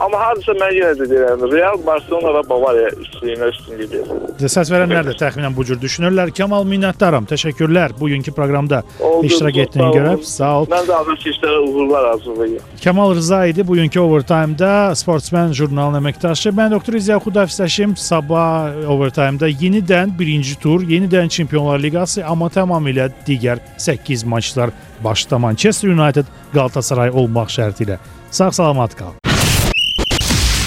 Amma 0.01 0.19
hardasa 0.19 0.55
mən 0.57 0.73
yenə 0.73 0.93
də 0.97 1.07
deyirəm, 1.11 1.43
Real, 1.53 1.77
Barcelona 1.85 2.33
və 2.39 2.43
Bavariya 2.49 2.91
üstünlüyünə 3.03 3.49
üstünlük 3.53 3.93
verir. 3.93 4.49
Səs 4.49 4.71
verənlər 4.73 5.11
də 5.11 5.15
təxminən 5.21 5.57
bu 5.57 5.67
cür 5.69 5.81
düşünürlər. 5.83 6.33
Kamal 6.37 6.65
minnətdaram. 6.69 7.27
Təşəkkürlər 7.29 7.93
bugünkü 8.01 8.33
proqramda 8.37 8.83
Oldu, 8.99 9.29
iştirak 9.29 9.59
etdiyinə 9.67 9.91
görə. 9.97 10.15
Sağ 10.25 10.53
ol. 10.61 10.69
Mən 10.73 10.89
də 10.89 10.97
azarkeşlərə 10.97 11.59
uğurlar 11.67 12.09
arzulayıram. 12.15 12.71
Kamal 12.85 13.15
Rıza 13.19 13.43
idi 13.47 13.67
bugünkü 13.69 14.01
Overtime-da 14.01 14.95
Sportsman 14.97 15.53
jurnalının 15.53 16.01
əməkdaşı. 16.01 16.55
Mən 16.57 16.73
doktor 16.77 16.97
İzya 17.01 17.19
Xudafisəşim. 17.21 17.97
Sabah 18.01 18.81
Overtime-da 18.89 19.51
yenidən 19.51 20.17
birinci 20.19 20.57
tur, 20.61 20.87
yenidən 20.89 21.29
Çempionlar 21.29 21.83
Liqası, 21.83 22.25
amma 22.25 22.49
tamamilə 22.49 23.11
digər 23.27 23.61
8 23.77 24.25
maçlar 24.25 24.73
başda 25.05 25.39
Manchester 25.39 25.89
United, 25.89 26.25
Galatasaray 26.55 27.11
olmaq 27.11 27.53
şərti 27.53 27.87
ilə. 27.87 28.01
Sağ-salamat 28.31 28.95
qal. 28.95 29.17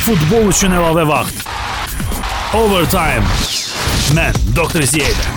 Futbol 0.04 0.50
üçün 0.52 0.76
əlavə 0.76 1.06
vaxt. 1.08 1.46
Overtime. 2.60 3.24
Mən 4.18 4.36
Doktor 4.58 4.84
Ziyədə. 4.84 5.32